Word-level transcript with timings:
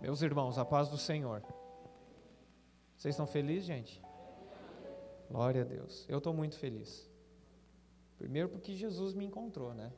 Meus 0.00 0.20
irmãos, 0.20 0.58
a 0.58 0.64
paz 0.64 0.88
do 0.88 0.98
Senhor. 0.98 1.42
Vocês 2.96 3.14
estão 3.14 3.26
felizes, 3.26 3.64
gente? 3.64 4.02
Glória 5.30 5.62
a 5.62 5.64
Deus. 5.64 6.04
Eu 6.08 6.18
estou 6.18 6.34
muito 6.34 6.58
feliz. 6.58 7.08
Primeiro 8.18 8.48
porque 8.48 8.74
Jesus 8.74 9.14
me 9.14 9.24
encontrou, 9.24 9.74
né? 9.74 9.90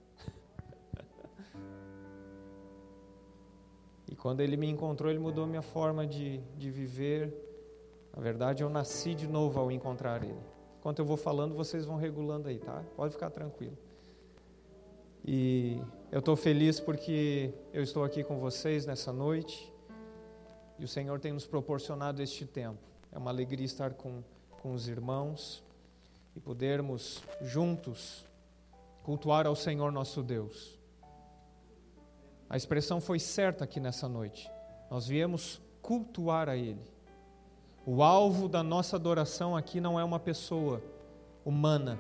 e 4.10 4.14
quando 4.14 4.40
ele 4.40 4.56
me 4.56 4.68
encontrou, 4.68 5.10
ele 5.10 5.18
mudou 5.18 5.46
minha 5.46 5.62
forma 5.62 6.06
de, 6.06 6.38
de 6.56 6.70
viver. 6.70 7.34
Na 8.14 8.22
verdade, 8.22 8.62
eu 8.62 8.70
nasci 8.70 9.14
de 9.14 9.26
novo 9.26 9.58
ao 9.58 9.70
encontrar 9.70 10.22
ele. 10.22 10.38
Enquanto 10.78 11.00
eu 11.00 11.04
vou 11.04 11.16
falando, 11.16 11.54
vocês 11.54 11.84
vão 11.84 11.96
regulando 11.96 12.48
aí, 12.48 12.58
tá? 12.58 12.84
Pode 12.96 13.12
ficar 13.12 13.30
tranquilo. 13.30 13.76
E 15.24 15.80
eu 16.10 16.20
estou 16.20 16.36
feliz 16.36 16.80
porque 16.80 17.52
eu 17.72 17.82
estou 17.82 18.04
aqui 18.04 18.22
com 18.22 18.38
vocês 18.38 18.86
nessa 18.86 19.12
noite. 19.12 19.72
E 20.78 20.84
o 20.84 20.88
Senhor 20.88 21.18
tem 21.18 21.32
nos 21.32 21.46
proporcionado 21.46 22.22
este 22.22 22.46
tempo. 22.46 22.78
É 23.10 23.18
uma 23.18 23.30
alegria 23.30 23.66
estar 23.66 23.94
com, 23.94 24.22
com 24.62 24.72
os 24.72 24.86
irmãos 24.88 25.62
e 26.36 26.40
podermos 26.40 27.22
juntos 27.40 28.24
cultuar 29.02 29.46
ao 29.46 29.56
Senhor 29.56 29.90
nosso 29.90 30.22
Deus. 30.22 30.78
A 32.48 32.56
expressão 32.56 33.00
foi 33.00 33.18
certa 33.18 33.64
aqui 33.64 33.80
nessa 33.80 34.08
noite. 34.08 34.50
Nós 34.90 35.06
viemos 35.06 35.60
cultuar 35.82 36.48
a 36.48 36.56
Ele. 36.56 36.84
O 37.84 38.02
alvo 38.02 38.48
da 38.48 38.62
nossa 38.62 38.96
adoração 38.96 39.56
aqui 39.56 39.80
não 39.80 39.98
é 39.98 40.04
uma 40.04 40.20
pessoa 40.20 40.82
humana. 41.44 41.98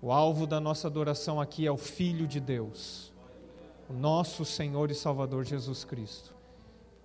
O 0.00 0.12
alvo 0.12 0.46
da 0.46 0.60
nossa 0.60 0.86
adoração 0.86 1.40
aqui 1.40 1.66
é 1.66 1.72
o 1.72 1.76
Filho 1.76 2.26
de 2.26 2.38
Deus, 2.38 3.12
o 3.88 3.92
nosso 3.92 4.44
Senhor 4.44 4.90
e 4.90 4.94
Salvador 4.94 5.44
Jesus 5.44 5.82
Cristo. 5.82 6.33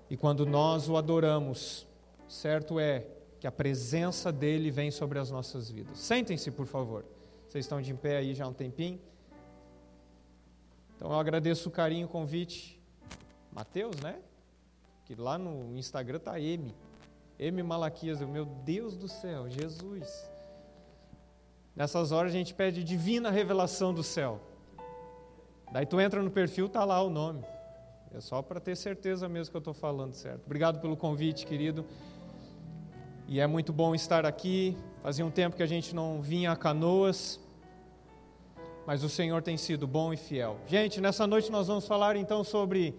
E 0.09 0.17
quando 0.17 0.45
nós 0.45 0.89
o 0.89 0.97
adoramos, 0.97 1.87
certo 2.27 2.79
é 2.79 3.05
que 3.39 3.47
a 3.47 3.51
presença 3.51 4.31
dele 4.31 4.71
vem 4.71 4.91
sobre 4.91 5.19
as 5.19 5.29
nossas 5.29 5.69
vidas. 5.69 5.97
Sentem-se, 5.99 6.51
por 6.51 6.65
favor. 6.65 7.05
Vocês 7.47 7.65
estão 7.65 7.81
de 7.81 7.93
pé 7.93 8.17
aí 8.17 8.33
já 8.33 8.45
há 8.45 8.47
um 8.47 8.53
tempinho. 8.53 8.99
Então 10.95 11.11
eu 11.11 11.19
agradeço 11.19 11.69
o 11.69 11.71
carinho, 11.71 12.05
o 12.05 12.09
convite. 12.09 12.79
Mateus, 13.51 13.95
né? 14.01 14.19
Que 15.05 15.15
lá 15.15 15.37
no 15.37 15.77
Instagram 15.77 16.19
tá 16.19 16.39
M. 16.39 16.75
M 17.37 17.63
Malaquias, 17.63 18.19
meu 18.21 18.45
Deus 18.45 18.97
do 18.97 19.07
céu, 19.07 19.49
Jesus. 19.49 20.29
Nessas 21.75 22.11
horas 22.11 22.33
a 22.33 22.35
gente 22.35 22.53
pede 22.53 22.83
divina 22.83 23.31
revelação 23.31 23.93
do 23.93 24.03
céu. 24.03 24.41
Daí 25.71 25.85
tu 25.85 26.01
entra 26.01 26.21
no 26.21 26.29
perfil, 26.29 26.67
tá 26.67 26.83
lá 26.83 27.01
o 27.01 27.09
nome. 27.09 27.45
É 28.11 28.19
só 28.19 28.41
para 28.41 28.59
ter 28.59 28.75
certeza 28.75 29.29
mesmo 29.29 29.51
que 29.51 29.57
eu 29.57 29.59
estou 29.59 29.73
falando 29.73 30.13
certo. 30.15 30.45
Obrigado 30.45 30.79
pelo 30.79 30.97
convite, 30.97 31.45
querido. 31.45 31.85
E 33.27 33.39
é 33.39 33.45
muito 33.45 33.71
bom 33.71 33.93
estar 33.93 34.25
aqui. 34.25 34.75
Fazia 35.03 35.23
um 35.23 35.29
tempo 35.29 35.55
que 35.55 35.61
a 35.61 35.67
gente 35.67 35.93
não 35.93 36.19
vinha 36.19 36.51
a 36.51 36.55
canoas, 36.55 37.39
mas 38.87 39.03
o 39.03 39.09
Senhor 39.09 39.43
tem 39.43 39.55
sido 39.57 39.85
bom 39.85 40.11
e 40.11 40.17
fiel. 40.17 40.57
Gente, 40.65 40.99
nessa 40.99 41.27
noite 41.27 41.51
nós 41.51 41.67
vamos 41.67 41.85
falar 41.85 42.15
então 42.15 42.43
sobre 42.43 42.95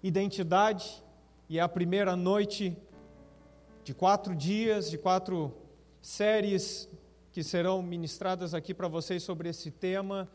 identidade, 0.00 1.02
e 1.48 1.58
é 1.58 1.62
a 1.62 1.68
primeira 1.68 2.14
noite 2.14 2.76
de 3.82 3.92
quatro 3.92 4.36
dias, 4.36 4.88
de 4.88 4.96
quatro 4.96 5.52
séries 6.00 6.88
que 7.32 7.42
serão 7.42 7.82
ministradas 7.82 8.54
aqui 8.54 8.72
para 8.72 8.86
vocês 8.86 9.24
sobre 9.24 9.48
esse 9.48 9.72
tema. 9.72 10.30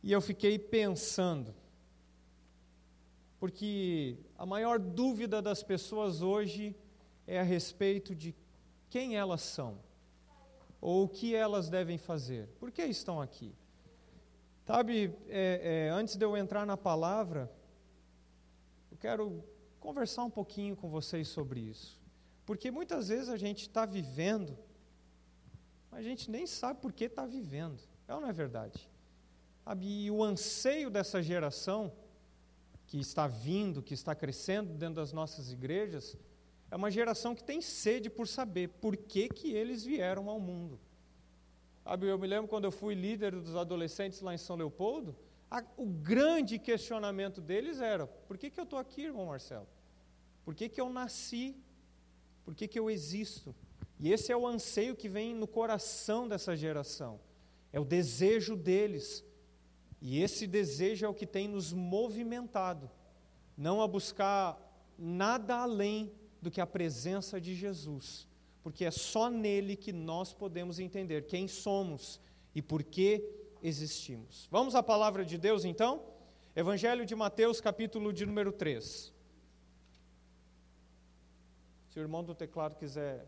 E 0.00 0.12
eu 0.12 0.20
fiquei 0.20 0.58
pensando, 0.58 1.52
porque 3.42 4.18
a 4.38 4.46
maior 4.46 4.78
dúvida 4.78 5.42
das 5.42 5.64
pessoas 5.64 6.22
hoje 6.22 6.76
é 7.26 7.40
a 7.40 7.42
respeito 7.42 8.14
de 8.14 8.36
quem 8.88 9.16
elas 9.16 9.40
são 9.40 9.80
ou 10.80 11.02
o 11.02 11.08
que 11.08 11.34
elas 11.34 11.68
devem 11.68 11.98
fazer, 11.98 12.46
por 12.60 12.70
que 12.70 12.84
estão 12.84 13.20
aqui. 13.20 13.52
Sabe, 14.64 15.12
é, 15.28 15.88
é, 15.88 15.90
antes 15.90 16.14
de 16.14 16.24
eu 16.24 16.36
entrar 16.36 16.64
na 16.64 16.76
palavra, 16.76 17.50
eu 18.92 18.96
quero 18.96 19.42
conversar 19.80 20.22
um 20.22 20.30
pouquinho 20.30 20.76
com 20.76 20.88
vocês 20.88 21.26
sobre 21.26 21.58
isso, 21.58 22.00
porque 22.46 22.70
muitas 22.70 23.08
vezes 23.08 23.28
a 23.28 23.36
gente 23.36 23.62
está 23.62 23.84
vivendo, 23.84 24.56
mas 25.90 25.98
a 25.98 26.08
gente 26.08 26.30
nem 26.30 26.46
sabe 26.46 26.80
por 26.80 26.92
que 26.92 27.06
está 27.06 27.26
vivendo, 27.26 27.82
é 28.06 28.14
ou 28.14 28.20
não 28.20 28.28
é 28.28 28.32
verdade? 28.32 28.88
E 29.80 30.08
o 30.12 30.22
anseio 30.22 30.88
dessa 30.88 31.20
geração 31.20 31.92
que 32.92 33.00
está 33.00 33.26
vindo, 33.26 33.82
que 33.82 33.94
está 33.94 34.14
crescendo 34.14 34.74
dentro 34.74 34.96
das 34.96 35.14
nossas 35.14 35.50
igrejas, 35.50 36.14
é 36.70 36.76
uma 36.76 36.90
geração 36.90 37.34
que 37.34 37.42
tem 37.42 37.62
sede 37.62 38.10
por 38.10 38.28
saber 38.28 38.68
por 38.68 38.98
que, 38.98 39.30
que 39.30 39.50
eles 39.50 39.82
vieram 39.82 40.28
ao 40.28 40.38
mundo. 40.38 40.78
Sabe, 41.82 42.06
eu 42.06 42.18
me 42.18 42.26
lembro 42.26 42.48
quando 42.48 42.64
eu 42.64 42.70
fui 42.70 42.94
líder 42.94 43.34
dos 43.34 43.56
adolescentes 43.56 44.20
lá 44.20 44.34
em 44.34 44.36
São 44.36 44.56
Leopoldo, 44.56 45.16
a, 45.50 45.64
o 45.78 45.86
grande 45.86 46.58
questionamento 46.58 47.40
deles 47.40 47.80
era: 47.80 48.06
por 48.06 48.36
que, 48.36 48.50
que 48.50 48.60
eu 48.60 48.64
estou 48.64 48.78
aqui, 48.78 49.04
irmão 49.04 49.24
Marcelo? 49.24 49.66
Por 50.44 50.54
que, 50.54 50.68
que 50.68 50.78
eu 50.78 50.90
nasci? 50.90 51.56
Por 52.44 52.54
que, 52.54 52.68
que 52.68 52.78
eu 52.78 52.90
existo? 52.90 53.54
E 53.98 54.12
esse 54.12 54.30
é 54.30 54.36
o 54.36 54.46
anseio 54.46 54.94
que 54.94 55.08
vem 55.08 55.34
no 55.34 55.46
coração 55.46 56.28
dessa 56.28 56.54
geração, 56.54 57.18
é 57.72 57.80
o 57.80 57.86
desejo 57.86 58.54
deles 58.54 59.24
e 60.04 60.20
esse 60.20 60.48
desejo 60.48 61.06
é 61.06 61.08
o 61.08 61.14
que 61.14 61.24
tem 61.24 61.46
nos 61.46 61.72
movimentado, 61.72 62.90
não 63.56 63.80
a 63.80 63.86
buscar 63.86 64.58
nada 64.98 65.58
além 65.58 66.12
do 66.42 66.50
que 66.50 66.60
a 66.60 66.66
presença 66.66 67.40
de 67.40 67.54
Jesus, 67.54 68.26
porque 68.64 68.84
é 68.84 68.90
só 68.90 69.30
nele 69.30 69.76
que 69.76 69.92
nós 69.92 70.34
podemos 70.34 70.80
entender 70.80 71.26
quem 71.26 71.46
somos 71.46 72.20
e 72.52 72.60
por 72.60 72.82
que 72.82 73.24
existimos. 73.62 74.48
Vamos 74.50 74.74
à 74.74 74.82
palavra 74.82 75.24
de 75.24 75.38
Deus 75.38 75.64
então? 75.64 76.02
Evangelho 76.56 77.06
de 77.06 77.14
Mateus, 77.14 77.60
capítulo 77.60 78.12
de 78.12 78.26
número 78.26 78.50
3. 78.50 79.12
Se 81.90 81.98
o 82.00 82.02
irmão 82.02 82.24
do 82.24 82.34
teclado 82.34 82.74
quiser 82.74 83.24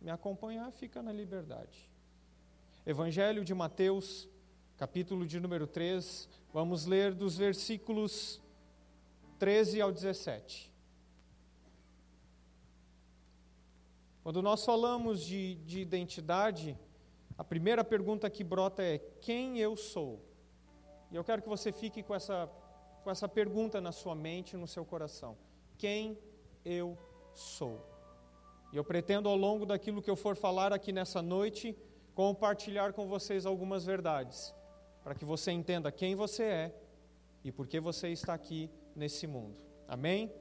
me 0.00 0.10
acompanhar, 0.10 0.72
fica 0.72 1.02
na 1.02 1.12
liberdade. 1.12 1.90
Evangelho 2.86 3.44
de 3.44 3.52
Mateus, 3.52 4.26
capítulo 4.76 5.24
de 5.24 5.38
número 5.38 5.68
3, 5.68 6.28
vamos 6.52 6.84
ler 6.84 7.14
dos 7.14 7.36
versículos 7.36 8.42
13 9.38 9.80
ao 9.80 9.92
17. 9.92 10.72
Quando 14.22 14.42
nós 14.42 14.64
falamos 14.64 15.22
de, 15.22 15.54
de 15.56 15.80
identidade, 15.80 16.76
a 17.38 17.44
primeira 17.44 17.84
pergunta 17.84 18.28
que 18.28 18.42
brota 18.42 18.82
é: 18.82 18.98
quem 19.20 19.58
eu 19.60 19.76
sou? 19.76 20.20
E 21.12 21.14
eu 21.14 21.22
quero 21.22 21.42
que 21.42 21.48
você 21.48 21.70
fique 21.70 22.02
com 22.02 22.14
essa, 22.14 22.50
com 23.04 23.10
essa 23.10 23.28
pergunta 23.28 23.80
na 23.80 23.92
sua 23.92 24.16
mente 24.16 24.56
no 24.56 24.66
seu 24.66 24.84
coração: 24.84 25.36
quem 25.78 26.18
eu 26.64 26.98
sou? 27.32 27.80
E 28.72 28.76
eu 28.76 28.82
pretendo, 28.82 29.28
ao 29.28 29.36
longo 29.36 29.64
daquilo 29.64 30.02
que 30.02 30.10
eu 30.10 30.16
for 30.16 30.34
falar 30.34 30.72
aqui 30.72 30.90
nessa 30.90 31.22
noite, 31.22 31.78
compartilhar 32.12 32.92
com 32.92 33.06
vocês 33.06 33.46
algumas 33.46 33.84
verdades 33.84 34.52
para 35.04 35.14
que 35.14 35.24
você 35.24 35.52
entenda 35.52 35.92
quem 35.92 36.14
você 36.14 36.42
é 36.42 36.74
e 37.44 37.52
por 37.52 37.68
que 37.68 37.78
você 37.78 38.08
está 38.08 38.32
aqui 38.32 38.70
nesse 38.96 39.26
mundo. 39.26 39.60
Amém? 39.86 40.32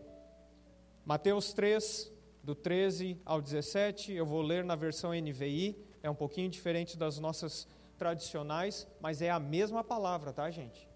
Mateus 1.05 1.51
3, 1.51 2.09
do 2.41 2.55
13 2.55 3.21
ao 3.25 3.41
17, 3.41 4.13
eu 4.13 4.25
vou 4.25 4.41
ler 4.41 4.63
na 4.63 4.75
versão 4.75 5.11
NVI, 5.11 5.77
é 6.01 6.09
um 6.09 6.15
pouquinho 6.15 6.49
diferente 6.49 6.97
das 6.97 7.19
nossas 7.19 7.67
tradicionais, 7.97 8.87
mas 9.01 9.21
é 9.21 9.29
a 9.29 9.39
mesma 9.39 9.83
palavra, 9.83 10.31
tá, 10.31 10.49
gente? 10.49 10.89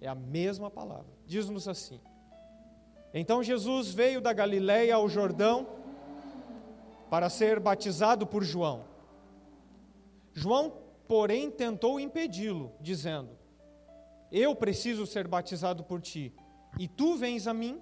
É 0.00 0.06
a 0.06 0.14
mesma 0.14 0.70
palavra. 0.70 1.12
Diz-nos 1.26 1.66
assim: 1.66 2.00
Então 3.12 3.42
Jesus 3.42 3.92
veio 3.92 4.20
da 4.20 4.32
Galiléia 4.32 4.94
ao 4.94 5.08
Jordão 5.08 5.66
para 7.10 7.28
ser 7.28 7.58
batizado 7.58 8.26
por 8.26 8.44
João. 8.44 8.84
João 10.32 10.83
porém 11.06 11.50
tentou 11.50 12.00
impedi-lo, 12.00 12.72
dizendo: 12.80 13.30
Eu 14.30 14.54
preciso 14.54 15.06
ser 15.06 15.28
batizado 15.28 15.84
por 15.84 16.00
ti, 16.00 16.32
e 16.78 16.88
tu 16.88 17.16
vens 17.16 17.46
a 17.46 17.54
mim? 17.54 17.80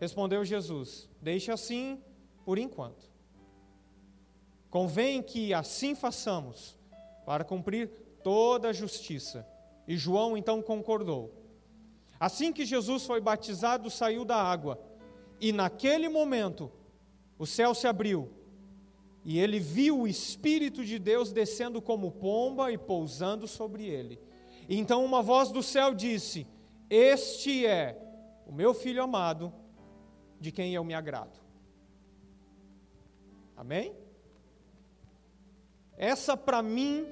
Respondeu 0.00 0.44
Jesus: 0.44 1.08
Deixe 1.20 1.50
assim 1.50 2.02
por 2.44 2.58
enquanto. 2.58 3.12
Convém 4.70 5.22
que 5.22 5.54
assim 5.54 5.94
façamos, 5.94 6.76
para 7.24 7.44
cumprir 7.44 7.88
toda 8.22 8.68
a 8.68 8.72
justiça. 8.72 9.46
E 9.86 9.96
João 9.96 10.36
então 10.36 10.60
concordou. 10.60 11.32
Assim 12.18 12.52
que 12.52 12.64
Jesus 12.64 13.04
foi 13.04 13.20
batizado, 13.20 13.90
saiu 13.90 14.24
da 14.24 14.36
água, 14.36 14.80
e 15.40 15.52
naquele 15.52 16.08
momento 16.08 16.72
o 17.38 17.46
céu 17.46 17.74
se 17.74 17.86
abriu 17.86 18.30
e 19.24 19.38
ele 19.38 19.58
viu 19.58 20.00
o 20.00 20.06
Espírito 20.06 20.84
de 20.84 20.98
Deus 20.98 21.32
descendo 21.32 21.80
como 21.80 22.10
pomba 22.10 22.70
e 22.70 22.76
pousando 22.76 23.48
sobre 23.48 23.86
ele. 23.86 24.20
Então 24.68 25.04
uma 25.04 25.22
voz 25.22 25.50
do 25.50 25.62
céu 25.62 25.94
disse: 25.94 26.46
Este 26.90 27.66
é 27.66 27.98
o 28.46 28.52
meu 28.52 28.74
filho 28.74 29.02
amado, 29.02 29.52
de 30.38 30.52
quem 30.52 30.74
eu 30.74 30.84
me 30.84 30.92
agrado. 30.92 31.40
Amém? 33.56 33.94
Essa 35.96 36.36
para 36.36 36.62
mim 36.62 37.06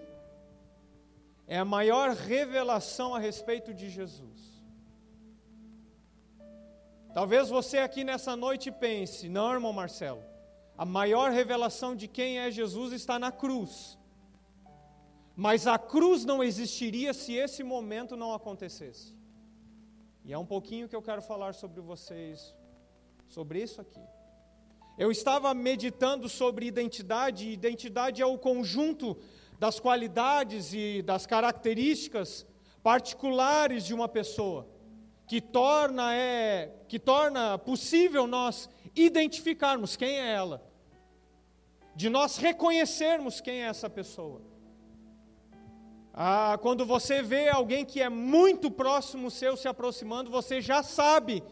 é 1.47 1.59
a 1.59 1.65
maior 1.65 2.11
revelação 2.11 3.15
a 3.15 3.19
respeito 3.19 3.73
de 3.73 3.89
Jesus. 3.89 4.53
Talvez 7.15 7.49
você 7.49 7.79
aqui 7.79 8.05
nessa 8.05 8.35
noite 8.35 8.71
pense, 8.71 9.29
não, 9.29 9.53
irmão 9.53 9.73
Marcelo, 9.73 10.23
a 10.83 10.85
maior 10.85 11.31
revelação 11.31 11.95
de 11.95 12.09
quem 12.09 12.41
é 12.41 12.51
Jesus 12.51 12.93
está 12.93 13.17
na 13.17 13.31
cruz. 13.31 13.97
Mas 15.37 15.69
a 15.69 15.79
cruz 15.79 16.25
não 16.25 16.43
existiria 16.43 17.15
se 17.15 17.35
esse 17.35 17.63
momento 17.63 18.17
não 18.17 18.35
acontecesse. 18.35 19.17
E 20.25 20.33
é 20.33 20.37
um 20.37 20.45
pouquinho 20.45 20.89
que 20.89 20.97
eu 20.97 21.01
quero 21.01 21.23
falar 21.23 21.55
sobre 21.55 21.81
vocês, 21.81 22.53
sobre 23.29 23.63
isso 23.63 23.81
aqui. 23.81 24.01
Eu 24.99 25.13
estava 25.13 25.55
meditando 25.55 26.29
sobre 26.29 26.67
identidade, 26.67 27.47
e 27.47 27.53
identidade 27.53 28.21
é 28.21 28.27
o 28.27 28.37
conjunto 28.37 29.17
das 29.61 29.79
qualidades 29.79 30.75
e 30.75 31.01
das 31.01 31.27
características 31.27 32.45
particulares 32.83 33.87
de 33.87 33.95
uma 33.95 34.09
pessoa, 34.09 34.67
que 35.29 35.41
torna, 35.41 36.13
é, 36.13 36.75
que 36.89 36.99
torna 36.99 37.57
possível 37.57 38.27
nós 38.27 38.69
identificarmos 38.97 39.95
quem 39.95 40.19
é 40.19 40.33
ela, 40.33 40.72
de 41.95 42.09
nós 42.09 42.37
reconhecermos 42.37 43.41
quem 43.41 43.63
é 43.63 43.67
essa 43.67 43.89
pessoa. 43.89 44.41
Ah, 46.15 46.59
quando 46.61 46.85
você 46.85 47.23
vê 47.23 47.49
alguém 47.49 47.85
que 47.85 48.01
é 48.01 48.09
muito 48.09 48.71
próximo 48.71 49.31
seu 49.31 49.57
se 49.57 49.67
aproximando, 49.67 50.31
você 50.31 50.61
já 50.61 50.83
sabe 50.83 51.43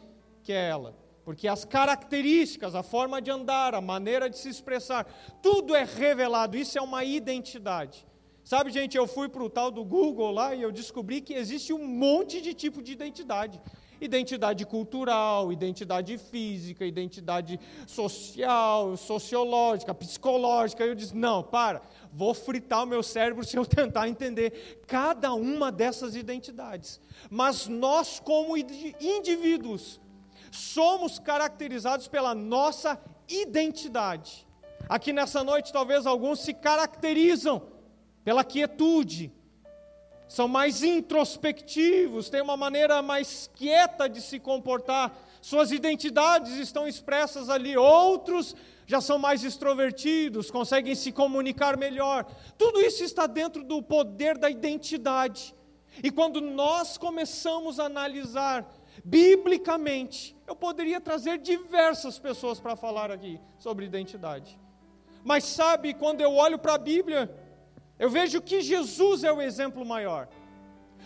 que 0.43 0.53
é 0.53 0.69
ela. 0.69 0.95
Porque 1.25 1.49
as 1.49 1.65
características, 1.65 2.75
a 2.75 2.83
forma 2.83 3.21
de 3.23 3.31
andar, 3.31 3.75
a 3.75 3.81
maneira 3.81 4.29
de 4.29 4.39
se 4.39 4.49
expressar, 4.49 5.07
tudo 5.43 5.75
é 5.75 5.85
revelado, 5.85 6.57
isso 6.57 6.79
é 6.79 6.83
uma 6.83 7.05
identidade. 7.05 8.07
Sabe, 8.43 8.71
gente, 8.71 8.97
eu 8.97 9.07
fui 9.07 9.29
para 9.29 9.43
o 9.43 9.51
tal 9.51 9.71
do 9.71 9.85
Google 9.85 10.31
lá 10.31 10.55
e 10.55 10.63
eu 10.63 10.73
descobri 10.73 11.21
que 11.21 11.35
existe 11.35 11.73
um 11.73 11.87
monte 11.87 12.41
de 12.41 12.53
tipo 12.53 12.83
de 12.83 12.93
identidade 12.93 13.61
identidade 14.01 14.65
cultural, 14.65 15.53
identidade 15.53 16.17
física, 16.19 16.85
identidade 16.85 17.61
social, 17.87 18.97
sociológica, 18.97 19.95
psicológica. 19.95 20.85
Eu 20.85 20.95
disse: 20.95 21.17
não, 21.17 21.43
para, 21.43 21.83
vou 22.13 22.35
fritar 22.35 22.85
o 22.85 22.87
meu 22.87 23.03
cérebro 23.03 23.45
se 23.45 23.57
eu 23.57 23.65
tentar 23.67 24.09
entender 24.09 24.83
cada 24.87 25.33
uma 25.35 25.71
dessas 25.71 26.17
identidades. 26.17 27.01
Mas 27.31 27.69
nós, 27.69 28.21
como 28.21 28.57
indivíduos, 28.57 30.01
somos 30.51 31.19
caracterizados 31.19 32.09
pela 32.09 32.35
nossa 32.35 33.01
identidade. 33.29 34.47
Aqui 34.89 35.13
nessa 35.13 35.45
noite, 35.45 35.73
talvez 35.73 36.07
alguns 36.07 36.41
se 36.41 36.53
caracterizam 36.53 37.63
pela 38.25 38.45
quietude, 38.45 39.33
são 40.31 40.47
mais 40.47 40.85
introspectivos, 40.85 42.31
têm 42.31 42.41
uma 42.41 42.57
maneira 42.57 43.03
mais 43.03 43.51
quieta 43.53 44.09
de 44.09 44.23
se 44.23 44.39
comportar, 44.39 45.13
suas 45.43 45.73
identidades 45.73 46.53
estão 46.53 46.87
expressas 46.87 47.51
ali. 47.51 47.77
Outros 47.77 48.55
já 48.87 49.01
são 49.01 49.19
mais 49.19 49.43
extrovertidos, 49.43 50.49
conseguem 50.49 50.95
se 50.95 51.11
comunicar 51.11 51.77
melhor. 51.77 52.25
Tudo 52.57 52.81
isso 52.81 53.03
está 53.03 53.27
dentro 53.27 53.65
do 53.65 53.83
poder 53.83 54.39
da 54.39 54.49
identidade. 54.49 55.53
E 56.01 56.13
quando 56.13 56.41
nós 56.41 56.97
começamos 56.97 57.81
a 57.81 57.87
analisar 57.87 58.73
biblicamente, 59.05 60.37
eu 60.47 60.55
poderia 60.55 61.01
trazer 61.01 61.39
diversas 61.39 62.21
pessoas 62.21 62.61
para 62.61 62.77
falar 62.77 63.11
aqui 63.11 63.41
sobre 63.59 63.85
identidade. 63.85 64.57
Mas 65.25 65.43
sabe, 65.43 65.93
quando 65.93 66.21
eu 66.21 66.35
olho 66.35 66.57
para 66.57 66.75
a 66.75 66.79
Bíblia, 66.79 67.29
eu 68.01 68.09
vejo 68.09 68.41
que 68.41 68.63
Jesus 68.63 69.23
é 69.23 69.31
o 69.31 69.43
exemplo 69.43 69.85
maior. 69.85 70.27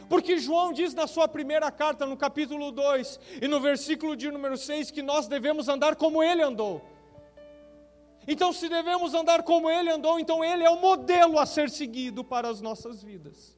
Porque 0.08 0.38
João 0.38 0.72
diz 0.72 0.94
na 0.94 1.08
sua 1.08 1.26
primeira 1.26 1.68
carta, 1.72 2.06
no 2.06 2.16
capítulo 2.16 2.70
2 2.70 3.18
e 3.42 3.48
no 3.48 3.60
versículo 3.60 4.14
de 4.14 4.30
número 4.30 4.56
6, 4.56 4.92
que 4.92 5.02
nós 5.02 5.26
devemos 5.26 5.68
andar 5.68 5.96
como 5.96 6.22
ele 6.22 6.40
andou. 6.40 6.80
Então, 8.28 8.52
se 8.52 8.68
devemos 8.68 9.12
andar 9.12 9.42
como 9.42 9.68
ele 9.68 9.90
andou, 9.90 10.20
então 10.20 10.44
ele 10.44 10.62
é 10.62 10.70
o 10.70 10.80
modelo 10.80 11.36
a 11.40 11.44
ser 11.44 11.68
seguido 11.68 12.22
para 12.22 12.48
as 12.48 12.60
nossas 12.60 13.02
vidas. 13.02 13.56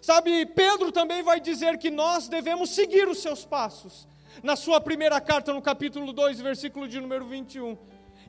Sabe, 0.00 0.46
Pedro 0.46 0.92
também 0.92 1.20
vai 1.20 1.40
dizer 1.40 1.76
que 1.78 1.90
nós 1.90 2.28
devemos 2.28 2.70
seguir 2.70 3.08
os 3.08 3.18
seus 3.18 3.44
passos. 3.44 4.06
Na 4.40 4.54
sua 4.54 4.80
primeira 4.80 5.20
carta, 5.20 5.52
no 5.52 5.60
capítulo 5.60 6.12
2, 6.12 6.40
versículo 6.40 6.86
de 6.86 7.00
número 7.00 7.26
21. 7.26 7.76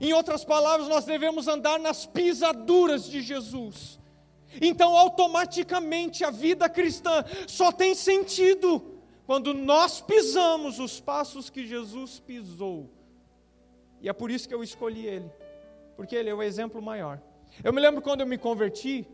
Em 0.02 0.12
outras 0.12 0.44
palavras, 0.44 0.88
nós 0.88 1.06
devemos 1.06 1.48
andar 1.48 1.80
nas 1.80 2.04
pisaduras 2.08 3.06
de 3.06 3.22
Jesus. 3.22 4.02
Então, 4.62 4.98
automaticamente, 4.98 6.24
a 6.24 6.30
vida 6.30 6.70
cristã 6.70 7.24
só 7.48 7.72
tem 7.72 7.96
sentido 7.96 9.00
quando 9.26 9.54
nós 9.54 10.02
pisamos 10.02 10.80
os 10.80 11.00
passos 11.00 11.50
que 11.50 11.66
Jesus 11.66 12.20
pisou. 12.20 12.90
E 14.02 14.10
é 14.10 14.14
por 14.14 14.30
isso 14.30 14.48
que 14.48 14.54
eu 14.54 14.64
escolhi 14.64 15.06
ele, 15.06 15.32
porque 15.96 16.16
ele 16.16 16.30
é 16.30 16.34
o 16.34 16.44
exemplo 16.44 16.82
maior. 16.82 17.22
Eu 17.64 17.72
me 17.72 17.80
lembro 17.80 18.02
quando 18.02 18.22
eu 18.22 18.28
me 18.28 18.38
converti, 18.38 19.08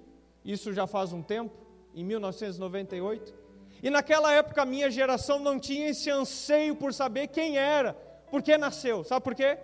isso 0.44 0.74
já 0.74 0.88
faz 0.88 1.13
um 1.13 1.21
tempo, 1.21 1.56
em 1.94 2.03
1998, 2.03 3.33
e 3.81 3.89
naquela 3.89 4.33
época 4.33 4.62
a 4.62 4.65
minha 4.65 4.89
geração 4.89 5.39
não 5.39 5.59
tinha 5.59 5.89
esse 5.89 6.09
anseio 6.09 6.75
por 6.75 6.94
saber 6.94 7.27
quem 7.27 7.57
era, 7.57 7.94
por 8.30 8.42
que 8.42 8.57
nasceu. 8.57 9.03
Sabe 9.03 9.24
por 9.24 9.35
quê? 9.35 9.57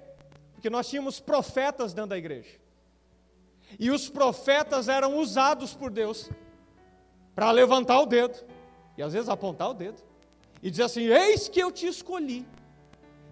Porque 0.53 0.69
nós 0.69 0.87
tínhamos 0.87 1.19
profetas 1.19 1.93
dentro 1.93 2.11
da 2.11 2.17
igreja. 2.17 2.64
E 3.79 3.91
os 3.91 4.09
profetas 4.09 4.87
eram 4.87 5.17
usados 5.17 5.73
por 5.73 5.91
Deus 5.91 6.29
para 7.33 7.51
levantar 7.51 7.99
o 7.99 8.05
dedo, 8.05 8.37
e 8.97 9.03
às 9.03 9.13
vezes 9.13 9.27
apontar 9.27 9.69
o 9.69 9.73
dedo, 9.73 10.01
e 10.63 10.69
dizer 10.71 10.83
assim: 10.83 11.01
Eis 11.01 11.49
que 11.49 11.59
eu 11.59 11.71
te 11.71 11.87
escolhi. 11.87 12.47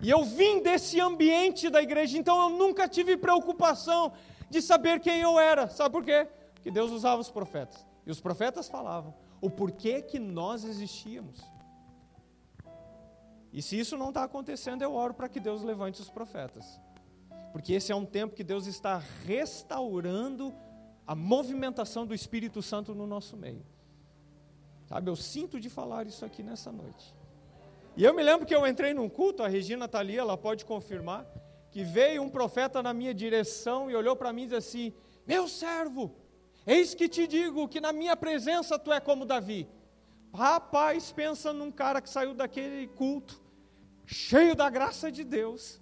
E 0.01 0.09
eu 0.09 0.23
vim 0.23 0.61
desse 0.61 0.99
ambiente 0.99 1.69
da 1.69 1.81
igreja, 1.81 2.17
então 2.17 2.41
eu 2.41 2.49
nunca 2.49 2.87
tive 2.87 3.15
preocupação 3.15 4.11
de 4.49 4.61
saber 4.61 4.99
quem 4.99 5.21
eu 5.21 5.39
era. 5.39 5.69
Sabe 5.69 5.93
por 5.93 6.03
quê? 6.03 6.27
Porque 6.53 6.69
Deus 6.69 6.91
usava 6.91 7.21
os 7.21 7.29
profetas. 7.29 7.85
E 8.05 8.11
os 8.11 8.19
profetas 8.19 8.67
falavam 8.67 9.13
o 9.39 9.49
porquê 9.49 10.01
que 10.01 10.19
nós 10.19 10.65
existíamos. 10.65 11.39
E 13.53 13.61
se 13.61 13.79
isso 13.79 13.95
não 13.95 14.09
está 14.09 14.23
acontecendo, 14.23 14.81
eu 14.81 14.93
oro 14.93 15.13
para 15.13 15.29
que 15.29 15.39
Deus 15.39 15.63
levante 15.63 16.01
os 16.01 16.09
profetas 16.09 16.79
porque 17.53 17.73
esse 17.73 17.91
é 17.91 17.95
um 17.95 18.03
tempo 18.03 18.35
que 18.35 18.43
Deus 18.43 18.65
está 18.65 18.97
restaurando 19.25 20.51
a 21.05 21.13
movimentação 21.13 22.03
do 22.03 22.15
Espírito 22.15 22.63
Santo 22.63 22.95
no 22.95 23.05
nosso 23.05 23.37
meio. 23.37 23.63
Sabe, 24.87 25.09
eu 25.09 25.15
sinto 25.15 25.59
de 25.59 25.69
falar 25.69 26.07
isso 26.07 26.25
aqui 26.25 26.41
nessa 26.41 26.71
noite. 26.71 27.13
E 27.95 28.03
eu 28.03 28.11
me 28.11 28.23
lembro 28.23 28.47
que 28.47 28.55
eu 28.55 28.65
entrei 28.65 28.91
num 28.91 29.07
culto, 29.07 29.43
a 29.43 29.47
Regina 29.47 29.85
está 29.85 29.99
ali, 29.99 30.17
ela 30.17 30.35
pode 30.35 30.65
confirmar, 30.65 31.27
que 31.69 31.83
veio 31.83 32.23
um 32.23 32.29
profeta 32.29 32.81
na 32.81 32.91
minha 32.91 33.13
direção 33.13 33.89
e 33.89 33.95
olhou 33.95 34.15
para 34.15 34.33
mim 34.33 34.43
e 34.43 34.47
disse 34.47 34.55
assim: 34.55 34.93
Meu 35.27 35.47
servo, 35.47 36.11
eis 36.65 36.95
que 36.95 37.07
te 37.07 37.27
digo 37.27 37.67
que 37.67 37.79
na 37.79 37.93
minha 37.93 38.17
presença 38.17 38.79
tu 38.79 38.91
é 38.91 38.99
como 38.99 39.25
Davi. 39.25 39.69
Rapaz, 40.33 41.11
pensa 41.11 41.53
num 41.53 41.71
cara 41.71 42.01
que 42.01 42.09
saiu 42.09 42.33
daquele 42.33 42.87
culto, 42.87 43.39
cheio 44.07 44.55
da 44.55 44.71
graça 44.71 45.11
de 45.11 45.23
Deus, 45.23 45.79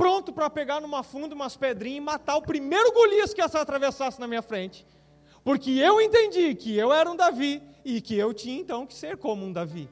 pronto 0.00 0.32
para 0.32 0.48
pegar 0.48 0.80
numa 0.80 1.02
funda 1.02 1.34
umas 1.34 1.58
pedrinhas 1.58 1.98
e 1.98 2.00
matar 2.00 2.36
o 2.36 2.40
primeiro 2.40 2.90
Golias 2.90 3.34
que 3.34 3.46
se 3.46 3.58
atravessasse 3.58 4.18
na 4.18 4.26
minha 4.26 4.40
frente. 4.40 4.86
Porque 5.44 5.72
eu 5.72 6.00
entendi 6.00 6.54
que 6.54 6.74
eu 6.74 6.90
era 6.90 7.10
um 7.10 7.14
Davi 7.14 7.62
e 7.84 8.00
que 8.00 8.16
eu 8.16 8.32
tinha 8.32 8.58
então 8.58 8.86
que 8.86 8.94
ser 8.94 9.18
como 9.18 9.44
um 9.44 9.52
Davi. 9.52 9.90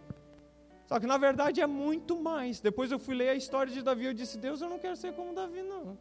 Só 0.87 0.99
que 0.99 1.07
na 1.07 1.19
verdade 1.19 1.61
é 1.61 1.67
muito 1.67 2.19
mais. 2.19 2.59
Depois 2.59 2.91
eu 2.91 2.99
fui 2.99 3.15
ler 3.15 3.29
a 3.29 3.35
história 3.35 3.71
de 3.71 3.83
Davi 3.83 4.05
e 4.05 4.07
eu 4.07 4.15
disse: 4.15 4.39
Deus, 4.39 4.63
eu 4.63 4.71
não 4.71 4.79
quero 4.79 4.97
ser 4.97 5.13
como 5.13 5.35
Davi, 5.35 5.61
não. 5.61 5.99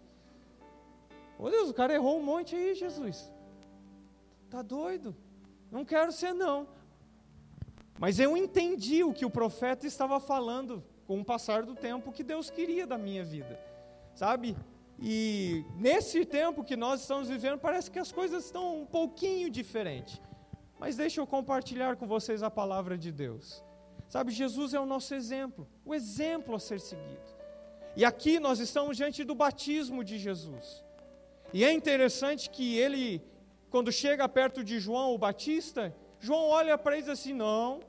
Ô 1.37 1.49
Deus, 1.49 1.69
o 1.69 1.73
cara 1.73 1.93
errou 1.93 2.17
um 2.17 2.23
monte 2.23 2.55
aí, 2.55 2.75
Jesus. 2.75 3.29
Tá 4.49 4.61
doido? 4.61 5.13
Não 5.69 5.83
quero 5.83 6.13
ser, 6.13 6.33
não. 6.33 6.65
Mas 7.99 8.19
eu 8.19 8.37
entendi 8.37 9.03
o 9.03 9.11
que 9.11 9.25
o 9.25 9.29
profeta 9.29 9.85
estava 9.85 10.17
falando 10.17 10.81
com 11.05 11.19
o 11.19 11.25
passar 11.25 11.63
do 11.63 11.75
tempo, 11.75 12.13
que 12.13 12.23
Deus 12.23 12.49
queria 12.49 12.87
da 12.87 12.97
minha 12.97 13.25
vida 13.25 13.67
sabe? 14.17 14.57
E 14.99 15.63
nesse 15.75 16.25
tempo 16.25 16.63
que 16.63 16.75
nós 16.75 17.01
estamos 17.01 17.29
vivendo, 17.29 17.59
parece 17.59 17.89
que 17.91 17.99
as 17.99 18.11
coisas 18.11 18.45
estão 18.45 18.81
um 18.81 18.85
pouquinho 18.85 19.47
diferentes. 19.49 20.19
Mas 20.79 20.95
deixa 20.95 21.21
eu 21.21 21.27
compartilhar 21.27 21.95
com 21.95 22.07
vocês 22.07 22.41
a 22.41 22.49
palavra 22.49 22.97
de 22.97 23.11
Deus. 23.11 23.63
Sabe, 24.09 24.31
Jesus 24.31 24.73
é 24.73 24.79
o 24.79 24.85
nosso 24.85 25.13
exemplo, 25.13 25.67
o 25.85 25.93
exemplo 25.93 26.55
a 26.55 26.59
ser 26.59 26.79
seguido. 26.79 27.29
E 27.95 28.03
aqui 28.03 28.39
nós 28.39 28.59
estamos 28.59 28.97
diante 28.97 29.23
do 29.23 29.35
batismo 29.35 30.03
de 30.03 30.17
Jesus. 30.17 30.83
E 31.53 31.63
é 31.63 31.71
interessante 31.71 32.49
que 32.49 32.77
ele, 32.77 33.21
quando 33.69 33.91
chega 33.91 34.27
perto 34.27 34.63
de 34.63 34.79
João 34.79 35.13
o 35.13 35.17
Batista, 35.17 35.95
João 36.19 36.47
olha 36.47 36.77
para 36.77 36.93
ele 36.93 37.01
e 37.01 37.09
diz 37.09 37.19
assim: 37.19 37.33
Não, 37.33 37.81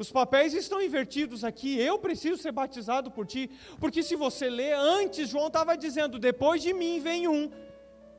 Os 0.00 0.10
papéis 0.10 0.54
estão 0.54 0.80
invertidos 0.80 1.44
aqui. 1.44 1.78
Eu 1.78 1.98
preciso 1.98 2.40
ser 2.40 2.52
batizado 2.52 3.10
por 3.10 3.26
ti. 3.26 3.50
Porque 3.78 4.02
se 4.02 4.16
você 4.16 4.48
ler, 4.48 4.72
antes 4.72 5.28
João 5.28 5.48
estava 5.48 5.76
dizendo: 5.76 6.18
depois 6.18 6.62
de 6.62 6.72
mim 6.72 6.98
vem 7.00 7.28
um, 7.28 7.50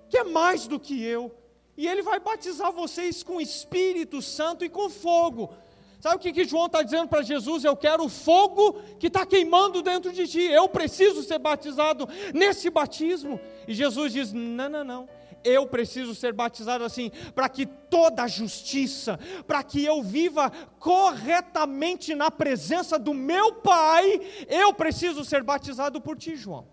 que 0.07 0.15
é 0.15 0.23
mais 0.23 0.67
do 0.67 0.79
que 0.79 1.03
eu. 1.03 1.35
E 1.75 1.87
ele 1.87 2.03
vai 2.03 2.19
batizar 2.19 2.71
vocês 2.71 3.23
com 3.23 3.41
Espírito 3.41 4.21
Santo 4.21 4.63
e 4.63 4.69
com 4.69 4.91
fogo. 4.91 5.51
Sabe 5.99 6.17
o 6.17 6.19
que, 6.19 6.31
que 6.31 6.43
João 6.43 6.67
está 6.67 6.83
dizendo 6.83 7.07
para 7.07 7.23
Jesus? 7.23 7.63
Eu 7.63 7.75
quero 7.75 8.05
o 8.05 8.09
fogo 8.09 8.73
que 8.99 9.07
está 9.07 9.25
queimando 9.25 9.81
dentro 9.81 10.13
de 10.13 10.27
ti. 10.27 10.41
Eu 10.43 10.69
preciso 10.69 11.23
ser 11.23 11.39
batizado 11.39 12.07
nesse 12.31 12.69
batismo. 12.69 13.39
E 13.67 13.73
Jesus 13.73 14.13
diz: 14.13 14.31
não, 14.31 14.69
não, 14.69 14.83
não 14.83 15.20
eu 15.43 15.67
preciso 15.67 16.13
ser 16.15 16.33
batizado 16.33 16.83
assim, 16.83 17.11
para 17.33 17.47
que 17.49 17.65
toda 17.65 18.23
a 18.23 18.27
justiça, 18.27 19.19
para 19.47 19.63
que 19.63 19.83
eu 19.83 20.01
viva 20.01 20.51
corretamente 20.79 22.15
na 22.15 22.31
presença 22.31 22.97
do 22.97 23.13
meu 23.13 23.53
Pai, 23.53 24.21
eu 24.47 24.73
preciso 24.73 25.23
ser 25.25 25.43
batizado 25.43 25.99
por 26.01 26.17
ti, 26.17 26.35
João. 26.35 26.67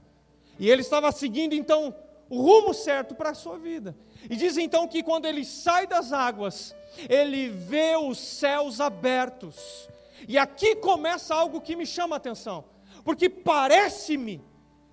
E 0.59 0.69
ele 0.69 0.83
estava 0.83 1.13
seguindo 1.13 1.55
então 1.55 1.95
o 2.29 2.41
rumo 2.41 2.75
certo 2.75 3.15
para 3.15 3.31
a 3.31 3.35
sua 3.35 3.59
vida. 3.59 3.97
E 4.29 4.37
diz 4.37 4.57
então 4.57 4.87
que 4.87 5.03
quando 5.03 5.27
ele 5.27 5.45
sai 5.45 5.87
das 5.87 6.13
águas, 6.13 6.75
ele 7.09 7.49
vê 7.49 7.97
os 7.97 8.19
céus 8.19 8.81
abertos. 8.81 9.89
E 10.27 10.37
aqui 10.37 10.77
começa 10.77 11.35
algo 11.35 11.61
que 11.61 11.77
me 11.77 11.87
chama 11.87 12.17
a 12.17 12.19
atenção, 12.19 12.65
porque 13.05 13.29
parece-me 13.29 14.43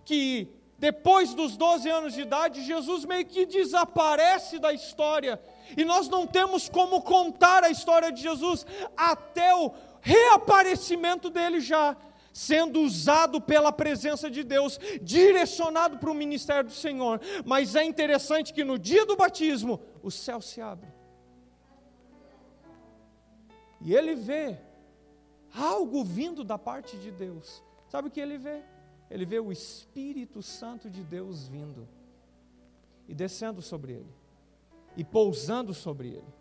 que 0.03 0.47
depois 0.85 1.33
dos 1.33 1.57
12 1.57 1.89
anos 1.89 2.13
de 2.13 2.21
idade, 2.21 2.61
Jesus 2.61 3.05
meio 3.05 3.25
que 3.25 3.43
desaparece 3.43 4.59
da 4.59 4.71
história. 4.71 5.41
E 5.75 5.83
nós 5.83 6.07
não 6.07 6.27
temos 6.27 6.69
como 6.69 7.01
contar 7.01 7.63
a 7.63 7.71
história 7.71 8.11
de 8.11 8.21
Jesus 8.21 8.63
até 8.95 9.55
o 9.55 9.71
reaparecimento 9.99 11.31
dele 11.31 11.59
já 11.59 11.97
sendo 12.31 12.81
usado 12.81 13.41
pela 13.41 13.71
presença 13.71 14.29
de 14.29 14.43
Deus, 14.43 14.77
direcionado 15.01 15.97
para 15.97 16.11
o 16.11 16.13
ministério 16.13 16.69
do 16.69 16.75
Senhor. 16.75 17.19
Mas 17.43 17.75
é 17.75 17.83
interessante 17.83 18.53
que 18.53 18.63
no 18.63 18.77
dia 18.77 19.07
do 19.07 19.15
batismo, 19.15 19.81
o 20.03 20.11
céu 20.11 20.39
se 20.39 20.61
abre. 20.61 20.93
E 23.81 23.95
ele 23.95 24.13
vê 24.13 24.55
algo 25.55 26.03
vindo 26.03 26.43
da 26.43 26.59
parte 26.59 26.95
de 26.97 27.09
Deus. 27.09 27.63
Sabe 27.87 28.07
o 28.09 28.11
que 28.11 28.21
ele 28.21 28.37
vê? 28.37 28.61
Ele 29.09 29.25
vê 29.25 29.39
o 29.39 29.51
Espírito 29.51 30.41
Santo 30.41 30.89
de 30.89 31.03
Deus 31.03 31.47
vindo 31.47 31.87
e 33.07 33.13
descendo 33.13 33.61
sobre 33.61 33.93
ele 33.93 34.13
e 34.97 35.03
pousando 35.03 35.73
sobre 35.73 36.09
ele, 36.09 36.33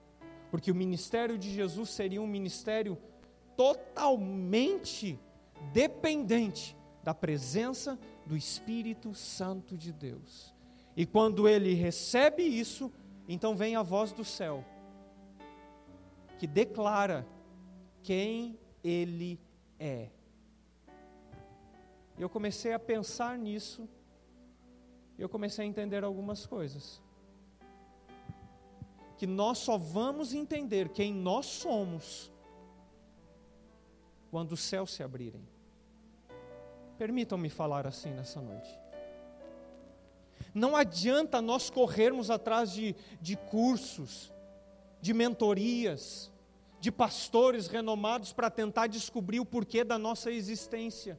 porque 0.51 0.71
o 0.71 0.75
ministério 0.75 1.37
de 1.37 1.53
Jesus 1.53 1.91
seria 1.91 2.23
um 2.23 2.27
ministério 2.27 2.97
totalmente 3.57 5.19
dependente 5.73 6.77
da 7.03 7.13
presença 7.13 7.99
do 8.25 8.37
Espírito 8.37 9.15
Santo 9.15 9.77
de 9.77 9.93
Deus. 9.93 10.55
E 10.97 11.05
quando 11.05 11.49
ele 11.49 11.75
recebe 11.75 12.43
isso, 12.43 12.93
então 13.29 13.57
vem 13.57 13.77
a 13.77 13.83
voz 13.83 14.13
do 14.13 14.25
céu, 14.25 14.65
que 16.39 16.47
declara 16.47 17.27
quem 18.03 18.59
ele 18.83 19.41
é. 19.79 20.09
E 22.17 22.23
eu 22.23 22.29
comecei 22.29 22.73
a 22.73 22.79
pensar 22.79 23.37
nisso, 23.37 23.89
e 25.19 25.23
eu 25.23 25.29
comecei 25.29 25.65
a 25.65 25.69
entender 25.69 26.05
algumas 26.05 26.47
coisas. 26.47 27.03
Que 29.17 29.27
nós 29.27 29.59
só 29.59 29.77
vamos 29.77 30.33
entender 30.33 30.89
quem 30.91 31.13
nós 31.13 31.47
somos 31.47 32.33
quando 34.31 34.53
os 34.53 34.61
céus 34.61 34.93
se 34.93 35.03
abrirem. 35.03 35.47
Permitam-me 36.99 37.49
falar 37.49 37.87
assim 37.87 38.11
nessa 38.11 38.41
noite. 38.41 38.79
Não 40.53 40.77
adianta 40.77 41.43
nós 41.43 41.69
corrermos 41.69 42.31
atrás 42.31 42.73
de, 42.73 42.95
de 43.21 43.37
cursos, 43.37 44.33
de 45.01 45.13
mentorias, 45.13 46.33
de 46.81 46.93
pastores 46.93 47.67
renomados 47.67 48.33
para 48.33 48.51
tentar 48.51 48.87
descobrir 48.87 49.41
o 49.41 49.45
porquê 49.47 49.83
da 49.83 49.99
nossa 49.99 50.31
existência. 50.31 51.19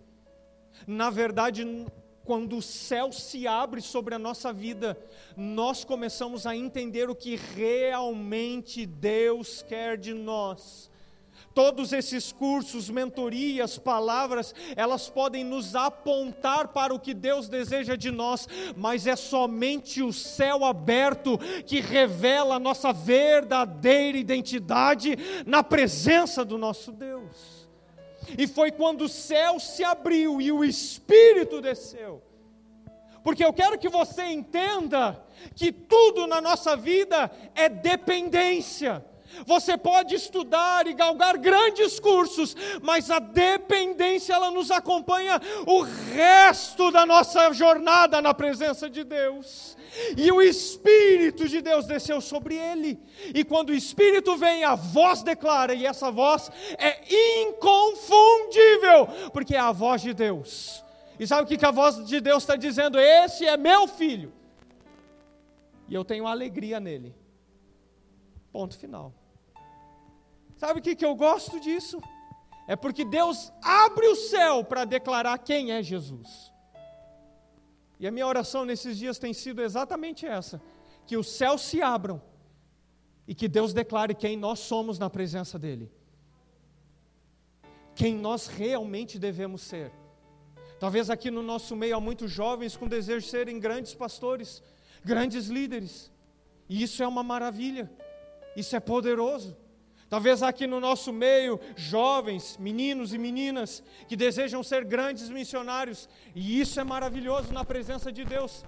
Na 0.88 1.10
verdade, 1.10 1.66
quando 2.26 2.58
o 2.58 2.62
céu 2.62 3.12
se 3.12 3.48
abre 3.48 3.82
sobre 3.82 4.16
a 4.16 4.20
nossa 4.20 4.52
vida, 4.52 4.98
nós 5.38 5.86
começamos 5.86 6.48
a 6.48 6.56
entender 6.56 7.10
o 7.10 7.16
que 7.16 7.36
realmente 7.36 8.86
Deus 8.86 9.62
quer 9.62 9.98
de 9.98 10.14
nós. 10.14 10.90
Todos 11.54 11.94
esses 11.94 12.34
cursos, 12.34 12.90
mentorias, 12.90 13.78
palavras, 13.78 14.54
elas 14.76 15.10
podem 15.10 15.42
nos 15.42 15.74
apontar 15.74 16.68
para 16.70 16.94
o 16.94 17.00
que 17.00 17.14
Deus 17.14 17.48
deseja 17.48 17.96
de 17.96 18.12
nós, 18.12 18.46
mas 18.76 19.08
é 19.08 19.16
somente 19.16 20.04
o 20.04 20.12
céu 20.12 20.66
aberto 20.66 21.38
que 21.66 21.80
revela 21.80 22.56
a 22.56 22.60
nossa 22.60 22.92
verdadeira 22.92 24.18
identidade 24.18 25.18
na 25.46 25.64
presença 25.64 26.44
do 26.44 26.58
nosso 26.58 26.92
Deus. 26.92 27.25
E 28.38 28.48
foi 28.48 28.72
quando 28.72 29.02
o 29.02 29.10
céu 29.10 29.60
se 29.60 29.84
abriu 29.84 30.42
e 30.42 30.52
o 30.52 30.64
Espírito 30.64 31.62
desceu. 31.62 32.22
Porque 33.24 33.44
eu 33.44 33.52
quero 33.52 33.78
que 33.78 33.90
você 33.90 34.24
entenda 34.26 35.24
que 35.56 35.72
tudo 35.72 36.28
na 36.28 36.40
nossa 36.40 36.76
vida 36.78 37.32
é 37.56 37.68
dependência. 37.68 39.04
Você 39.46 39.78
pode 39.78 40.16
estudar 40.16 40.88
e 40.88 40.94
galgar 40.94 41.38
grandes 41.38 42.00
cursos, 42.00 42.56
mas 42.82 43.10
a 43.12 43.20
dependência 43.20 44.34
ela 44.34 44.52
nos 44.52 44.72
acompanha 44.72 45.42
o 45.66 45.82
resto 45.82 46.92
da 46.92 47.06
nossa 47.06 47.52
jornada 47.54 48.22
na 48.22 48.34
presença 48.34 48.90
de 48.90 49.04
Deus. 49.04 49.76
E 50.18 50.32
o 50.32 50.42
Espírito 50.42 51.48
de 51.48 51.62
Deus 51.62 51.86
desceu 51.86 52.20
sobre 52.20 52.56
ele. 52.56 53.00
E 53.34 53.44
quando 53.44 53.70
o 53.70 53.74
Espírito 53.74 54.36
vem, 54.36 54.64
a 54.64 54.76
voz 54.76 55.24
declara, 55.24 55.74
e 55.74 55.86
essa 55.86 56.12
voz 56.12 56.52
é 56.78 57.02
inconfundível, 57.44 59.08
porque 59.32 59.56
é 59.56 59.60
a 59.60 59.72
voz 59.72 60.02
de 60.02 60.14
Deus. 60.14 60.84
E 61.20 61.26
sabe 61.26 61.44
o 61.44 61.58
que 61.58 61.66
a 61.66 61.72
voz 61.72 62.06
de 62.06 62.20
Deus 62.20 62.44
está 62.44 62.56
dizendo? 62.56 63.00
Esse 63.00 63.46
é 63.46 63.56
meu 63.56 63.88
filho. 63.88 64.34
E 65.88 65.94
eu 65.94 66.04
tenho 66.04 66.28
alegria 66.28 66.80
nele. 66.80 67.16
Ponto 68.52 68.78
final. 68.78 69.14
Sabe 70.58 70.80
o 70.80 70.84
que, 70.84 70.96
que 70.96 71.06
eu 71.06 71.16
gosto 71.16 71.60
disso? 71.60 72.02
É 72.68 72.76
porque 72.76 73.06
Deus 73.06 73.52
abre 73.62 74.08
o 74.08 74.16
céu 74.16 74.64
para 74.64 74.86
declarar 74.86 75.38
quem 75.38 75.72
é 75.72 75.84
Jesus. 75.84 76.52
E 78.00 78.08
a 78.08 78.12
minha 78.12 78.28
oração 78.28 78.66
nesses 78.66 78.98
dias 78.98 79.20
tem 79.20 79.34
sido 79.34 79.62
exatamente 79.62 80.26
essa: 80.26 80.62
que 81.06 81.18
os 81.18 81.30
céus 81.30 81.62
se 81.62 81.82
abram 81.82 82.22
e 83.28 83.36
que 83.36 83.48
Deus 83.48 83.74
declare 83.74 84.14
quem 84.14 84.38
nós 84.38 84.60
somos 84.60 84.98
na 85.00 85.10
presença 85.10 85.58
dEle. 85.58 85.92
Quem 87.96 88.16
nós 88.16 88.48
realmente 88.48 89.18
devemos 89.18 89.62
ser. 89.62 89.92
Talvez 90.80 91.10
aqui 91.10 91.32
no 91.32 91.42
nosso 91.42 91.76
meio 91.76 91.96
há 91.96 92.00
muitos 92.00 92.30
jovens 92.30 92.76
com 92.76 92.88
desejo 92.88 93.26
de 93.26 93.32
serem 93.32 93.60
grandes 93.60 93.94
pastores, 93.94 94.62
grandes 95.04 95.48
líderes. 95.48 96.12
E 96.68 96.84
isso 96.84 97.02
é 97.02 97.08
uma 97.08 97.24
maravilha, 97.24 97.90
isso 98.56 98.76
é 98.76 98.80
poderoso. 98.80 99.56
Talvez 100.10 100.44
aqui 100.44 100.68
no 100.68 100.80
nosso 100.80 101.12
meio, 101.12 101.60
jovens, 101.76 102.58
meninos 102.58 103.14
e 103.14 103.18
meninas 103.18 103.84
que 104.08 104.16
desejam 104.16 104.62
ser 104.62 104.86
grandes 104.86 105.30
missionários, 105.30 106.08
e 106.36 106.60
isso 106.60 106.80
é 106.80 106.84
maravilhoso 106.84 107.52
na 107.52 107.66
presença 107.66 108.12
de 108.12 108.24
Deus. 108.24 108.64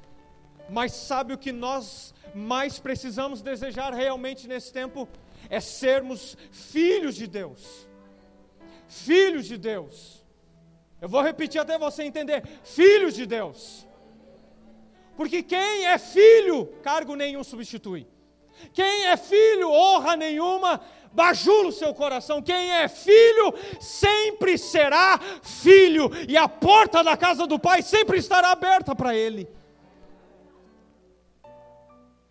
Mas 0.70 0.94
sabe 0.94 1.34
o 1.34 1.38
que 1.38 1.52
nós 1.52 2.14
mais 2.34 2.80
precisamos 2.80 3.42
desejar 3.42 3.94
realmente 3.94 4.48
nesse 4.48 4.74
tempo? 4.74 5.08
É 5.50 5.60
sermos 5.60 6.36
filhos 6.52 7.16
de 7.16 7.28
Deus. 7.28 7.88
Filhos 8.88 9.46
de 9.46 9.58
Deus. 9.58 10.26
Eu 11.00 11.08
vou 11.08 11.22
repetir 11.22 11.62
até 11.62 11.78
você 11.78 12.04
entender: 12.04 12.44
filhos 12.64 13.14
de 13.14 13.26
Deus. 13.26 13.88
Porque 15.16 15.42
quem 15.42 15.86
é 15.86 15.98
filho, 15.98 16.66
cargo 16.84 17.16
nenhum 17.16 17.44
substitui. 17.44 18.08
Quem 18.74 19.06
é 19.06 19.18
filho, 19.18 19.70
honra 19.72 20.16
nenhuma 20.16 20.82
bajula 21.18 21.70
o 21.70 21.72
seu 21.72 21.96
coração. 21.96 22.44
Quem 22.44 22.72
é 22.74 22.88
filho 22.88 23.52
sempre 23.82 24.56
será 24.56 25.20
filho, 25.42 26.12
e 26.30 26.38
a 26.38 26.48
porta 26.48 27.04
da 27.04 27.18
casa 27.18 27.48
do 27.48 27.58
pai 27.58 27.82
sempre 27.82 28.20
estará 28.20 28.52
aberta 28.52 28.96
para 28.96 29.16
ele. 29.16 29.50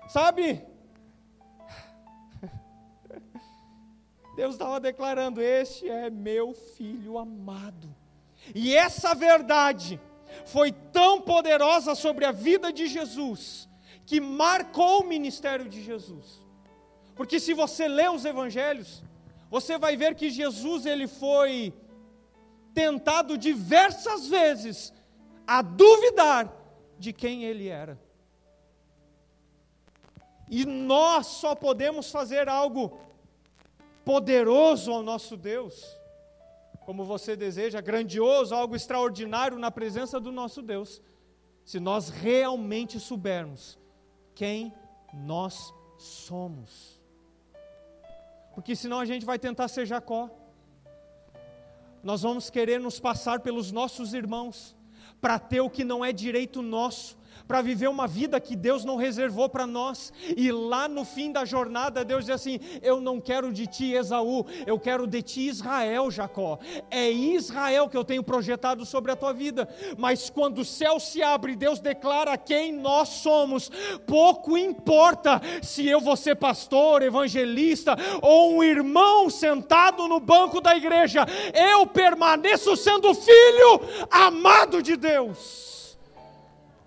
Sabe? 0.08 0.64
Deus 4.36 4.54
estava 4.54 4.78
declarando: 4.78 5.42
Este 5.42 5.88
é 5.88 6.08
meu 6.08 6.54
filho 6.54 7.18
amado. 7.18 7.92
E 8.54 8.72
essa 8.72 9.16
verdade 9.16 10.00
foi 10.44 10.70
tão 10.70 11.20
poderosa 11.20 11.96
sobre 11.96 12.24
a 12.24 12.30
vida 12.30 12.72
de 12.72 12.86
Jesus, 12.86 13.68
que 14.04 14.20
marcou 14.20 15.00
o 15.00 15.08
ministério 15.08 15.68
de 15.68 15.82
Jesus. 15.82 16.45
Porque 17.16 17.40
se 17.40 17.54
você 17.54 17.88
lê 17.88 18.08
os 18.08 18.24
evangelhos, 18.24 19.02
você 19.50 19.78
vai 19.78 19.96
ver 19.96 20.14
que 20.14 20.30
Jesus 20.30 20.84
ele 20.84 21.08
foi 21.08 21.72
tentado 22.74 23.38
diversas 23.38 24.28
vezes 24.28 24.92
a 25.46 25.62
duvidar 25.62 26.52
de 26.98 27.12
quem 27.14 27.44
ele 27.44 27.68
era. 27.68 27.98
E 30.48 30.64
nós 30.66 31.26
só 31.26 31.54
podemos 31.54 32.10
fazer 32.10 32.48
algo 32.48 33.00
poderoso 34.04 34.92
ao 34.92 35.02
nosso 35.02 35.36
Deus, 35.36 35.98
como 36.84 37.02
você 37.04 37.34
deseja, 37.34 37.80
grandioso, 37.80 38.54
algo 38.54 38.76
extraordinário 38.76 39.58
na 39.58 39.70
presença 39.70 40.20
do 40.20 40.30
nosso 40.30 40.60
Deus, 40.62 41.02
se 41.64 41.80
nós 41.80 42.10
realmente 42.10 43.00
soubermos 43.00 43.78
quem 44.34 44.72
nós 45.12 45.74
somos. 45.98 46.95
Porque 48.56 48.74
senão 48.74 48.98
a 48.98 49.04
gente 49.04 49.26
vai 49.26 49.38
tentar 49.38 49.68
ser 49.68 49.84
Jacó. 49.84 50.30
Nós 52.02 52.22
vamos 52.22 52.48
querer 52.48 52.80
nos 52.80 52.98
passar 52.98 53.40
pelos 53.40 53.70
nossos 53.70 54.14
irmãos 54.14 54.74
para 55.20 55.38
ter 55.38 55.60
o 55.60 55.68
que 55.68 55.84
não 55.84 56.02
é 56.02 56.10
direito 56.10 56.62
nosso, 56.62 57.18
para 57.46 57.62
viver 57.62 57.88
uma 57.88 58.06
vida 58.06 58.40
que 58.40 58.56
Deus 58.56 58.84
não 58.84 58.96
reservou 58.96 59.48
para 59.48 59.66
nós. 59.66 60.12
E 60.36 60.50
lá 60.50 60.88
no 60.88 61.04
fim 61.04 61.30
da 61.30 61.44
jornada, 61.44 62.04
Deus 62.04 62.24
diz 62.24 62.34
assim: 62.34 62.60
Eu 62.82 63.00
não 63.00 63.20
quero 63.20 63.52
de 63.52 63.66
ti, 63.66 63.92
Esaú, 63.92 64.44
eu 64.66 64.78
quero 64.78 65.06
de 65.06 65.22
ti, 65.22 65.48
Israel, 65.48 66.10
Jacó. 66.10 66.58
É 66.90 67.10
Israel 67.10 67.88
que 67.88 67.96
eu 67.96 68.04
tenho 68.04 68.22
projetado 68.22 68.84
sobre 68.84 69.12
a 69.12 69.16
tua 69.16 69.32
vida. 69.32 69.68
Mas 69.96 70.28
quando 70.30 70.58
o 70.58 70.64
céu 70.64 70.98
se 70.98 71.22
abre, 71.22 71.56
Deus 71.56 71.80
declara 71.80 72.36
quem 72.36 72.72
nós 72.72 73.08
somos. 73.08 73.70
Pouco 74.06 74.56
importa 74.56 75.40
se 75.62 75.86
eu 75.86 76.00
vou 76.00 76.16
ser 76.16 76.36
pastor, 76.36 77.02
evangelista 77.02 77.96
ou 78.22 78.56
um 78.56 78.62
irmão 78.62 79.30
sentado 79.30 80.08
no 80.08 80.20
banco 80.20 80.60
da 80.60 80.76
igreja, 80.76 81.26
eu 81.54 81.86
permaneço 81.86 82.76
sendo 82.76 83.14
filho 83.14 83.80
amado 84.10 84.82
de 84.82 84.96
Deus 84.96 85.75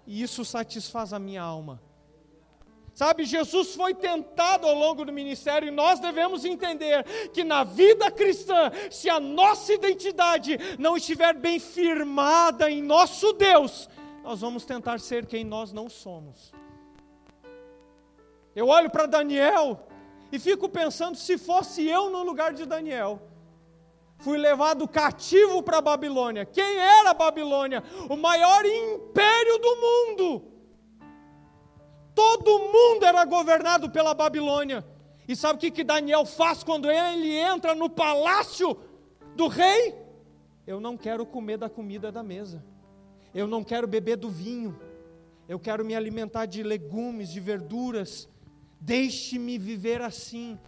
e 0.10 0.24
isso 0.24 0.44
satisfaz 0.44 1.14
a 1.14 1.20
minha 1.20 1.44
alma. 1.44 1.80
Sabe, 2.96 3.26
Jesus 3.26 3.76
foi 3.76 3.94
tentado 3.94 4.66
ao 4.66 4.74
longo 4.74 5.06
do 5.06 5.14
ministério 5.14 5.68
e 5.68 5.72
nós 5.72 6.00
devemos 6.00 6.44
entender 6.44 7.04
que 7.32 7.44
na 7.44 7.64
vida 7.64 8.10
cristã, 8.10 8.72
se 8.90 9.08
a 9.08 9.20
nossa 9.20 9.72
identidade 9.72 10.58
não 10.80 10.98
estiver 10.98 11.36
bem 11.36 11.60
firmada 11.60 12.72
em 12.72 12.82
nosso 12.82 13.34
Deus, 13.34 13.88
nós 14.24 14.42
vamos 14.42 14.66
tentar 14.66 15.00
ser 15.00 15.28
quem 15.28 15.44
nós 15.44 15.72
não 15.72 15.88
somos. 15.88 16.52
Eu 18.56 18.68
olho 18.68 18.90
para 18.90 19.06
Daniel 19.06 19.88
e 20.32 20.40
fico 20.40 20.68
pensando 20.68 21.18
se 21.18 21.38
fosse 21.38 21.88
eu 21.88 22.10
no 22.10 22.24
lugar 22.24 22.52
de 22.52 22.66
Daniel, 22.66 23.22
fui 24.20 24.38
levado 24.38 24.88
cativo 24.88 25.64
para 25.64 25.78
a 25.78 25.82
Babilônia. 25.82 26.46
Quem 26.46 26.78
era 26.78 27.12
a 27.12 27.14
Babilônia? 27.14 27.84
O 28.10 28.16
maior 28.16 28.66
império 28.66 29.58
do 29.58 29.76
mundo. 29.76 30.44
Todo 32.14 32.60
mundo 32.60 33.06
era 33.06 33.24
governado 33.26 33.90
pela 33.90 34.14
Babilônia. 34.14 34.86
E 35.28 35.36
sabe 35.36 35.58
o 35.58 35.60
que, 35.60 35.72
que 35.72 35.84
Daniel 35.84 36.26
faz 36.26 36.64
quando 36.64 36.92
ele 36.92 37.38
entra 37.38 37.74
no 37.74 37.90
palácio 37.90 38.78
do 39.36 39.48
rei? 39.48 39.96
Eu 40.68 40.80
não 40.82 40.98
quero 40.98 41.26
comer 41.26 41.58
da 41.58 41.70
comida 41.70 42.12
da 42.12 42.22
mesa. 42.22 42.64
Eu 43.34 43.48
não 43.48 43.64
quero 43.64 43.88
beber 43.88 44.18
do 44.18 44.30
vinho. 44.30 44.78
Eu 45.48 45.60
quero 45.60 45.86
me 45.86 45.96
alimentar 45.96 46.46
de 46.46 46.62
legumes, 46.62 47.30
de 47.30 47.40
verduras. 47.40 48.28
Deixe-me 48.82 49.58
viver 49.58 50.02
assim. 50.02 50.60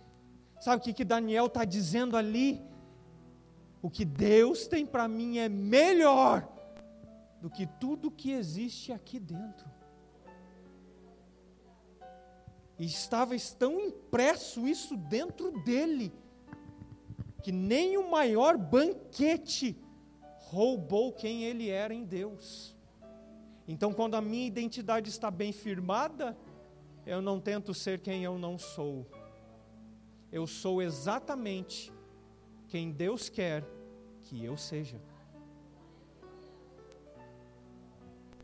Sabe 0.60 0.78
o 0.78 0.84
que, 0.84 0.94
que 0.94 1.04
Daniel 1.04 1.48
está 1.48 1.66
dizendo 1.66 2.16
ali? 2.16 2.62
O 3.82 3.90
que 3.90 4.06
Deus 4.06 4.68
tem 4.68 4.86
para 4.86 5.08
mim 5.08 5.40
é 5.40 5.50
melhor 5.50 6.48
do 7.42 7.50
que 7.50 7.66
tudo 7.66 8.12
que 8.12 8.32
existe 8.32 8.92
aqui 8.92 9.20
dentro. 9.20 9.70
E 12.78 12.86
estava 12.86 13.36
tão 13.58 13.80
impresso 13.80 14.68
isso 14.68 14.96
dentro 14.96 15.52
dele, 15.64 16.14
que 17.44 17.52
nem 17.52 17.98
o 17.98 18.10
maior 18.10 18.58
banquete 18.58 19.76
roubou 20.38 21.14
quem 21.14 21.44
ele 21.44 21.70
era 21.70 21.94
em 21.94 22.04
Deus. 22.04 22.76
Então, 23.68 23.94
quando 23.94 24.16
a 24.16 24.22
minha 24.22 24.46
identidade 24.46 25.10
está 25.10 25.32
bem 25.32 25.52
firmada, 25.52 26.38
eu 27.06 27.22
não 27.22 27.40
tento 27.40 27.74
ser 27.74 28.00
quem 28.00 28.24
eu 28.24 28.38
não 28.38 28.58
sou. 28.58 29.08
Eu 30.32 30.46
sou 30.46 30.82
exatamente 30.82 31.92
quem 32.72 32.90
Deus 32.90 33.28
quer 33.28 33.66
que 34.22 34.46
eu 34.46 34.56
seja. 34.56 34.98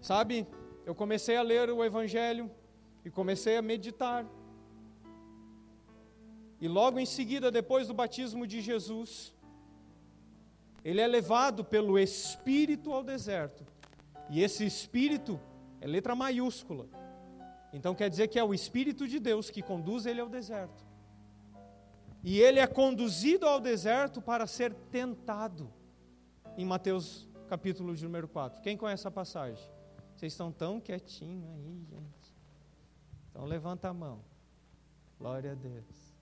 Sabe, 0.02 0.46
eu 0.86 0.94
comecei 0.94 1.38
a 1.38 1.42
ler 1.42 1.70
o 1.70 1.82
Evangelho 1.82 2.52
e 3.06 3.10
comecei 3.10 3.56
a 3.56 3.62
meditar. 3.62 4.26
E 6.60 6.68
logo 6.68 7.00
em 7.00 7.06
seguida, 7.06 7.50
depois 7.50 7.88
do 7.88 7.94
batismo 7.94 8.46
de 8.46 8.60
Jesus, 8.60 9.34
ele 10.84 11.00
é 11.00 11.08
levado 11.08 11.64
pelo 11.64 11.98
Espírito 11.98 12.92
ao 12.92 13.04
deserto. 13.04 13.66
E 14.30 14.42
esse 14.42 14.66
Espírito 14.66 15.40
é 15.80 15.88
letra 15.88 16.14
maiúscula. 16.16 16.86
Então 17.72 17.96
quer 17.96 18.10
dizer 18.10 18.28
que 18.28 18.38
é 18.38 18.44
o 18.44 18.54
Espírito 18.54 19.08
de 19.08 19.20
Deus 19.20 19.50
que 19.50 19.62
conduz 19.62 20.06
ele 20.06 20.20
ao 20.20 20.28
deserto. 20.28 20.87
E 22.24 22.40
ele 22.40 22.60
é 22.60 22.68
conduzido 22.68 23.46
ao 23.46 23.60
deserto 23.60 24.22
para 24.22 24.46
ser 24.48 24.74
tentado. 24.92 25.72
Em 26.58 26.66
Mateus 26.66 27.28
capítulo 27.48 27.96
de 27.96 28.04
número 28.04 28.28
4. 28.28 28.62
Quem 28.62 28.76
conhece 28.76 29.08
a 29.08 29.12
passagem? 29.12 29.64
Vocês 30.16 30.34
estão 30.34 30.52
tão 30.52 30.80
quietinhos 30.82 31.48
aí, 31.50 31.86
gente. 31.90 32.36
Então 33.30 33.46
levanta 33.46 33.88
a 33.90 33.94
mão. 33.94 34.22
Glória 35.18 35.52
a 35.54 35.56
Deus. 35.56 36.18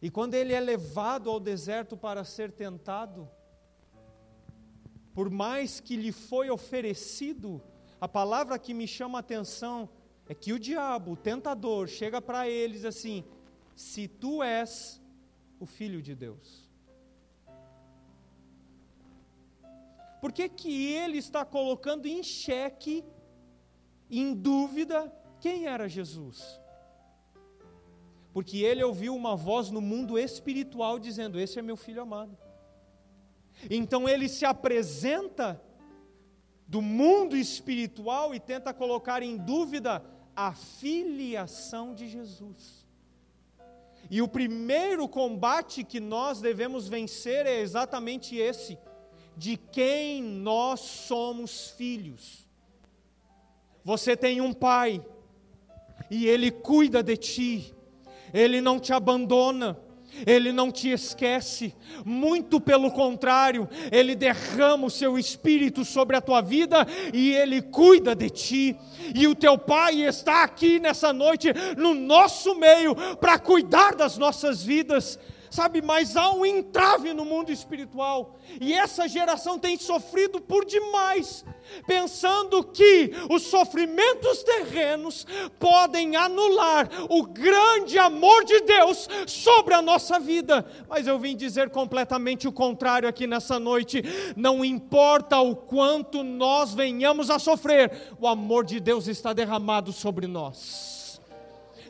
E 0.00 0.10
quando 0.10 0.34
ele 0.34 0.52
é 0.52 0.60
levado 0.60 1.30
ao 1.30 1.40
deserto 1.40 1.96
para 1.96 2.24
ser 2.24 2.52
tentado, 2.52 3.28
por 5.14 5.30
mais 5.30 5.80
que 5.80 5.96
lhe 5.96 6.12
foi 6.12 6.50
oferecido, 6.50 7.62
a 8.00 8.06
palavra 8.06 8.58
que 8.58 8.72
me 8.72 8.86
chama 8.86 9.18
a 9.18 9.20
atenção 9.20 9.88
é 10.28 10.34
que 10.34 10.52
o 10.52 10.58
diabo, 10.58 11.12
o 11.12 11.16
tentador, 11.16 11.88
chega 11.88 12.20
para 12.20 12.48
eles 12.48 12.84
assim: 12.84 13.24
se 13.78 14.08
tu 14.08 14.42
és 14.42 15.00
o 15.60 15.64
filho 15.64 16.02
de 16.02 16.12
Deus. 16.12 16.68
Por 20.20 20.32
que, 20.32 20.48
que 20.48 20.92
ele 20.92 21.18
está 21.18 21.44
colocando 21.44 22.06
em 22.06 22.20
xeque, 22.20 23.04
em 24.10 24.34
dúvida, 24.34 25.12
quem 25.40 25.68
era 25.68 25.88
Jesus? 25.88 26.60
Porque 28.32 28.58
ele 28.58 28.82
ouviu 28.82 29.14
uma 29.14 29.36
voz 29.36 29.70
no 29.70 29.80
mundo 29.80 30.18
espiritual 30.18 30.98
dizendo: 30.98 31.38
Esse 31.38 31.60
é 31.60 31.62
meu 31.62 31.76
filho 31.76 32.02
amado. 32.02 32.36
Então 33.70 34.08
ele 34.08 34.28
se 34.28 34.44
apresenta 34.44 35.62
do 36.66 36.82
mundo 36.82 37.36
espiritual 37.36 38.34
e 38.34 38.40
tenta 38.40 38.74
colocar 38.74 39.22
em 39.22 39.36
dúvida 39.36 40.04
a 40.34 40.52
filiação 40.52 41.94
de 41.94 42.08
Jesus. 42.08 42.77
E 44.10 44.22
o 44.22 44.28
primeiro 44.28 45.06
combate 45.06 45.84
que 45.84 46.00
nós 46.00 46.40
devemos 46.40 46.88
vencer 46.88 47.46
é 47.46 47.60
exatamente 47.60 48.36
esse: 48.36 48.78
de 49.36 49.56
quem 49.56 50.22
nós 50.22 50.80
somos 50.80 51.70
filhos. 51.70 52.46
Você 53.84 54.16
tem 54.16 54.40
um 54.40 54.52
pai, 54.52 55.04
e 56.10 56.26
ele 56.26 56.50
cuida 56.50 57.02
de 57.02 57.16
ti, 57.16 57.74
ele 58.32 58.60
não 58.60 58.78
te 58.78 58.92
abandona. 58.92 59.78
Ele 60.26 60.52
não 60.52 60.70
te 60.70 60.90
esquece, 60.90 61.74
muito 62.04 62.60
pelo 62.60 62.90
contrário, 62.90 63.68
Ele 63.92 64.14
derrama 64.14 64.86
o 64.86 64.90
seu 64.90 65.18
espírito 65.18 65.84
sobre 65.84 66.16
a 66.16 66.20
tua 66.20 66.40
vida 66.40 66.86
e 67.12 67.32
Ele 67.34 67.62
cuida 67.62 68.14
de 68.14 68.30
ti. 68.30 68.76
E 69.14 69.26
o 69.26 69.34
teu 69.34 69.56
Pai 69.56 70.02
está 70.02 70.42
aqui 70.42 70.78
nessa 70.80 71.12
noite, 71.12 71.48
no 71.76 71.94
nosso 71.94 72.54
meio, 72.54 72.94
para 73.16 73.38
cuidar 73.38 73.94
das 73.94 74.18
nossas 74.18 74.62
vidas 74.62 75.18
sabe, 75.50 75.82
mas 75.82 76.16
há 76.16 76.32
um 76.32 76.44
entrave 76.44 77.12
no 77.12 77.24
mundo 77.24 77.50
espiritual, 77.50 78.36
e 78.60 78.72
essa 78.72 79.08
geração 79.08 79.58
tem 79.58 79.76
sofrido 79.76 80.40
por 80.40 80.64
demais, 80.64 81.44
pensando 81.86 82.64
que 82.64 83.12
os 83.30 83.42
sofrimentos 83.42 84.42
terrenos 84.42 85.26
podem 85.58 86.16
anular 86.16 86.88
o 87.08 87.26
grande 87.26 87.98
amor 87.98 88.44
de 88.44 88.60
Deus 88.60 89.08
sobre 89.26 89.74
a 89.74 89.82
nossa 89.82 90.18
vida. 90.18 90.66
Mas 90.88 91.06
eu 91.06 91.18
vim 91.18 91.36
dizer 91.36 91.70
completamente 91.70 92.48
o 92.48 92.52
contrário 92.52 93.08
aqui 93.08 93.26
nessa 93.26 93.58
noite: 93.58 94.02
não 94.36 94.64
importa 94.64 95.38
o 95.40 95.54
quanto 95.54 96.22
nós 96.22 96.74
venhamos 96.74 97.30
a 97.30 97.38
sofrer, 97.38 98.14
o 98.20 98.26
amor 98.26 98.64
de 98.64 98.80
Deus 98.80 99.06
está 99.06 99.32
derramado 99.32 99.92
sobre 99.92 100.26
nós. 100.26 101.20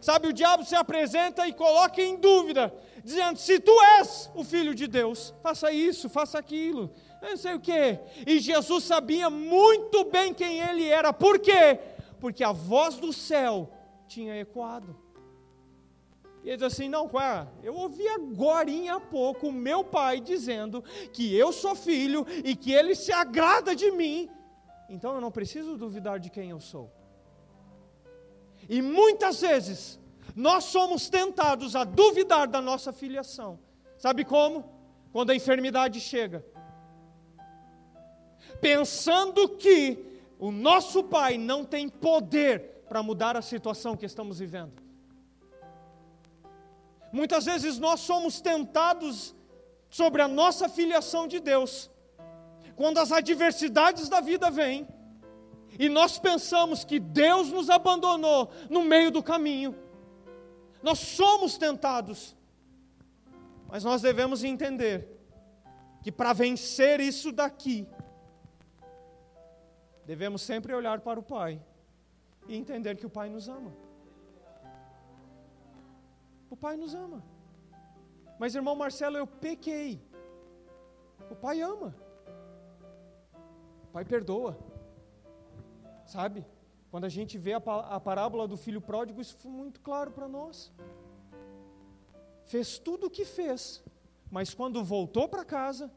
Sabe, 0.00 0.28
o 0.28 0.32
diabo 0.32 0.64
se 0.64 0.74
apresenta 0.74 1.46
e 1.46 1.52
coloca 1.52 2.00
em 2.00 2.16
dúvida, 2.16 2.72
dizendo: 3.04 3.38
se 3.38 3.58
tu 3.60 3.72
és 3.98 4.30
o 4.34 4.44
filho 4.44 4.74
de 4.74 4.86
Deus, 4.86 5.34
faça 5.42 5.70
isso, 5.72 6.08
faça 6.08 6.38
aquilo, 6.38 6.90
não 7.20 7.36
sei 7.36 7.54
o 7.54 7.60
quê. 7.60 7.98
E 8.26 8.38
Jesus 8.38 8.84
sabia 8.84 9.30
muito 9.30 10.04
bem 10.04 10.34
quem 10.34 10.60
ele 10.60 10.86
era, 10.86 11.12
por 11.12 11.38
quê? 11.38 11.78
Porque 12.20 12.42
a 12.42 12.52
voz 12.52 12.96
do 12.96 13.12
céu 13.12 13.70
tinha 14.06 14.36
ecoado. 14.40 14.96
E 16.42 16.48
ele 16.48 16.56
diz 16.56 16.66
assim: 16.66 16.88
Não, 16.88 17.10
é? 17.20 17.46
eu 17.62 17.74
ouvi 17.74 18.06
agora 18.08 18.70
há 18.92 19.00
pouco 19.00 19.48
o 19.48 19.52
meu 19.52 19.84
pai 19.84 20.20
dizendo 20.20 20.82
que 21.12 21.34
eu 21.34 21.52
sou 21.52 21.74
filho 21.74 22.26
e 22.44 22.54
que 22.54 22.72
ele 22.72 22.94
se 22.94 23.12
agrada 23.12 23.74
de 23.74 23.90
mim, 23.90 24.30
então 24.88 25.14
eu 25.14 25.20
não 25.20 25.30
preciso 25.30 25.76
duvidar 25.76 26.18
de 26.18 26.30
quem 26.30 26.50
eu 26.50 26.60
sou. 26.60 26.90
E 28.68 28.82
muitas 28.82 29.40
vezes 29.40 29.97
nós 30.38 30.66
somos 30.66 31.08
tentados 31.08 31.74
a 31.74 31.82
duvidar 31.82 32.46
da 32.46 32.62
nossa 32.62 32.92
filiação. 32.92 33.58
Sabe 33.96 34.24
como? 34.24 34.72
Quando 35.10 35.30
a 35.30 35.34
enfermidade 35.34 35.98
chega. 35.98 36.46
Pensando 38.60 39.48
que 39.48 39.98
o 40.38 40.52
nosso 40.52 41.02
pai 41.02 41.36
não 41.36 41.64
tem 41.64 41.88
poder 41.88 42.84
para 42.88 43.02
mudar 43.02 43.36
a 43.36 43.42
situação 43.42 43.96
que 43.96 44.06
estamos 44.06 44.38
vivendo. 44.38 44.80
Muitas 47.12 47.44
vezes 47.44 47.76
nós 47.80 47.98
somos 47.98 48.40
tentados 48.40 49.34
sobre 49.90 50.22
a 50.22 50.28
nossa 50.28 50.68
filiação 50.68 51.26
de 51.26 51.40
Deus, 51.40 51.90
quando 52.76 52.98
as 52.98 53.10
adversidades 53.10 54.08
da 54.08 54.20
vida 54.20 54.52
vêm, 54.52 54.86
e 55.76 55.88
nós 55.88 56.16
pensamos 56.16 56.84
que 56.84 57.00
Deus 57.00 57.50
nos 57.50 57.68
abandonou 57.68 58.52
no 58.70 58.82
meio 58.82 59.10
do 59.10 59.20
caminho. 59.20 59.87
Nós 60.82 60.98
somos 60.98 61.58
tentados, 61.58 62.36
mas 63.68 63.84
nós 63.84 64.00
devemos 64.02 64.44
entender 64.44 65.18
que 66.02 66.12
para 66.12 66.32
vencer 66.32 67.00
isso 67.00 67.32
daqui, 67.32 67.86
devemos 70.06 70.42
sempre 70.42 70.72
olhar 70.72 71.00
para 71.00 71.18
o 71.18 71.22
Pai 71.22 71.60
e 72.46 72.56
entender 72.56 72.96
que 72.96 73.06
o 73.06 73.10
Pai 73.10 73.28
nos 73.28 73.48
ama. 73.48 73.72
O 76.50 76.56
Pai 76.56 76.76
nos 76.76 76.94
ama. 76.94 77.22
Mas, 78.38 78.54
irmão 78.54 78.74
Marcelo, 78.74 79.16
eu 79.18 79.26
pequei. 79.26 80.00
O 81.30 81.34
Pai 81.34 81.60
ama. 81.60 81.94
O 83.84 83.86
Pai 83.88 84.04
perdoa. 84.04 84.56
Sabe? 86.06 86.46
Quando 86.90 87.04
a 87.04 87.08
gente 87.08 87.36
vê 87.36 87.52
a, 87.52 87.60
parábola 88.00 88.48
do 88.48 88.56
filho 88.56 88.80
pródigo, 88.80 89.20
isso 89.20 89.36
foi 89.36 89.50
muito 89.50 89.80
claro 89.80 90.10
para 90.10 90.26
nós. 90.26 90.72
Fez 92.46 92.78
tudo 92.78 93.06
o 93.06 93.10
que 93.10 93.24
fez, 93.24 93.84
mas 94.30 94.54
quando 94.54 94.82
voltou 94.82 95.28
para 95.28 95.44
casa, 95.44 95.90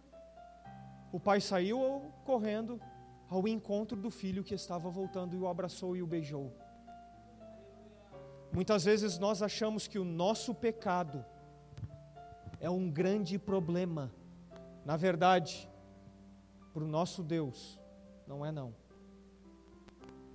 o 1.11 1.19
pai 1.19 1.39
saiu 1.39 2.11
correndo 2.25 2.79
ao 3.29 3.47
encontro 3.47 3.97
do 3.97 4.11
filho 4.11 4.43
que 4.43 4.53
estava 4.53 4.89
voltando 4.89 5.33
e 5.33 5.39
o 5.39 5.47
abraçou 5.47 5.95
e 5.95 6.03
o 6.03 6.07
beijou. 6.07 6.51
Muitas 8.51 8.83
vezes 8.83 9.17
nós 9.17 9.41
achamos 9.41 9.87
que 9.87 9.97
o 9.97 10.03
nosso 10.03 10.53
pecado 10.53 11.23
é 12.59 12.69
um 12.69 12.91
grande 12.91 13.39
problema. 13.39 14.11
Na 14.83 14.97
verdade, 14.97 15.69
para 16.73 16.83
o 16.83 16.87
nosso 16.87 17.23
Deus, 17.23 17.79
não 18.27 18.45
é 18.45 18.51
não. 18.51 18.80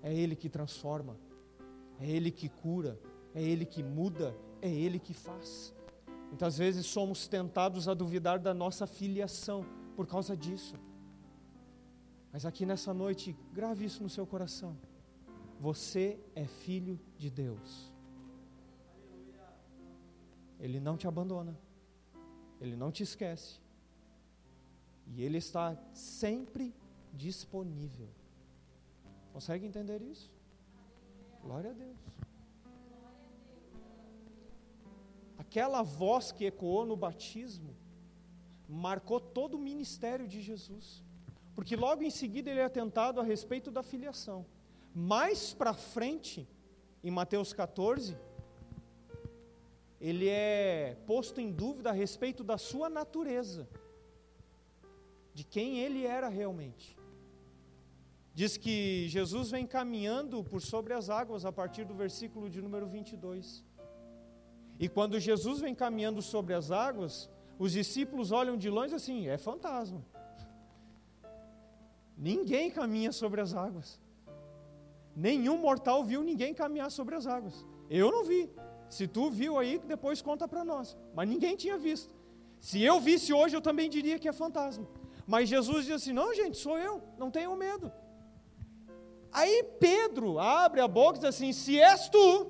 É 0.06 0.14
Ele 0.14 0.36
que 0.36 0.48
transforma, 0.48 1.16
é 1.98 2.08
Ele 2.08 2.30
que 2.30 2.48
cura, 2.48 2.96
é 3.34 3.42
Ele 3.42 3.66
que 3.66 3.82
muda, 3.82 4.36
é 4.62 4.70
Ele 4.70 5.00
que 5.00 5.12
faz. 5.12 5.74
Muitas 6.28 6.56
vezes 6.56 6.86
somos 6.86 7.26
tentados 7.26 7.88
a 7.88 7.94
duvidar 7.94 8.38
da 8.38 8.54
nossa 8.54 8.86
filiação 8.86 9.66
por 9.96 10.06
causa 10.06 10.36
disso. 10.36 10.76
Mas 12.32 12.46
aqui 12.46 12.64
nessa 12.64 12.94
noite, 12.94 13.36
grave 13.52 13.84
isso 13.84 14.00
no 14.00 14.08
seu 14.08 14.24
coração. 14.24 14.76
Você 15.58 16.20
é 16.36 16.44
filho 16.44 17.00
de 17.18 17.28
Deus. 17.28 17.92
Ele 20.60 20.78
não 20.78 20.96
te 20.96 21.08
abandona. 21.08 21.58
Ele 22.60 22.76
não 22.76 22.92
te 22.92 23.02
esquece. 23.02 23.58
E 25.08 25.20
Ele 25.20 25.38
está 25.38 25.76
sempre 25.92 26.72
disponível. 27.12 28.08
Consegue 29.36 29.66
entender 29.66 30.00
isso? 30.00 30.32
Glória 31.42 31.68
a 31.68 31.74
Deus. 31.74 31.98
Aquela 35.36 35.82
voz 35.82 36.32
que 36.32 36.46
ecoou 36.46 36.86
no 36.86 36.96
batismo 36.96 37.76
marcou 38.66 39.20
todo 39.20 39.58
o 39.58 39.58
ministério 39.58 40.26
de 40.26 40.40
Jesus. 40.40 41.04
Porque 41.54 41.76
logo 41.76 42.02
em 42.02 42.08
seguida 42.08 42.50
ele 42.50 42.60
é 42.60 42.68
tentado 42.70 43.20
a 43.20 43.22
respeito 43.22 43.70
da 43.70 43.82
filiação. 43.82 44.46
Mais 44.94 45.52
para 45.52 45.74
frente, 45.74 46.48
em 47.04 47.10
Mateus 47.10 47.52
14, 47.52 48.16
ele 50.00 50.30
é 50.30 50.96
posto 51.06 51.42
em 51.42 51.52
dúvida 51.52 51.90
a 51.90 51.92
respeito 51.92 52.42
da 52.42 52.56
sua 52.56 52.88
natureza, 52.88 53.68
de 55.34 55.44
quem 55.44 55.80
ele 55.80 56.06
era 56.06 56.26
realmente 56.26 56.95
diz 58.38 58.58
que 58.58 59.08
Jesus 59.08 59.50
vem 59.50 59.66
caminhando 59.66 60.44
por 60.44 60.60
sobre 60.60 60.92
as 60.92 61.08
águas 61.08 61.46
a 61.46 61.52
partir 61.60 61.84
do 61.90 61.94
versículo 61.94 62.50
de 62.54 62.60
número 62.60 62.86
22. 62.86 63.64
E 64.78 64.86
quando 64.96 65.18
Jesus 65.18 65.58
vem 65.58 65.74
caminhando 65.74 66.20
sobre 66.20 66.52
as 66.52 66.70
águas, 66.70 67.30
os 67.58 67.72
discípulos 67.72 68.32
olham 68.40 68.56
de 68.58 68.68
longe 68.68 68.94
assim: 68.94 69.26
é 69.26 69.38
fantasma. 69.38 70.04
Ninguém 72.30 72.70
caminha 72.70 73.10
sobre 73.10 73.40
as 73.40 73.54
águas. 73.54 73.98
Nenhum 75.28 75.56
mortal 75.56 76.04
viu 76.04 76.22
ninguém 76.22 76.52
caminhar 76.52 76.90
sobre 76.90 77.14
as 77.14 77.26
águas. 77.26 77.64
Eu 77.88 78.12
não 78.12 78.22
vi. 78.22 78.50
Se 78.90 79.08
tu 79.08 79.30
viu 79.30 79.58
aí, 79.58 79.78
depois 79.78 80.20
conta 80.20 80.46
para 80.46 80.62
nós. 80.62 80.94
Mas 81.14 81.26
ninguém 81.26 81.56
tinha 81.56 81.78
visto. 81.78 82.14
Se 82.60 82.82
eu 82.82 83.00
visse 83.00 83.32
hoje, 83.32 83.56
eu 83.56 83.62
também 83.62 83.88
diria 83.88 84.18
que 84.18 84.28
é 84.28 84.32
fantasma. 84.44 84.86
Mas 85.26 85.48
Jesus 85.48 85.86
diz 85.86 85.94
assim: 85.94 86.12
não, 86.12 86.34
gente, 86.34 86.58
sou 86.58 86.78
eu, 86.78 87.02
não 87.16 87.30
tenham 87.30 87.56
medo. 87.56 87.90
Aí 89.36 89.62
Pedro 89.78 90.38
abre 90.38 90.80
a 90.80 90.88
boca 90.88 91.18
e 91.18 91.20
diz 91.20 91.28
assim: 91.28 91.52
Se 91.52 91.78
és 91.78 92.08
tu, 92.08 92.46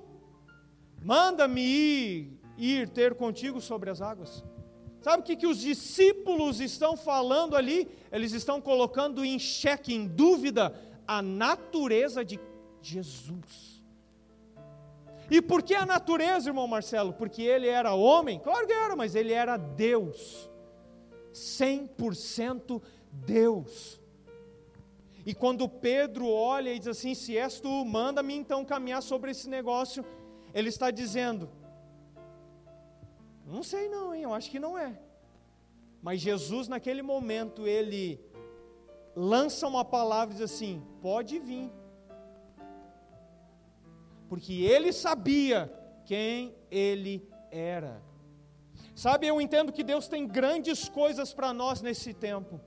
manda-me 1.03 1.61
ir, 1.61 2.41
ir 2.57 2.89
ter 2.89 3.17
contigo 3.17 3.61
sobre 3.61 3.91
as 3.91 4.01
águas. 4.01 4.45
Sabe 5.01 5.21
o 5.21 5.25
que, 5.25 5.35
que 5.35 5.49
os 5.49 5.59
discípulos 5.59 6.61
estão 6.61 6.97
falando 6.97 7.57
ali? 7.57 7.89
Eles 8.13 8.33
estão 8.33 8.61
colocando 8.61 9.25
em 9.25 9.37
xeque, 9.37 9.93
em 9.93 10.07
dúvida, 10.07 10.73
a 11.09 11.21
natureza 11.21 12.25
de 12.25 12.39
Jesus. 12.81 13.83
E 15.29 15.43
por 15.43 15.65
que 15.65 15.75
a 15.75 15.85
natureza, 15.85 16.51
irmão 16.51 16.69
Marcelo? 16.69 17.13
Porque 17.13 17.43
ele 17.43 17.67
era 17.67 17.95
homem? 17.95 18.39
Claro 18.39 18.65
que 18.65 18.73
era, 18.73 18.95
mas 18.95 19.17
ele 19.17 19.33
era 19.33 19.57
Deus. 19.57 20.49
100% 21.33 22.81
Deus. 23.11 24.01
E 25.27 25.35
quando 25.35 25.69
Pedro 25.69 26.29
olha 26.29 26.73
e 26.73 26.79
diz 26.79 26.87
assim: 26.87 27.13
Se 27.13 27.37
és 27.37 27.59
tu, 27.61 27.85
manda-me 27.85 28.33
então 28.33 28.65
caminhar 28.65 29.03
sobre 29.03 29.33
esse 29.33 29.49
negócio, 29.49 30.07
ele 30.55 30.69
está 30.69 30.93
dizendo: 30.93 31.51
Não 33.45 33.65
sei 33.65 33.89
não, 33.89 34.15
hein, 34.15 34.23
eu 34.23 34.33
acho 34.33 34.49
que 34.49 34.61
não 34.61 34.79
é. 34.79 34.97
Mas 36.01 36.21
Jesus, 36.21 36.69
naquele 36.69 37.03
momento, 37.03 37.67
ele 37.67 38.21
lança 39.17 39.67
uma 39.67 39.85
palavra 39.85 40.33
e 40.33 40.39
diz 40.39 40.45
assim: 40.53 40.81
Pode 41.03 41.41
vir. 41.41 41.73
Porque 44.29 44.53
ele 44.63 44.93
sabia 44.93 45.73
quem 46.05 46.55
ele 46.71 47.29
era. 47.51 48.01
Sabe, 48.95 49.27
eu 49.27 49.41
entendo 49.41 49.73
que 49.73 49.83
Deus 49.83 50.07
tem 50.07 50.25
grandes 50.27 50.89
coisas 50.89 51.35
para 51.35 51.53
nós 51.53 51.83
nesse 51.83 52.15
tempo. 52.15 52.61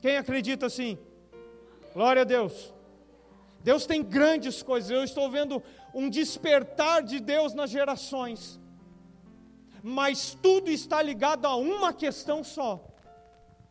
Quem 0.00 0.16
acredita 0.16 0.66
assim? 0.66 0.98
Glória 1.94 2.22
a 2.22 2.24
Deus. 2.24 2.72
Deus 3.62 3.86
tem 3.86 4.02
grandes 4.02 4.62
coisas. 4.62 4.90
Eu 4.90 5.04
estou 5.04 5.30
vendo 5.30 5.62
um 5.94 6.08
despertar 6.08 7.02
de 7.02 7.20
Deus 7.20 7.54
nas 7.54 7.70
gerações. 7.70 8.60
Mas 9.82 10.36
tudo 10.40 10.70
está 10.70 11.02
ligado 11.02 11.46
a 11.46 11.56
uma 11.56 11.92
questão 11.92 12.42
só: 12.42 12.84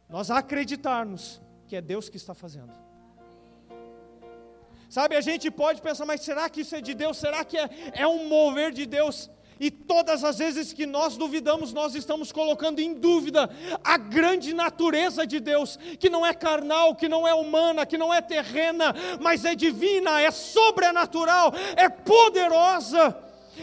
nós 0.09 0.29
acreditarmos 0.29 1.41
que 1.67 1.75
é 1.75 1.81
Deus 1.81 2.09
que 2.09 2.17
está 2.17 2.33
fazendo. 2.33 2.73
Sabe, 4.89 5.15
a 5.15 5.21
gente 5.21 5.49
pode 5.49 5.81
pensar, 5.81 6.05
mas 6.05 6.19
será 6.19 6.49
que 6.49 6.61
isso 6.61 6.75
é 6.75 6.81
de 6.81 6.93
Deus? 6.93 7.15
Será 7.17 7.45
que 7.45 7.57
é, 7.57 7.69
é 7.93 8.05
um 8.05 8.27
mover 8.27 8.73
de 8.73 8.85
Deus? 8.85 9.29
E 9.61 9.69
todas 9.69 10.23
as 10.23 10.39
vezes 10.39 10.73
que 10.73 10.87
nós 10.87 11.15
duvidamos, 11.15 11.71
nós 11.71 11.93
estamos 11.93 12.31
colocando 12.31 12.79
em 12.79 12.95
dúvida 12.95 13.47
a 13.83 13.95
grande 13.95 14.55
natureza 14.55 15.25
de 15.27 15.39
Deus, 15.39 15.77
que 15.99 16.09
não 16.09 16.25
é 16.25 16.33
carnal, 16.33 16.95
que 16.95 17.07
não 17.07 17.27
é 17.27 17.33
humana, 17.35 17.85
que 17.85 17.95
não 17.95 18.11
é 18.11 18.21
terrena, 18.21 18.91
mas 19.19 19.45
é 19.45 19.53
divina, 19.53 20.19
é 20.19 20.31
sobrenatural, 20.31 21.53
é 21.75 21.87
poderosa. 21.87 23.15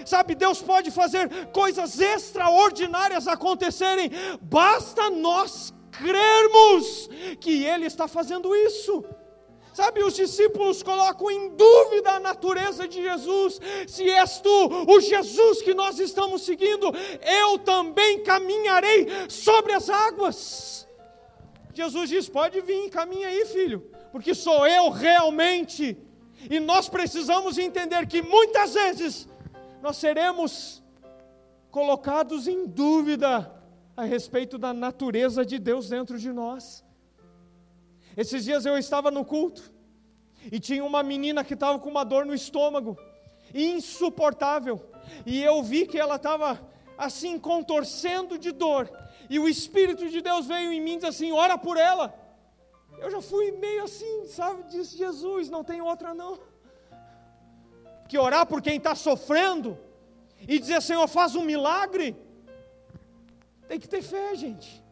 Sabe, 0.06 0.36
Deus 0.36 0.62
pode 0.62 0.92
fazer 0.92 1.48
coisas 1.48 1.98
extraordinárias 1.98 3.26
acontecerem, 3.26 4.08
basta 4.40 5.10
nós 5.10 5.74
crermos 5.90 7.10
que 7.40 7.64
Ele 7.64 7.86
está 7.86 8.06
fazendo 8.06 8.54
isso. 8.54 9.04
Sabe, 9.78 10.02
os 10.02 10.16
discípulos 10.16 10.82
colocam 10.82 11.30
em 11.30 11.50
dúvida 11.50 12.10
a 12.14 12.18
natureza 12.18 12.88
de 12.88 13.00
Jesus. 13.00 13.60
Se 13.86 14.10
és 14.10 14.40
tu 14.40 14.68
o 14.92 15.00
Jesus 15.00 15.62
que 15.62 15.72
nós 15.72 16.00
estamos 16.00 16.42
seguindo, 16.42 16.90
eu 17.22 17.60
também 17.60 18.24
caminharei 18.24 19.06
sobre 19.28 19.72
as 19.72 19.88
águas. 19.88 20.88
Jesus 21.72 22.08
diz: 22.10 22.28
Pode 22.28 22.60
vir, 22.60 22.90
caminha 22.90 23.28
aí, 23.28 23.44
filho, 23.46 23.88
porque 24.10 24.34
sou 24.34 24.66
eu 24.66 24.90
realmente. 24.90 25.96
E 26.50 26.58
nós 26.58 26.88
precisamos 26.88 27.56
entender 27.56 28.04
que 28.08 28.20
muitas 28.20 28.74
vezes 28.74 29.28
nós 29.80 29.96
seremos 29.96 30.82
colocados 31.70 32.48
em 32.48 32.66
dúvida 32.66 33.48
a 33.96 34.02
respeito 34.02 34.58
da 34.58 34.72
natureza 34.72 35.46
de 35.46 35.56
Deus 35.56 35.88
dentro 35.88 36.18
de 36.18 36.32
nós. 36.32 36.87
Esses 38.18 38.44
dias 38.44 38.66
eu 38.66 38.76
estava 38.76 39.12
no 39.12 39.24
culto 39.24 39.62
e 40.50 40.58
tinha 40.58 40.84
uma 40.84 41.04
menina 41.04 41.44
que 41.44 41.54
estava 41.54 41.78
com 41.78 41.88
uma 41.88 42.02
dor 42.02 42.26
no 42.26 42.34
estômago, 42.34 42.98
insuportável, 43.54 44.76
e 45.24 45.40
eu 45.40 45.62
vi 45.62 45.86
que 45.86 45.96
ela 45.96 46.16
estava 46.16 46.60
assim 47.06 47.38
contorcendo 47.38 48.36
de 48.36 48.50
dor, 48.50 48.90
e 49.30 49.38
o 49.38 49.48
Espírito 49.48 50.08
de 50.08 50.20
Deus 50.20 50.46
veio 50.46 50.72
em 50.72 50.80
mim 50.80 50.94
e 50.94 50.96
disse 50.96 51.06
assim: 51.06 51.30
ora 51.30 51.56
por 51.56 51.76
ela. 51.76 52.12
Eu 52.98 53.08
já 53.08 53.20
fui 53.20 53.52
meio 53.52 53.84
assim, 53.84 54.26
sabe? 54.26 54.64
Disse 54.64 54.98
Jesus, 54.98 55.48
não 55.48 55.62
tem 55.62 55.80
outra 55.80 56.12
não. 56.12 56.40
Que 58.08 58.18
orar 58.18 58.46
por 58.46 58.60
quem 58.60 58.78
está 58.78 58.96
sofrendo 58.96 59.78
e 60.40 60.58
dizer, 60.58 60.82
Senhor, 60.82 61.06
faz 61.06 61.36
um 61.36 61.44
milagre. 61.44 62.16
Tem 63.68 63.78
que 63.78 63.88
ter 63.88 64.02
fé, 64.02 64.34
gente. 64.34 64.82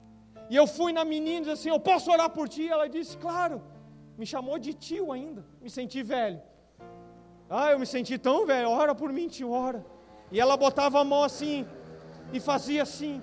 E 0.48 0.56
eu 0.56 0.66
fui 0.66 0.92
na 0.92 1.04
menina 1.04 1.38
e 1.38 1.40
disse 1.40 1.52
assim: 1.52 1.68
Eu 1.68 1.80
posso 1.80 2.10
orar 2.10 2.30
por 2.30 2.48
ti? 2.48 2.68
Ela 2.68 2.88
disse: 2.88 3.16
Claro. 3.16 3.62
Me 4.16 4.24
chamou 4.24 4.58
de 4.58 4.72
tio 4.72 5.12
ainda. 5.12 5.44
Me 5.60 5.68
senti 5.68 6.02
velho. 6.02 6.40
Ah, 7.48 7.70
eu 7.72 7.78
me 7.78 7.86
senti 7.86 8.16
tão 8.16 8.46
velho. 8.46 8.70
Ora 8.70 8.94
por 8.94 9.12
mim, 9.12 9.28
tio, 9.28 9.50
ora. 9.50 9.84
E 10.32 10.40
ela 10.40 10.56
botava 10.56 11.00
a 11.00 11.04
mão 11.04 11.22
assim 11.22 11.66
e 12.32 12.40
fazia 12.40 12.82
assim. 12.82 13.22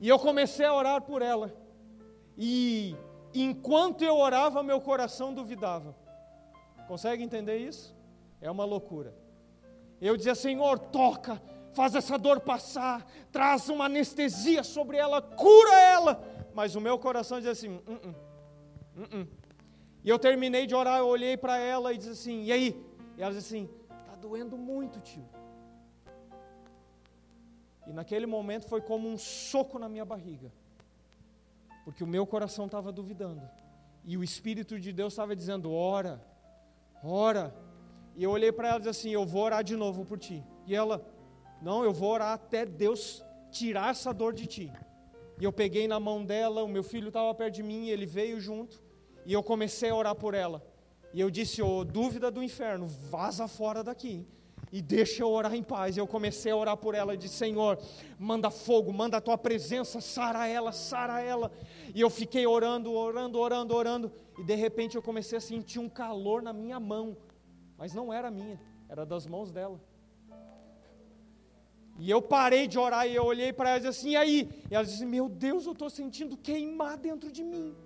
E 0.00 0.08
eu 0.08 0.18
comecei 0.18 0.66
a 0.66 0.74
orar 0.74 1.02
por 1.02 1.22
ela. 1.22 1.54
E 2.36 2.94
enquanto 3.34 4.02
eu 4.02 4.16
orava, 4.16 4.62
meu 4.62 4.80
coração 4.80 5.32
duvidava. 5.32 5.94
Consegue 6.86 7.22
entender 7.22 7.56
isso? 7.56 7.96
É 8.40 8.50
uma 8.50 8.64
loucura. 8.64 9.14
Eu 10.00 10.16
dizia: 10.16 10.34
Senhor, 10.34 10.78
toca, 10.78 11.40
faz 11.72 11.94
essa 11.94 12.18
dor 12.18 12.40
passar, 12.40 13.06
traz 13.30 13.68
uma 13.68 13.86
anestesia 13.86 14.62
sobre 14.62 14.96
ela, 14.96 15.20
cura 15.20 15.74
ela. 15.74 16.24
Mas 16.54 16.74
o 16.74 16.80
meu 16.80 16.98
coração 16.98 17.38
dizia 17.38 17.52
assim: 17.52 17.68
uh 17.68 17.82
-uh, 17.86 19.20
uh 19.20 19.42
e 20.04 20.08
eu 20.08 20.18
terminei 20.18 20.66
de 20.66 20.74
orar, 20.74 20.98
eu 20.98 21.06
olhei 21.06 21.36
para 21.36 21.58
ela 21.58 21.92
e 21.92 21.98
disse 21.98 22.10
assim: 22.10 22.44
e 22.44 22.52
aí? 22.52 22.84
E 23.16 23.22
ela 23.22 23.32
disse 23.32 23.54
assim: 23.54 23.70
está 24.00 24.16
doendo 24.16 24.58
muito, 24.58 25.00
tio. 25.00 25.24
E 27.86 27.92
naquele 27.92 28.26
momento 28.26 28.66
foi 28.66 28.80
como 28.80 29.08
um 29.08 29.16
soco 29.16 29.78
na 29.78 29.88
minha 29.88 30.04
barriga, 30.04 30.52
porque 31.84 32.02
o 32.02 32.06
meu 32.06 32.26
coração 32.26 32.66
estava 32.66 32.90
duvidando, 32.90 33.48
e 34.04 34.16
o 34.16 34.24
Espírito 34.24 34.78
de 34.78 34.92
Deus 34.92 35.12
estava 35.12 35.36
dizendo: 35.36 35.72
ora, 35.72 36.20
ora. 37.02 37.54
E 38.14 38.22
eu 38.24 38.30
olhei 38.30 38.52
para 38.52 38.68
ela 38.68 38.76
e 38.76 38.80
disse 38.80 38.90
assim: 38.90 39.10
eu 39.10 39.24
vou 39.24 39.42
orar 39.42 39.62
de 39.62 39.76
novo 39.76 40.04
por 40.04 40.18
ti. 40.18 40.44
E 40.66 40.74
ela, 40.74 41.04
não, 41.62 41.84
eu 41.84 41.92
vou 41.92 42.10
orar 42.10 42.32
até 42.32 42.66
Deus 42.66 43.24
tirar 43.50 43.90
essa 43.90 44.12
dor 44.12 44.32
de 44.32 44.46
ti. 44.46 44.72
E 45.40 45.44
eu 45.44 45.52
peguei 45.52 45.86
na 45.86 46.00
mão 46.00 46.24
dela, 46.24 46.64
o 46.64 46.68
meu 46.68 46.82
filho 46.82 47.08
estava 47.08 47.32
perto 47.34 47.54
de 47.54 47.62
mim, 47.62 47.88
ele 47.88 48.04
veio 48.04 48.40
junto, 48.40 48.82
e 49.24 49.32
eu 49.32 49.42
comecei 49.42 49.90
a 49.90 49.94
orar 49.94 50.14
por 50.14 50.34
ela. 50.34 50.64
E 51.14 51.20
eu 51.20 51.30
disse: 51.30 51.62
Ô, 51.62 51.78
oh, 51.78 51.84
dúvida 51.84 52.30
do 52.30 52.42
inferno, 52.42 52.86
vaza 52.88 53.46
fora 53.46 53.84
daqui. 53.84 54.26
E 54.72 54.80
deixa 54.80 55.22
eu 55.22 55.30
orar 55.30 55.54
em 55.54 55.62
paz. 55.62 55.96
Eu 55.96 56.06
comecei 56.06 56.50
a 56.50 56.56
orar 56.56 56.76
por 56.76 56.94
ela 56.94 57.14
e 57.14 57.16
disse: 57.16 57.36
Senhor, 57.36 57.78
manda 58.18 58.50
fogo, 58.50 58.92
manda 58.92 59.18
a 59.18 59.20
tua 59.20 59.36
presença, 59.38 60.00
sara 60.00 60.48
ela, 60.48 60.72
sara 60.72 61.20
ela. 61.20 61.52
E 61.94 62.00
eu 62.00 62.08
fiquei 62.08 62.46
orando, 62.46 62.92
orando, 62.92 63.38
orando, 63.38 63.74
orando. 63.74 64.12
E 64.38 64.42
de 64.42 64.54
repente 64.54 64.96
eu 64.96 65.02
comecei 65.02 65.38
a 65.38 65.40
sentir 65.40 65.78
um 65.78 65.88
calor 65.88 66.42
na 66.42 66.52
minha 66.52 66.80
mão. 66.80 67.16
Mas 67.76 67.92
não 67.92 68.12
era 68.12 68.30
minha, 68.30 68.58
era 68.88 69.04
das 69.04 69.26
mãos 69.26 69.52
dela. 69.52 69.78
E 72.04 72.10
eu 72.10 72.20
parei 72.20 72.66
de 72.66 72.76
orar 72.84 73.06
e 73.08 73.14
eu 73.14 73.24
olhei 73.32 73.50
para 73.52 73.68
ela 73.70 73.78
e 73.78 73.82
disse 73.82 74.00
assim, 74.00 74.10
e 74.10 74.16
aí? 74.16 74.38
E 74.68 74.74
ela 74.74 74.84
disse, 74.84 75.04
meu 75.06 75.26
Deus, 75.28 75.66
eu 75.66 75.74
estou 75.76 75.88
sentindo 75.88 76.36
queimar 76.36 76.94
dentro 76.96 77.30
de 77.36 77.44
mim. 77.44 77.76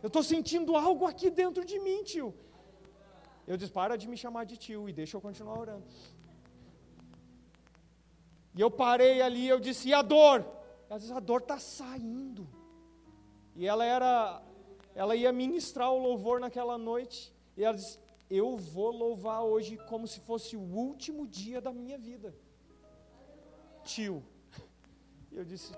Eu 0.00 0.06
estou 0.06 0.22
sentindo 0.22 0.76
algo 0.76 1.04
aqui 1.06 1.28
dentro 1.28 1.64
de 1.64 1.76
mim, 1.80 2.04
tio. 2.04 2.32
Eu 3.44 3.56
disse, 3.56 3.72
para 3.72 3.96
de 3.96 4.06
me 4.06 4.16
chamar 4.16 4.44
de 4.44 4.56
tio 4.56 4.88
e 4.88 4.92
deixa 4.92 5.16
eu 5.16 5.20
continuar 5.20 5.58
orando. 5.58 5.82
E 8.54 8.60
eu 8.60 8.70
parei 8.70 9.20
ali, 9.20 9.48
eu 9.48 9.58
disse, 9.58 9.88
e 9.88 9.92
a 9.92 10.02
dor? 10.02 10.46
Ela 10.88 11.00
disse, 11.00 11.12
a 11.12 11.18
dor 11.18 11.40
está 11.40 11.58
saindo. 11.58 12.46
E 13.56 13.66
ela 13.66 13.84
era, 13.84 14.40
ela 14.94 15.16
ia 15.16 15.32
ministrar 15.32 15.90
o 15.92 15.98
louvor 15.98 16.38
naquela 16.38 16.78
noite. 16.78 17.34
E 17.56 17.64
ela 17.64 17.74
disse, 17.74 17.98
eu 18.30 18.56
vou 18.56 18.92
louvar 18.92 19.42
hoje 19.42 19.76
como 19.88 20.06
se 20.06 20.20
fosse 20.20 20.56
o 20.56 20.60
último 20.60 21.26
dia 21.26 21.60
da 21.60 21.72
minha 21.72 21.98
vida 21.98 22.32
tio. 23.82 24.22
Eu 25.30 25.44
disse: 25.44 25.72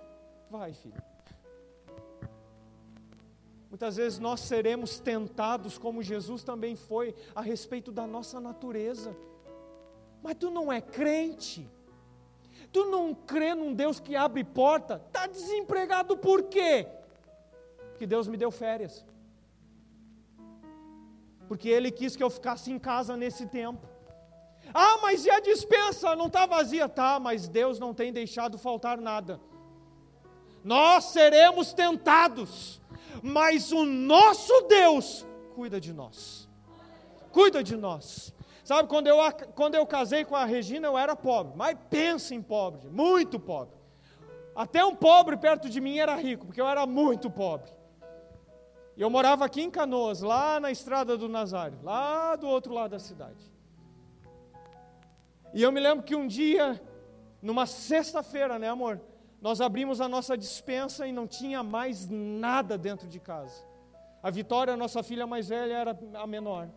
Vai, 0.51 0.73
filho. 0.73 1.03
Muitas 3.69 3.97
vezes 3.97 4.21
nós 4.21 4.39
seremos 4.41 5.01
tentados, 5.01 5.77
como 5.77 6.01
Jesus 6.01 6.45
também 6.45 6.77
foi, 6.77 7.13
a 7.35 7.41
respeito 7.41 7.91
da 7.91 8.07
nossa 8.07 8.41
natureza. 8.41 9.17
Mas 10.23 10.37
tu 10.37 10.49
não 10.49 10.73
é 10.73 10.81
crente. 10.81 11.69
Tu 12.73 12.85
não 12.87 13.15
crê 13.15 13.55
num 13.55 13.75
Deus 13.75 13.99
que 13.99 14.15
abre 14.15 14.45
porta. 14.45 15.03
Está 15.07 15.27
desempregado 15.27 16.17
por 16.17 16.45
quê? 16.45 16.87
Que 17.99 18.07
Deus 18.07 18.29
me 18.29 18.37
deu 18.37 18.51
férias. 18.51 19.05
Porque 21.49 21.69
Ele 21.69 21.91
quis 21.91 22.17
que 22.17 22.23
eu 22.23 22.31
ficasse 22.31 22.71
em 22.71 22.79
casa 22.79 23.17
nesse 23.17 23.47
tempo. 23.47 23.94
Ah, 24.73 24.99
mas 25.03 25.25
e 25.25 25.31
a 25.31 25.41
dispensa? 25.41 26.17
Não 26.17 26.27
está 26.27 26.47
vazia? 26.47 26.89
Tá, 26.89 27.21
mas 27.21 27.49
Deus 27.49 27.79
não 27.79 27.93
tem 27.93 28.13
deixado 28.13 28.57
faltar 28.59 28.99
nada. 28.99 29.41
Nós 30.63 31.05
seremos 31.05 31.73
tentados, 31.75 32.81
mas 33.23 33.71
o 33.71 33.85
nosso 33.85 34.63
Deus 34.63 35.27
cuida 35.55 35.81
de 35.81 35.93
nós. 35.93 36.49
Cuida 37.31 37.63
de 37.63 37.77
nós. 37.77 38.33
Sabe, 38.65 38.89
quando 38.89 39.07
eu, 39.07 39.19
quando 39.55 39.75
eu 39.75 39.87
casei 39.87 40.25
com 40.25 40.35
a 40.35 40.47
Regina, 40.47 40.89
eu 40.89 40.97
era 40.97 41.15
pobre, 41.15 41.53
mas 41.55 41.77
pensa 41.91 42.35
em 42.35 42.41
pobre, 42.41 42.89
muito 42.89 43.39
pobre. 43.39 43.77
Até 44.57 44.83
um 44.85 44.95
pobre 44.95 45.37
perto 45.37 45.69
de 45.69 45.81
mim 45.81 45.99
era 45.99 46.15
rico, 46.15 46.47
porque 46.47 46.61
eu 46.61 46.67
era 46.67 46.87
muito 46.87 47.29
pobre. 47.29 47.71
Eu 48.97 49.11
morava 49.11 49.45
aqui 49.45 49.61
em 49.61 49.71
Canoas, 49.71 50.23
lá 50.23 50.59
na 50.59 50.71
estrada 50.71 51.17
do 51.19 51.29
Nazário, 51.29 51.79
lá 51.83 52.37
do 52.37 52.47
outro 52.47 52.73
lado 52.73 52.93
da 52.93 52.99
cidade. 52.99 53.54
E 55.55 55.63
eu 55.63 55.71
me 55.71 55.79
lembro 55.79 56.05
que 56.05 56.17
um 56.17 56.27
dia, 56.27 56.83
numa 57.41 57.65
sexta-feira, 57.65 58.59
né, 58.59 58.69
amor? 58.69 59.01
Nós 59.41 59.61
abrimos 59.61 60.01
a 60.01 60.09
nossa 60.09 60.37
dispensa 60.37 61.07
e 61.07 61.13
não 61.13 61.29
tinha 61.29 61.63
mais 61.63 62.09
nada 62.11 62.77
dentro 62.77 63.07
de 63.07 63.21
casa. 63.21 63.65
A 64.21 64.31
Vitória, 64.31 64.77
nossa 64.77 65.01
filha 65.01 65.29
mais 65.29 65.49
velha, 65.49 65.75
era 65.75 65.99
a 66.15 66.27
menor. 66.27 66.69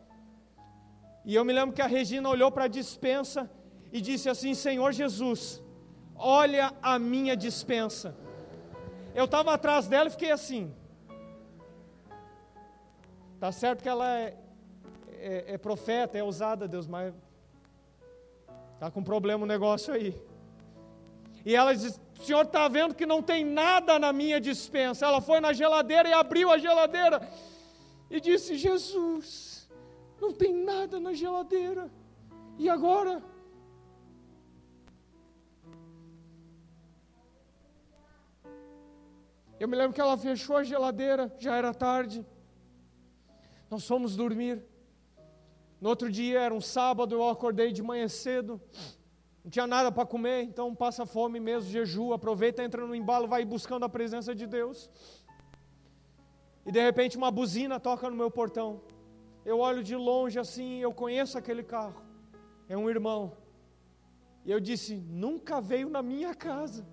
E 1.26 1.34
eu 1.34 1.44
me 1.44 1.54
lembro 1.54 1.74
que 1.74 1.82
a 1.82 1.88
Regina 1.88 2.30
olhou 2.30 2.52
para 2.52 2.66
a 2.66 2.68
dispensa 2.68 3.50
e 3.92 4.00
disse 4.00 4.30
assim: 4.30 4.54
Senhor 4.54 4.92
Jesus, 4.92 5.60
olha 6.16 6.72
a 6.80 7.00
minha 7.00 7.36
dispensa. 7.36 8.16
Eu 9.16 9.26
estava 9.26 9.54
atrás 9.56 9.88
dela 9.88 10.08
e 10.08 10.12
fiquei 10.12 10.32
assim. 10.32 10.72
Tá 13.40 13.52
certo 13.52 13.82
que 13.82 13.90
ela 13.90 14.08
é, 14.20 14.38
é, 15.08 15.54
é 15.54 15.58
profeta, 15.58 16.16
é 16.16 16.24
usada, 16.24 16.68
Deus, 16.68 16.86
mas 16.86 17.12
Está 18.78 18.92
com 18.92 19.04
problema 19.04 19.44
o 19.44 19.48
negócio 19.48 19.92
aí. 19.92 20.13
E 21.44 21.56
ela 21.56 21.74
diz: 21.74 22.00
O 22.20 22.24
senhor 22.24 22.44
está 22.46 22.68
vendo 22.68 22.94
que 22.94 23.08
não 23.08 23.24
tem 23.24 23.44
nada 23.44 23.98
na 23.98 24.13
minha 24.13 24.40
dispensa. 24.40 25.08
Ela 25.08 25.20
foi 25.20 25.40
na 25.40 25.52
geladeira 25.52 26.08
e 26.08 26.13
abriu 26.13 26.52
a 26.52 26.60
geladeira 26.60 27.28
e 28.08 28.22
disse: 28.22 28.56
Jesus, 28.56 29.68
não 30.22 30.32
tem 30.32 30.54
nada 30.54 31.00
na 31.00 31.12
geladeira. 31.12 31.90
E 32.56 32.70
agora? 32.70 33.24
Eu 39.60 39.68
me 39.68 39.76
lembro 39.76 39.96
que 39.96 40.02
ela 40.02 40.16
fechou 40.16 40.56
a 40.56 40.63
geladeira, 40.63 41.34
já 41.40 41.56
era 41.56 41.74
tarde. 41.74 42.24
Nós 43.72 43.88
fomos 43.88 44.16
dormir. 44.16 44.63
No 45.80 45.90
outro 45.90 46.12
dia, 46.12 46.40
era 46.40 46.54
um 46.54 46.62
sábado, 46.62 47.16
eu 47.16 47.30
acordei 47.30 47.72
de 47.72 47.84
manhã 47.84 48.08
cedo, 48.08 48.60
não 49.44 49.52
tinha 49.52 49.68
nada 49.68 49.92
para 49.92 50.06
comer, 50.06 50.44
então 50.44 50.74
passa 50.76 51.06
fome 51.06 51.40
mesmo, 51.40 51.70
jejua, 51.70 52.16
aproveita, 52.16 52.63
entra 52.63 52.86
no 52.86 52.96
embalo, 52.96 53.28
vai 53.28 53.46
buscando 53.46 53.86
a 53.86 53.90
presença 53.90 54.36
de 54.36 54.46
Deus. 54.46 54.90
E 56.66 56.72
de 56.72 56.82
repente 56.82 57.16
uma 57.16 57.32
buzina 57.32 57.80
toca 57.80 58.10
no 58.10 58.16
meu 58.16 58.30
portão. 58.30 58.82
Eu 59.46 59.60
olho 59.60 59.82
de 59.82 59.96
longe 59.96 60.38
assim, 60.38 60.80
eu 60.80 60.94
conheço 60.94 61.38
aquele 61.38 61.63
carro. 61.63 62.02
É 62.68 62.76
um 62.76 62.90
irmão. 62.90 63.38
E 64.44 64.52
eu 64.52 64.60
disse: 64.60 64.96
nunca 65.26 65.62
veio 65.62 65.90
na 65.90 66.02
minha 66.02 66.34
casa. 66.36 66.86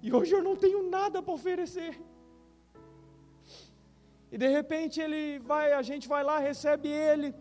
E 0.00 0.12
hoje 0.12 0.32
eu 0.36 0.42
não 0.42 0.54
tenho 0.54 0.88
nada 0.88 1.20
para 1.20 1.34
oferecer. 1.34 2.00
E 4.30 4.38
de 4.38 4.48
repente 4.48 5.00
ele 5.00 5.40
vai, 5.40 5.72
a 5.72 5.82
gente 5.82 6.06
vai 6.06 6.22
lá, 6.22 6.38
recebe 6.38 6.88
ele. 6.88 7.34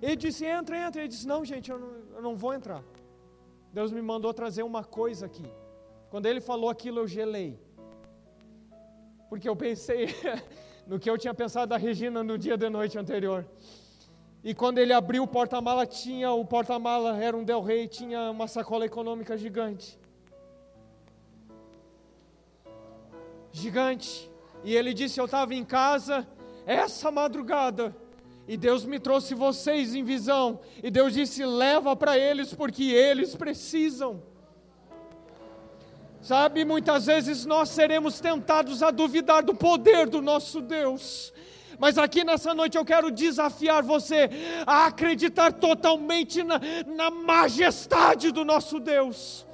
Ele 0.00 0.16
disse: 0.16 0.44
entra, 0.44 0.76
entra. 0.78 1.00
Ele 1.00 1.08
disse: 1.08 1.26
não, 1.26 1.44
gente, 1.44 1.70
eu 1.70 1.78
não, 1.78 1.92
eu 2.16 2.22
não 2.22 2.36
vou 2.36 2.54
entrar. 2.54 2.82
Deus 3.72 3.90
me 3.90 4.02
mandou 4.02 4.32
trazer 4.32 4.62
uma 4.62 4.84
coisa 4.84 5.26
aqui. 5.26 5.46
Quando 6.10 6.26
ele 6.26 6.40
falou 6.40 6.70
aquilo, 6.70 7.00
eu 7.00 7.08
gelei. 7.08 7.58
Porque 9.28 9.48
eu 9.48 9.56
pensei 9.56 10.08
no 10.86 10.98
que 10.98 11.10
eu 11.10 11.18
tinha 11.18 11.34
pensado 11.34 11.70
da 11.70 11.76
Regina 11.76 12.22
no 12.22 12.38
dia 12.38 12.56
de 12.56 12.68
noite 12.68 12.96
anterior. 12.96 13.44
E 14.44 14.54
quando 14.54 14.78
ele 14.78 14.92
abriu 14.92 15.22
o 15.22 15.26
porta-mala, 15.26 15.86
tinha 15.86 16.30
o 16.30 16.44
porta-mala, 16.44 17.16
era 17.16 17.36
um 17.36 17.42
Del 17.42 17.62
Rey, 17.62 17.88
tinha 17.88 18.30
uma 18.30 18.46
sacola 18.46 18.84
econômica 18.84 19.36
gigante. 19.38 19.98
Gigante. 23.50 24.30
E 24.62 24.76
ele 24.76 24.92
disse: 24.92 25.18
Eu 25.18 25.24
estava 25.24 25.54
em 25.54 25.64
casa 25.64 26.28
essa 26.66 27.10
madrugada. 27.10 27.96
E 28.46 28.56
Deus 28.56 28.84
me 28.84 28.98
trouxe 28.98 29.34
vocês 29.34 29.94
em 29.94 30.04
visão. 30.04 30.60
E 30.82 30.90
Deus 30.90 31.14
disse: 31.14 31.44
leva 31.44 31.96
para 31.96 32.18
eles, 32.18 32.52
porque 32.52 32.84
eles 32.84 33.34
precisam. 33.34 34.22
Sabe, 36.20 36.64
muitas 36.64 37.06
vezes 37.06 37.44
nós 37.44 37.68
seremos 37.68 38.18
tentados 38.18 38.82
a 38.82 38.90
duvidar 38.90 39.42
do 39.42 39.54
poder 39.54 40.08
do 40.08 40.22
nosso 40.22 40.62
Deus. 40.62 41.32
Mas 41.78 41.98
aqui 41.98 42.24
nessa 42.24 42.54
noite 42.54 42.78
eu 42.78 42.84
quero 42.84 43.10
desafiar 43.10 43.82
você 43.82 44.30
a 44.66 44.86
acreditar 44.86 45.52
totalmente 45.52 46.42
na, 46.42 46.60
na 46.86 47.10
majestade 47.10 48.30
do 48.30 48.44
nosso 48.44 48.80
Deus. 48.80 49.46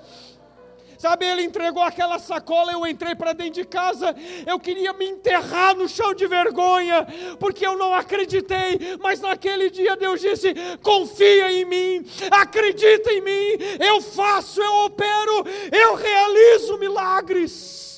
Sabe, 1.01 1.25
ele 1.25 1.45
entregou 1.45 1.83
aquela 1.83 2.19
sacola, 2.19 2.73
eu 2.73 2.87
entrei 2.87 3.15
para 3.15 3.33
dentro 3.33 3.55
de 3.55 3.65
casa, 3.65 4.15
eu 4.47 4.61
queria 4.61 4.93
me 4.93 5.07
enterrar 5.07 5.75
no 5.75 5.89
chão 5.89 6.13
de 6.13 6.27
vergonha, 6.27 7.07
porque 7.39 7.67
eu 7.67 7.75
não 7.75 7.95
acreditei, 7.95 8.99
mas 9.03 9.19
naquele 9.19 9.71
dia 9.71 9.97
Deus 9.97 10.21
disse: 10.21 10.53
confia 10.83 11.51
em 11.53 11.65
mim, 11.65 12.07
acredita 12.31 13.11
em 13.15 13.23
mim, 13.23 13.65
eu 13.81 14.03
faço, 14.03 14.61
eu 14.61 14.85
opero, 14.85 15.43
eu 15.73 15.95
realizo 15.95 16.77
milagres. 16.77 17.90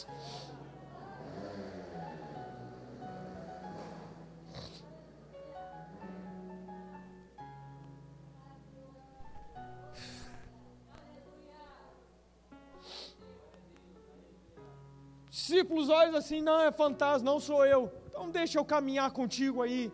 Discípulos 15.53 15.89
olham 15.89 16.17
assim: 16.17 16.41
não, 16.41 16.61
é 16.61 16.73
fantasma, 16.73 17.31
não 17.31 17.39
sou 17.39 17.65
eu. 17.67 17.93
Então 18.09 18.31
deixa 18.31 18.59
eu 18.59 18.65
caminhar 18.65 19.11
contigo 19.11 19.61
aí. 19.63 19.93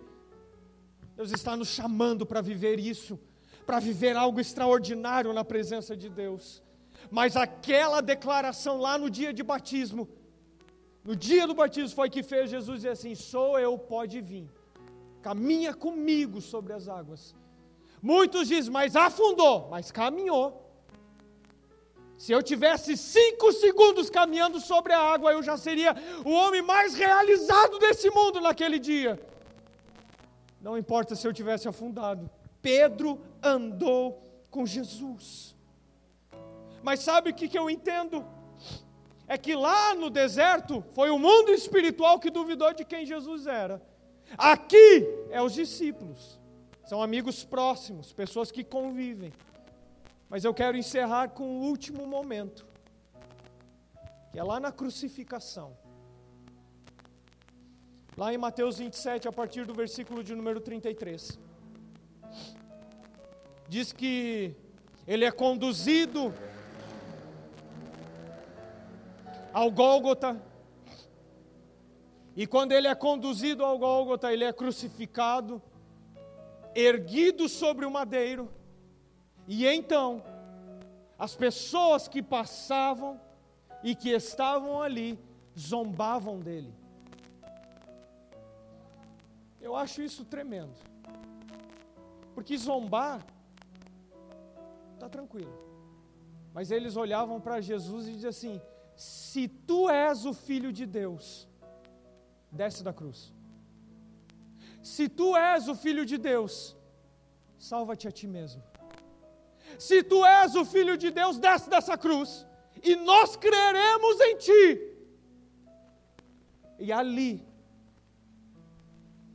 Deus 1.16 1.32
está 1.32 1.56
nos 1.56 1.68
chamando 1.68 2.24
para 2.24 2.40
viver 2.40 2.78
isso, 2.78 3.18
para 3.66 3.80
viver 3.80 4.16
algo 4.16 4.40
extraordinário 4.40 5.32
na 5.32 5.44
presença 5.44 5.96
de 5.96 6.08
Deus. 6.08 6.62
Mas 7.10 7.36
aquela 7.36 8.00
declaração 8.00 8.80
lá 8.80 8.96
no 8.96 9.10
dia 9.10 9.32
de 9.32 9.42
batismo, 9.42 10.08
no 11.04 11.16
dia 11.16 11.46
do 11.46 11.54
batismo, 11.54 11.94
foi 11.96 12.08
que 12.08 12.22
fez 12.22 12.50
Jesus 12.50 12.78
dizer 12.78 12.90
assim: 12.90 13.14
sou 13.14 13.58
eu, 13.58 13.76
pode 13.76 14.20
vir. 14.20 14.48
Caminha 15.20 15.74
comigo 15.74 16.40
sobre 16.40 16.72
as 16.72 16.88
águas. 16.88 17.34
Muitos 18.00 18.46
dizem, 18.46 18.72
mas 18.72 18.94
afundou, 18.94 19.68
mas 19.68 19.90
caminhou. 19.90 20.67
Se 22.18 22.32
eu 22.32 22.42
tivesse 22.42 22.96
cinco 22.96 23.52
segundos 23.52 24.10
caminhando 24.10 24.60
sobre 24.60 24.92
a 24.92 24.98
água, 24.98 25.32
eu 25.32 25.40
já 25.40 25.56
seria 25.56 25.94
o 26.24 26.30
homem 26.30 26.60
mais 26.60 26.94
realizado 26.94 27.78
desse 27.78 28.10
mundo 28.10 28.40
naquele 28.40 28.80
dia. 28.80 29.20
Não 30.60 30.76
importa 30.76 31.14
se 31.14 31.26
eu 31.26 31.32
tivesse 31.32 31.68
afundado. 31.68 32.28
Pedro 32.60 33.20
andou 33.40 34.20
com 34.50 34.66
Jesus. 34.66 35.54
Mas 36.82 37.00
sabe 37.00 37.30
o 37.30 37.34
que, 37.34 37.56
eu 37.56 37.70
entendo? 37.70 38.26
É 39.28 39.38
que 39.38 39.54
lá 39.54 39.94
no 39.94 40.10
deserto 40.10 40.84
foi 40.94 41.10
o 41.10 41.18
mundo 41.20 41.52
espiritual 41.52 42.18
que 42.18 42.30
duvidou 42.30 42.74
de 42.74 42.84
quem 42.84 43.06
Jesus 43.06 43.46
era. 43.46 43.80
Aqui 44.36 45.06
é 45.30 45.40
os 45.40 45.52
discípulos. 45.54 46.40
São 46.84 47.00
amigos 47.00 47.44
próximos, 47.44 48.12
pessoas 48.12 48.50
que 48.50 48.64
convivem. 48.64 49.32
Mas 50.28 50.44
eu 50.44 50.52
quero 50.52 50.76
encerrar 50.76 51.28
com 51.28 51.44
o 51.44 51.62
último 51.62 52.06
momento, 52.06 52.66
que 54.30 54.38
é 54.38 54.42
lá 54.42 54.60
na 54.60 54.70
crucificação. 54.70 55.76
Lá 58.16 58.34
em 58.34 58.38
Mateus 58.38 58.78
27, 58.78 59.26
a 59.26 59.32
partir 59.32 59.64
do 59.64 59.72
versículo 59.72 60.22
de 60.22 60.34
número 60.34 60.60
33. 60.60 61.38
Diz 63.68 63.92
que 63.92 64.54
ele 65.06 65.24
é 65.24 65.30
conduzido 65.30 66.34
ao 69.52 69.70
Gólgota. 69.70 70.40
E 72.36 72.46
quando 72.46 72.72
ele 72.72 72.86
é 72.86 72.94
conduzido 72.94 73.64
ao 73.64 73.78
Gólgota, 73.78 74.32
ele 74.32 74.44
é 74.44 74.52
crucificado, 74.52 75.62
erguido 76.74 77.48
sobre 77.48 77.86
o 77.86 77.90
madeiro. 77.90 78.57
E 79.48 79.66
então, 79.66 80.22
as 81.18 81.34
pessoas 81.34 82.06
que 82.06 82.22
passavam 82.22 83.18
e 83.82 83.94
que 83.94 84.10
estavam 84.10 84.82
ali 84.82 85.18
zombavam 85.58 86.38
dele. 86.38 86.74
Eu 89.58 89.74
acho 89.74 90.02
isso 90.02 90.22
tremendo. 90.26 90.78
Porque 92.34 92.56
zombar 92.58 93.24
está 94.94 95.08
tranquilo. 95.08 95.56
Mas 96.52 96.70
eles 96.70 96.94
olhavam 96.94 97.40
para 97.40 97.60
Jesus 97.60 98.06
e 98.06 98.12
diziam 98.12 98.30
assim: 98.30 98.60
se 98.94 99.48
tu 99.48 99.88
és 99.88 100.26
o 100.26 100.34
filho 100.34 100.70
de 100.72 100.84
Deus, 100.84 101.48
desce 102.52 102.82
da 102.82 102.92
cruz. 102.92 103.32
Se 104.82 105.08
tu 105.08 105.36
és 105.36 105.68
o 105.68 105.74
filho 105.74 106.04
de 106.04 106.18
Deus, 106.18 106.76
salva-te 107.58 108.06
a 108.06 108.12
ti 108.12 108.26
mesmo. 108.26 108.62
Se 109.78 110.02
tu 110.02 110.24
és 110.24 110.54
o 110.54 110.64
filho 110.64 110.96
de 110.96 111.10
Deus, 111.10 111.38
desce 111.38 111.68
dessa 111.68 111.98
cruz 111.98 112.46
e 112.82 112.94
nós 112.96 113.36
creremos 113.36 114.20
em 114.20 114.36
ti. 114.36 114.94
E 116.78 116.92
ali, 116.92 117.44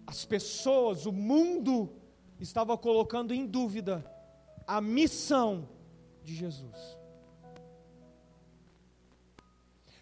as 0.08 0.24
pessoas, 0.24 1.06
o 1.06 1.12
mundo, 1.12 1.93
estava 2.39 2.78
colocando 2.78 3.34
em 3.34 3.46
dúvida 3.46 4.04
a 4.65 4.80
missão 4.80 5.67
de 6.24 6.34
Jesus. 6.34 6.98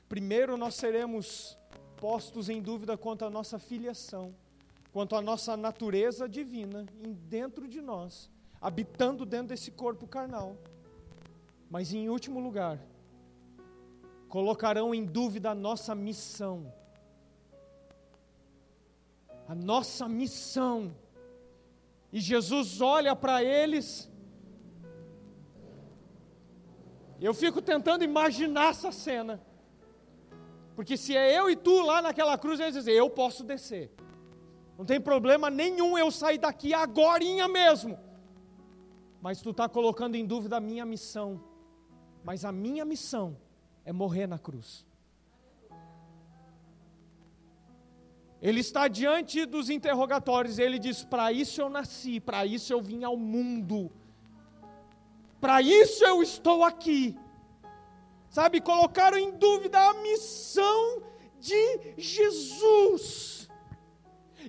Primeiro, 0.07 0.57
nós 0.57 0.75
seremos 0.75 1.57
postos 1.97 2.49
em 2.49 2.61
dúvida 2.61 2.97
quanto 2.97 3.25
à 3.25 3.29
nossa 3.29 3.57
filiação, 3.57 4.35
quanto 4.91 5.15
à 5.15 5.21
nossa 5.21 5.55
natureza 5.55 6.27
divina 6.27 6.85
dentro 7.27 7.67
de 7.67 7.81
nós 7.81 8.29
habitando 8.61 9.25
dentro 9.25 9.47
desse 9.47 9.71
corpo 9.71 10.05
carnal. 10.05 10.55
Mas 11.69 11.91
em 11.91 12.09
último 12.09 12.39
lugar, 12.39 12.77
colocarão 14.29 14.93
em 14.93 15.03
dúvida 15.03 15.49
a 15.49 15.55
nossa 15.55 15.95
missão. 15.95 16.71
A 19.47 19.55
nossa 19.55 20.07
missão. 20.07 20.95
E 22.13 22.19
Jesus 22.19 22.79
olha 22.81 23.15
para 23.15 23.43
eles. 23.43 24.09
Eu 27.19 27.33
fico 27.33 27.61
tentando 27.61 28.03
imaginar 28.03 28.71
essa 28.71 28.91
cena. 28.91 29.41
Porque 30.75 30.95
se 30.97 31.15
é 31.15 31.37
eu 31.37 31.49
e 31.49 31.55
tu 31.55 31.81
lá 31.81 32.01
naquela 32.01 32.37
cruz, 32.37 32.59
eles 32.59 32.75
dizem: 32.75 32.93
Eu 32.93 33.09
posso 33.09 33.43
descer. 33.43 33.91
Não 34.77 34.85
tem 34.85 34.99
problema 34.99 35.49
nenhum 35.49 35.97
eu 35.97 36.09
sair 36.11 36.37
daqui 36.37 36.73
agora 36.73 37.23
mesmo 37.47 38.10
mas 39.21 39.41
tu 39.41 39.51
está 39.51 39.69
colocando 39.69 40.15
em 40.15 40.25
dúvida 40.25 40.57
a 40.57 40.59
minha 40.59 40.85
missão. 40.85 41.41
Mas 42.23 42.43
a 42.43 42.51
minha 42.51 42.83
missão 42.83 43.37
é 43.85 43.93
morrer 43.93 44.27
na 44.27 44.39
cruz. 44.39 44.85
Ele 48.41 48.59
está 48.59 48.87
diante 48.87 49.45
dos 49.45 49.69
interrogatórios, 49.69 50.57
ele 50.57 50.79
diz: 50.79 51.03
Para 51.03 51.31
isso 51.31 51.61
eu 51.61 51.69
nasci, 51.69 52.19
para 52.19 52.43
isso 52.45 52.73
eu 52.73 52.81
vim 52.81 53.03
ao 53.03 53.15
mundo, 53.15 53.91
para 55.39 55.61
isso 55.61 56.03
eu 56.03 56.23
estou 56.23 56.63
aqui. 56.63 57.15
Sabe, 58.29 58.59
colocaram 58.59 59.17
em 59.17 59.31
dúvida 59.31 59.77
a 59.77 59.93
missão 60.01 61.03
de 61.39 61.93
Jesus. 61.97 63.47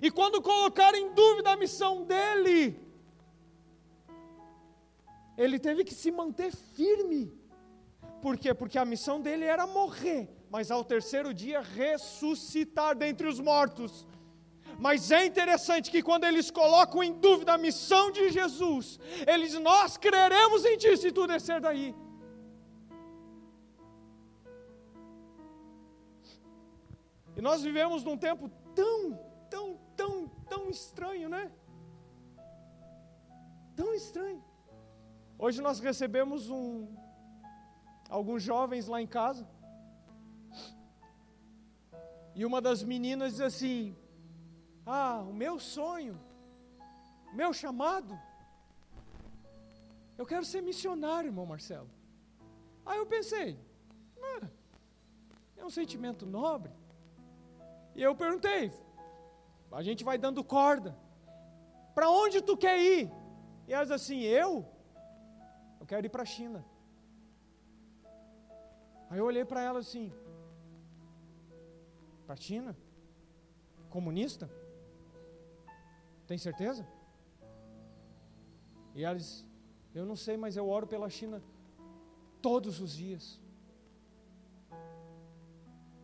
E 0.01 0.09
quando 0.09 0.41
colocaram 0.41 0.97
em 0.97 1.13
dúvida 1.13 1.51
a 1.51 1.57
missão 1.57 2.03
dele, 2.03 2.82
ele 5.37 5.59
teve 5.59 5.83
que 5.83 5.93
se 5.93 6.11
manter 6.11 6.51
firme. 6.51 7.33
Por 8.21 8.37
quê? 8.37 8.53
Porque 8.53 8.77
a 8.77 8.85
missão 8.85 9.19
dele 9.19 9.45
era 9.45 9.67
morrer 9.67 10.29
mas 10.53 10.69
ao 10.69 10.83
terceiro 10.85 11.33
dia 11.33 11.61
ressuscitar 11.61 12.95
dentre 12.95 13.27
os 13.27 13.39
mortos. 13.39 14.05
Mas 14.77 15.09
é 15.09 15.25
interessante 15.25 15.89
que 15.89 16.03
quando 16.03 16.25
eles 16.25 16.51
colocam 16.51 17.01
em 17.01 17.11
dúvida 17.11 17.53
a 17.53 17.57
missão 17.57 18.11
de 18.11 18.29
Jesus, 18.29 18.99
eles 19.25 19.55
nós 19.55 19.97
creremos 19.97 20.63
em 20.63 20.77
ti 20.77 20.95
se 20.95 21.11
tu 21.11 21.25
descer 21.25 21.59
daí. 21.59 21.95
E 27.35 27.41
nós 27.41 27.63
vivemos 27.63 28.03
num 28.03 28.15
tempo 28.15 28.47
tão, 28.75 29.19
tão, 29.49 29.79
tão, 29.97 30.27
tão 30.47 30.69
estranho, 30.69 31.29
né? 31.29 31.51
Tão 33.75 33.91
estranho. 33.95 34.43
Hoje 35.45 35.61
nós 35.61 35.77
recebemos 35.81 36.49
um 36.49 36.95
alguns 38.09 38.41
jovens 38.41 38.87
lá 38.87 39.01
em 39.01 39.09
casa. 39.15 39.45
E 42.33 42.45
uma 42.45 42.61
das 42.61 42.81
meninas 42.81 43.33
diz 43.33 43.41
assim: 43.41 43.93
Ah, 44.85 45.17
o 45.31 45.33
meu 45.33 45.59
sonho, 45.59 46.17
meu 47.33 47.51
chamado, 47.51 48.17
eu 50.17 50.25
quero 50.25 50.45
ser 50.45 50.61
missionário, 50.61 51.27
irmão 51.27 51.45
Marcelo. 51.45 51.89
Aí 52.85 52.97
eu 52.97 53.05
pensei, 53.05 53.59
ah, 54.21 54.47
é 55.57 55.65
um 55.65 55.69
sentimento 55.69 56.25
nobre. 56.25 56.71
E 57.97 58.01
eu 58.01 58.15
perguntei, 58.15 58.71
a 59.73 59.83
gente 59.83 60.05
vai 60.05 60.17
dando 60.17 60.41
corda, 60.41 60.97
para 61.93 62.09
onde 62.09 62.41
tu 62.41 62.55
quer 62.55 62.79
ir? 62.79 63.11
E 63.67 63.73
ela 63.73 63.83
diz 63.83 63.91
assim: 63.91 64.21
Eu? 64.21 64.72
Eu 65.83 65.87
quero 65.91 66.05
ir 66.07 66.11
para 66.15 66.23
a 66.23 66.31
China. 66.33 66.59
Aí 69.09 69.19
eu 69.19 69.25
olhei 69.25 69.43
para 69.43 69.61
ela 69.61 69.79
assim: 69.79 70.05
para 72.25 72.35
a 72.35 72.37
China? 72.37 72.71
Comunista? 73.89 74.49
Tem 76.25 76.37
certeza? 76.37 76.87
E 78.95 79.03
ela 79.03 79.17
diz: 79.17 79.45
Eu 79.93 80.05
não 80.05 80.15
sei, 80.15 80.37
mas 80.37 80.55
eu 80.55 80.69
oro 80.69 80.87
pela 80.87 81.09
China 81.09 81.43
todos 82.41 82.79
os 82.79 82.95
dias. 83.03 83.41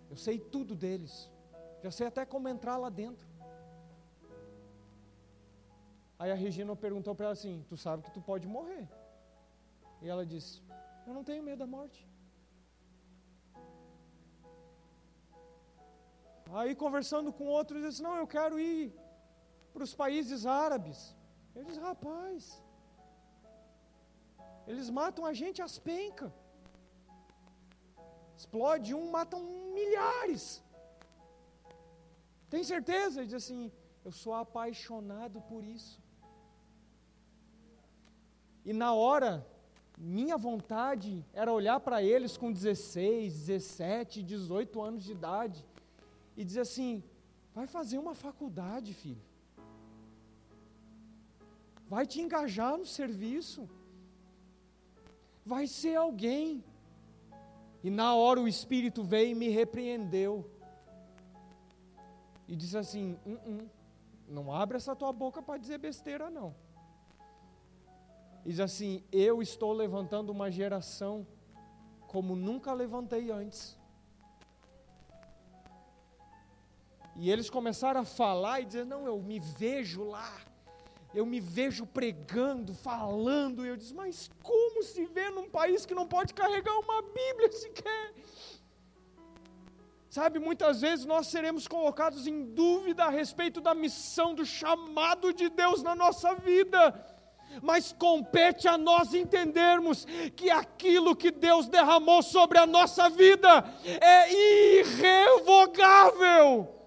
Eu 0.09 0.17
sei 0.17 0.37
tudo 0.37 0.75
deles. 0.75 1.31
Já 1.81 1.89
sei 1.89 2.07
até 2.07 2.25
como 2.25 2.49
entrar 2.49 2.75
lá 2.75 2.89
dentro. 2.89 3.25
Aí 6.21 6.31
a 6.33 6.35
Regina 6.45 6.75
perguntou 6.75 7.15
para 7.15 7.27
ela 7.27 7.33
assim: 7.41 7.65
Tu 7.69 7.77
sabe 7.77 8.03
que 8.03 8.11
tu 8.11 8.21
pode 8.21 8.45
morrer? 8.45 8.85
E 10.01 10.07
ela 10.13 10.25
disse: 10.33 10.53
Eu 11.07 11.13
não 11.17 11.23
tenho 11.29 11.43
medo 11.49 11.59
da 11.59 11.69
morte. 11.77 12.01
Aí 16.59 16.73
conversando 16.83 17.31
com 17.37 17.45
outros, 17.59 17.83
disse: 17.87 18.01
Não, 18.07 18.15
eu 18.21 18.27
quero 18.35 18.59
ir 18.59 18.83
para 19.73 19.83
os 19.87 19.93
países 20.03 20.45
árabes. 20.45 20.99
Eu 21.55 21.63
disse: 21.67 21.79
Rapaz, 21.89 22.63
eles 24.71 24.89
matam 25.01 25.25
a 25.31 25.33
gente 25.41 25.61
às 25.67 25.77
pencas. 25.91 26.31
Explode 28.39 28.89
um, 28.99 29.05
matam 29.17 29.41
milhares. 29.77 30.43
Tem 32.53 32.63
certeza? 32.73 33.15
Ele 33.19 33.31
diz 33.31 33.39
assim: 33.43 33.63
Eu 34.03 34.11
sou 34.23 34.33
apaixonado 34.33 35.39
por 35.49 35.63
isso. 35.77 35.95
E 38.69 38.73
na 38.81 38.91
hora, 38.93 39.31
minha 39.99 40.37
vontade 40.37 41.25
era 41.33 41.51
olhar 41.51 41.77
para 41.81 42.01
eles 42.01 42.37
com 42.37 42.53
16, 42.53 43.33
17, 43.33 44.23
18 44.23 44.81
anos 44.81 45.03
de 45.03 45.11
idade 45.11 45.65
e 46.37 46.45
dizer 46.45 46.61
assim: 46.61 47.03
vai 47.53 47.67
fazer 47.67 47.97
uma 47.97 48.15
faculdade, 48.15 48.93
filho. 48.93 49.21
Vai 51.89 52.07
te 52.07 52.21
engajar 52.21 52.77
no 52.77 52.85
serviço. 52.85 53.69
Vai 55.45 55.67
ser 55.67 55.95
alguém. 55.95 56.63
E 57.83 57.89
na 57.89 58.15
hora 58.15 58.39
o 58.39 58.47
Espírito 58.47 59.03
veio 59.03 59.31
e 59.31 59.35
me 59.35 59.49
repreendeu. 59.49 60.49
E 62.47 62.55
disse 62.55 62.77
assim: 62.77 63.19
uh 63.25 63.31
-uh, 63.31 63.69
não 64.29 64.53
abre 64.53 64.77
essa 64.77 64.95
tua 64.95 65.11
boca 65.11 65.41
para 65.41 65.59
dizer 65.59 65.77
besteira, 65.77 66.29
não. 66.29 66.55
Diz 68.49 68.59
assim: 68.59 69.03
eu 69.11 69.43
estou 69.43 69.71
levantando 69.71 70.31
uma 70.31 70.49
geração 70.49 71.27
como 72.07 72.35
nunca 72.35 72.73
levantei 72.73 73.29
antes. 73.29 73.77
E 77.15 77.29
eles 77.29 77.47
começaram 77.47 78.01
a 78.01 78.05
falar 78.05 78.61
e 78.61 78.65
dizer: 78.65 78.85
Não, 78.87 79.05
eu 79.05 79.21
me 79.21 79.39
vejo 79.39 80.03
lá, 80.03 80.33
eu 81.13 81.27
me 81.27 81.39
vejo 81.39 81.85
pregando, 81.85 82.73
falando. 82.73 83.63
E 83.63 83.69
eu 83.69 83.77
disse: 83.77 83.93
Mas 83.93 84.31
como 84.41 84.81
se 84.81 85.05
vê 85.05 85.29
num 85.29 85.47
país 85.47 85.85
que 85.85 85.93
não 85.93 86.07
pode 86.07 86.33
carregar 86.33 86.75
uma 86.79 87.03
Bíblia 87.03 87.51
sequer? 87.51 88.15
Sabe, 90.09 90.39
muitas 90.39 90.81
vezes 90.81 91.05
nós 91.05 91.27
seremos 91.27 91.67
colocados 91.67 92.25
em 92.25 92.45
dúvida 92.45 93.05
a 93.05 93.09
respeito 93.09 93.61
da 93.61 93.75
missão, 93.75 94.33
do 94.33 94.43
chamado 94.43 95.31
de 95.31 95.49
Deus 95.49 95.83
na 95.83 95.93
nossa 95.93 96.33
vida 96.33 97.18
mas 97.61 97.91
compete 97.91 98.67
a 98.67 98.77
nós 98.77 99.13
entendermos 99.13 100.05
que 100.35 100.49
aquilo 100.49 101.15
que 101.15 101.31
Deus 101.31 101.67
derramou 101.67 102.21
sobre 102.21 102.57
a 102.57 102.65
nossa 102.65 103.09
vida 103.09 103.65
é 103.83 104.33
irrevogável 104.79 106.79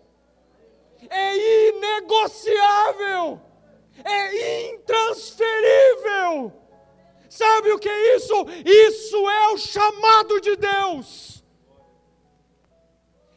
é 1.09 1.69
inegociável, 1.69 3.41
é 4.05 4.71
intransferível. 4.71 6.53
Sabe 7.29 7.71
o 7.73 7.79
que 7.79 7.89
é 7.89 8.17
isso? 8.17 8.35
Isso 8.65 9.29
é 9.29 9.49
o 9.49 9.59
chamado 9.59 10.41
de 10.41 10.57
Deus. 10.57 11.45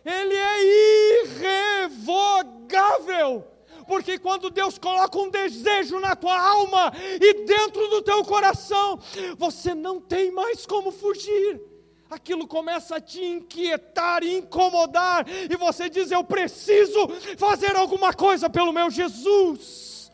Ele 0.04 0.36
é 0.36 1.24
irrevogável. 1.24 3.48
Porque 3.88 4.18
quando 4.18 4.50
Deus 4.50 4.78
coloca 4.78 5.18
um 5.18 5.30
desejo 5.30 6.00
na 6.00 6.16
tua 6.16 6.40
alma 6.40 6.92
e 7.22 7.46
dentro 7.46 7.88
do 7.90 8.02
teu 8.02 8.24
coração, 8.24 9.00
você 9.38 9.76
não 9.76 10.02
tem 10.02 10.32
mais 10.32 10.66
como 10.66 10.92
fugir 10.92 11.62
aquilo 12.10 12.48
começa 12.48 12.98
a 12.98 13.02
te 13.02 13.24
inquietar 13.24 14.24
e 14.24 14.38
incomodar, 14.38 15.26
e 15.28 15.56
você 15.58 15.90
diz: 15.90 16.12
Eu 16.12 16.24
preciso 16.24 17.08
fazer 17.38 17.76
alguma 17.76 18.14
coisa 18.14 18.50
pelo 18.50 18.72
meu 18.72 18.90
Jesus. 18.90 20.12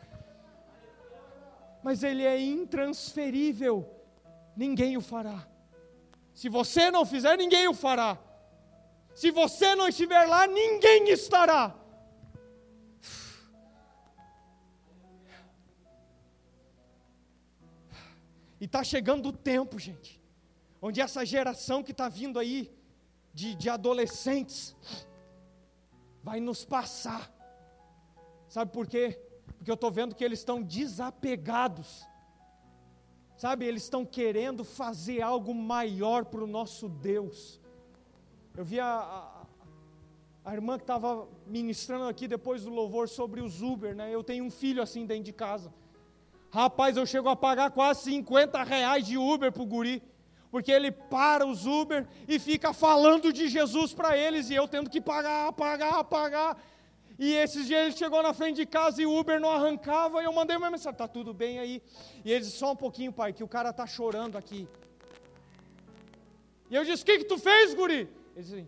Mas 1.82 2.02
ele 2.02 2.24
é 2.24 2.40
intransferível, 2.40 3.88
ninguém 4.56 4.96
o 4.96 5.00
fará. 5.00 5.46
Se 6.32 6.48
você 6.48 6.90
não 6.90 7.04
fizer, 7.04 7.36
ninguém 7.36 7.68
o 7.68 7.74
fará. 7.74 8.18
Se 9.14 9.30
você 9.30 9.74
não 9.74 9.88
estiver 9.88 10.24
lá, 10.26 10.46
ninguém 10.46 11.10
estará. 11.10 11.74
E 18.62 18.64
está 18.64 18.84
chegando 18.84 19.30
o 19.30 19.32
tempo, 19.32 19.76
gente, 19.76 20.22
onde 20.80 21.00
essa 21.00 21.26
geração 21.26 21.82
que 21.82 21.90
está 21.90 22.08
vindo 22.08 22.38
aí, 22.38 22.72
de, 23.34 23.56
de 23.56 23.68
adolescentes, 23.68 24.76
vai 26.22 26.38
nos 26.38 26.64
passar. 26.64 27.28
Sabe 28.48 28.70
por 28.70 28.86
quê? 28.86 29.20
Porque 29.56 29.68
eu 29.68 29.74
estou 29.74 29.90
vendo 29.90 30.14
que 30.14 30.22
eles 30.22 30.38
estão 30.38 30.62
desapegados. 30.62 32.06
Sabe, 33.36 33.64
eles 33.64 33.82
estão 33.82 34.06
querendo 34.06 34.62
fazer 34.62 35.22
algo 35.22 35.52
maior 35.52 36.24
para 36.24 36.44
o 36.44 36.46
nosso 36.46 36.88
Deus. 36.88 37.60
Eu 38.56 38.64
vi 38.64 38.78
a, 38.78 38.86
a, 38.86 39.46
a 40.44 40.54
irmã 40.54 40.78
que 40.78 40.84
estava 40.84 41.26
ministrando 41.48 42.04
aqui 42.04 42.28
depois 42.28 42.62
do 42.62 42.70
louvor 42.70 43.08
sobre 43.08 43.40
os 43.40 43.60
Uber, 43.60 43.92
né? 43.96 44.14
Eu 44.14 44.22
tenho 44.22 44.44
um 44.44 44.52
filho 44.52 44.80
assim 44.80 45.04
dentro 45.04 45.24
de 45.24 45.32
casa. 45.32 45.74
Rapaz, 46.52 46.96
eu 46.96 47.06
chego 47.06 47.28
a 47.28 47.34
pagar 47.34 47.70
quase 47.70 48.02
50 48.04 48.62
reais 48.62 49.06
de 49.06 49.16
Uber 49.16 49.50
para 49.50 49.62
o 49.62 49.66
guri 49.66 50.02
porque 50.52 50.70
ele 50.70 50.92
para 50.92 51.46
os 51.46 51.64
Uber 51.64 52.06
e 52.28 52.38
fica 52.38 52.74
falando 52.74 53.32
de 53.32 53.48
Jesus 53.48 53.94
para 53.94 54.18
eles 54.18 54.50
e 54.50 54.54
eu 54.54 54.68
tendo 54.68 54.90
que 54.90 55.00
pagar, 55.00 55.50
pagar, 55.54 56.04
pagar. 56.04 56.62
E 57.18 57.32
esses 57.32 57.66
dias 57.66 57.86
ele 57.86 57.96
chegou 57.96 58.22
na 58.22 58.34
frente 58.34 58.56
de 58.56 58.66
casa 58.66 59.00
e 59.00 59.06
o 59.06 59.18
Uber 59.18 59.40
não 59.40 59.50
arrancava. 59.50 60.20
E 60.20 60.26
eu 60.26 60.32
mandei 60.32 60.54
uma 60.54 60.70
mensagem: 60.70 60.98
Tá 60.98 61.08
tudo 61.08 61.32
bem 61.32 61.58
aí? 61.58 61.82
E 62.22 62.30
ele 62.30 62.40
disse: 62.40 62.58
Só 62.58 62.72
um 62.72 62.76
pouquinho, 62.76 63.10
pai, 63.10 63.32
que 63.32 63.42
o 63.42 63.48
cara 63.48 63.72
tá 63.72 63.86
chorando 63.86 64.36
aqui. 64.36 64.68
E 66.70 66.74
eu 66.74 66.84
disse: 66.84 67.02
O 67.02 67.06
que, 67.06 67.20
que 67.20 67.24
tu 67.24 67.38
fez, 67.38 67.72
guri? 67.72 68.10
Ele 68.36 68.44
disse: 68.44 68.66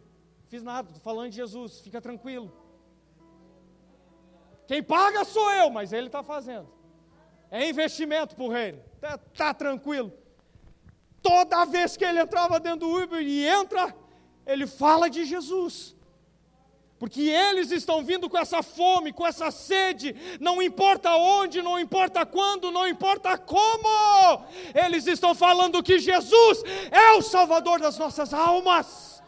Fiz 0.49 0.63
nada, 0.63 0.89
estou 0.89 1.03
falando 1.03 1.29
de 1.29 1.37
Jesus, 1.37 1.81
fica 1.81 2.01
tranquilo. 2.01 2.51
Quem 4.67 4.83
paga 4.83 5.23
sou 5.27 5.53
eu, 5.53 5.69
mas 5.69 5.93
ele 5.93 6.07
está 6.07 6.23
fazendo. 6.23 6.74
É 7.57 7.69
investimento 7.69 8.35
para 8.35 8.45
o 8.45 8.49
reino. 8.49 8.83
Está 8.97 9.17
tá 9.17 9.55
tranquilo. 9.55 10.13
Toda 11.23 11.65
vez 11.65 11.97
que 11.97 12.05
ele 12.05 12.21
entrava 12.21 12.59
dentro 12.59 12.81
do 12.81 13.01
Uber 13.01 13.23
e 13.23 13.47
entra, 13.47 13.95
ele 14.45 14.67
fala 14.67 15.09
de 15.09 15.25
Jesus. 15.25 15.95
Porque 16.99 17.21
eles 17.21 17.71
estão 17.71 18.05
vindo 18.05 18.29
com 18.29 18.37
essa 18.37 18.61
fome, 18.61 19.13
com 19.13 19.25
essa 19.25 19.53
sede, 19.53 20.17
não 20.41 20.61
importa 20.61 21.15
onde, 21.15 21.63
não 21.63 21.79
importa 21.79 22.27
quando, 22.27 22.73
não 22.73 22.89
importa 22.89 23.39
como, 23.39 24.45
eles 24.75 25.07
estão 25.07 25.33
falando 25.33 25.81
que 25.81 26.01
Jesus 26.01 26.61
é 26.91 27.13
o 27.13 27.23
Salvador 27.23 27.79
das 27.79 27.97
nossas 27.97 28.35
almas. 28.35 29.23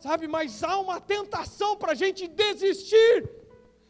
Sabe, 0.00 0.26
mas 0.26 0.64
há 0.64 0.78
uma 0.78 0.98
tentação 0.98 1.76
para 1.76 1.92
a 1.92 1.94
gente 1.94 2.26
desistir. 2.26 3.35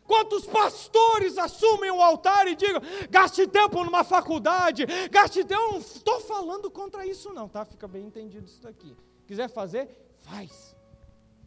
Quantos 0.07 0.47
pastores 0.47 1.37
assumem 1.37 1.91
o 1.91 2.01
altar 2.01 2.47
e 2.47 2.55
digam, 2.55 2.81
gaste 3.11 3.47
tempo 3.47 3.85
numa 3.85 4.05
faculdade, 4.05 4.87
gaste 5.11 5.45
tempo. 5.45 5.61
Eu 5.61 5.73
não 5.73 5.79
estou 5.79 6.21
falando 6.21 6.71
contra 6.71 7.05
isso, 7.07 7.33
não, 7.33 7.49
tá? 7.49 7.65
Fica 7.65 7.89
bem 7.89 8.07
entendido 8.07 8.47
isso 8.47 8.63
daqui. 8.63 8.97
Quiser 9.27 9.49
fazer, 9.49 9.89
faz. 10.19 10.77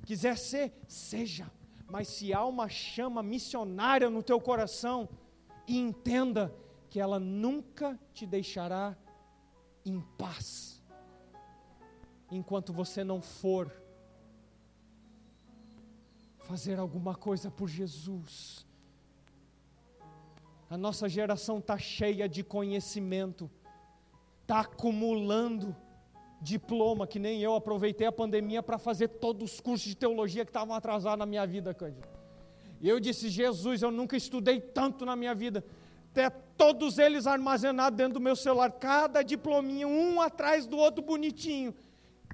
Quiser 0.05 0.37
ser, 0.37 0.73
seja. 0.87 1.49
Mas 1.87 2.07
se 2.09 2.33
há 2.33 2.45
uma 2.45 2.67
chama 2.67 3.23
missionária 3.23 4.09
no 4.09 4.21
teu 4.21 4.39
coração, 4.39 5.09
entenda 5.67 6.53
que 6.89 6.99
ela 6.99 7.19
nunca 7.19 7.99
te 8.13 8.25
deixará 8.25 8.97
em 9.85 10.01
paz. 10.17 10.83
Enquanto 12.31 12.73
você 12.73 13.03
não 13.03 13.21
for 13.21 13.71
fazer 16.49 16.79
alguma 16.79 17.13
coisa 17.13 17.51
por 17.51 17.69
Jesus. 17.69 18.65
A 20.67 20.75
nossa 20.75 21.07
geração 21.07 21.59
está 21.59 21.77
cheia 21.77 22.27
de 22.27 22.43
conhecimento, 22.43 23.47
está 24.41 24.61
acumulando 24.61 25.75
diploma, 26.41 27.05
que 27.05 27.19
nem 27.19 27.39
eu 27.39 27.53
aproveitei 27.53 28.07
a 28.07 28.11
pandemia 28.11 28.63
para 28.63 28.79
fazer 28.79 29.09
todos 29.09 29.53
os 29.53 29.61
cursos 29.61 29.89
de 29.89 29.95
teologia 29.95 30.43
que 30.43 30.49
estavam 30.49 30.73
atrasados 30.73 31.19
na 31.19 31.25
minha 31.27 31.45
vida, 31.45 31.71
Cândido. 31.71 32.07
E 32.81 32.89
eu 32.89 32.99
disse, 32.99 33.29
Jesus, 33.29 33.83
eu 33.83 33.91
nunca 33.91 34.17
estudei 34.17 34.59
tanto 34.59 35.05
na 35.05 35.15
minha 35.15 35.35
vida. 35.35 35.63
Até 36.09 36.31
todos 36.31 36.97
eles 36.97 37.27
armazenados 37.27 37.95
dentro 37.95 38.15
do 38.15 38.19
meu 38.19 38.35
celular, 38.35 38.71
cada 38.71 39.21
diplominha, 39.21 39.87
um 39.87 40.19
atrás 40.19 40.65
do 40.65 40.77
outro 40.77 41.03
bonitinho. 41.03 41.75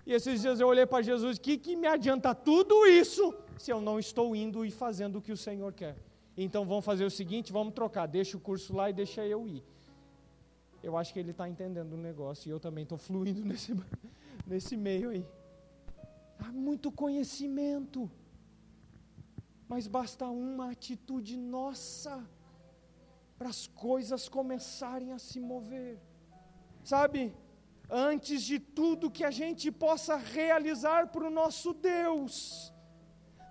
E 0.05 0.13
esses 0.13 0.41
dias 0.41 0.61
eu 0.61 0.69
olhei 0.69 0.85
para 0.85 1.03
Jesus, 1.03 1.37
que 1.37 1.57
que 1.57 1.75
me 1.75 1.87
adianta 1.87 2.33
tudo 2.33 2.85
isso 2.85 3.35
se 3.57 3.71
eu 3.71 3.81
não 3.81 3.99
estou 3.99 4.35
indo 4.35 4.65
e 4.65 4.71
fazendo 4.71 5.17
o 5.17 5.21
que 5.21 5.31
o 5.31 5.37
Senhor 5.37 5.73
quer? 5.73 5.95
Então 6.37 6.65
vamos 6.65 6.83
fazer 6.83 7.05
o 7.05 7.11
seguinte, 7.11 7.51
vamos 7.51 7.73
trocar, 7.73 8.05
deixa 8.07 8.35
o 8.37 8.39
curso 8.39 8.75
lá 8.75 8.89
e 8.89 8.93
deixa 8.93 9.25
eu 9.25 9.47
ir 9.47 9.63
eu 10.85 10.95
acho 10.95 11.11
que 11.11 11.19
ele 11.19 11.31
está 11.31 11.49
entendendo 11.49 11.93
o 11.93 11.97
negócio 11.97 12.47
e 12.47 12.51
eu 12.51 12.59
também 12.59 12.83
estou 12.83 12.97
fluindo 12.97 13.43
nesse, 13.51 13.75
nesse 14.45 14.77
meio 14.77 15.09
aí. 15.09 15.25
Há 16.37 16.51
muito 16.51 16.91
conhecimento, 16.91 18.09
mas 19.67 19.87
basta 19.87 20.27
uma 20.27 20.69
atitude 20.71 21.35
nossa 21.37 22.23
para 23.35 23.49
as 23.49 23.65
coisas 23.65 24.29
começarem 24.29 25.11
a 25.11 25.17
se 25.17 25.39
mover. 25.39 25.99
Sabe, 26.83 27.35
antes 27.89 28.43
de 28.43 28.59
tudo 28.59 29.09
que 29.09 29.23
a 29.23 29.31
gente 29.31 29.71
possa 29.71 30.17
realizar 30.17 31.07
para 31.07 31.25
o 31.25 31.31
nosso 31.31 31.73
Deus, 31.73 32.71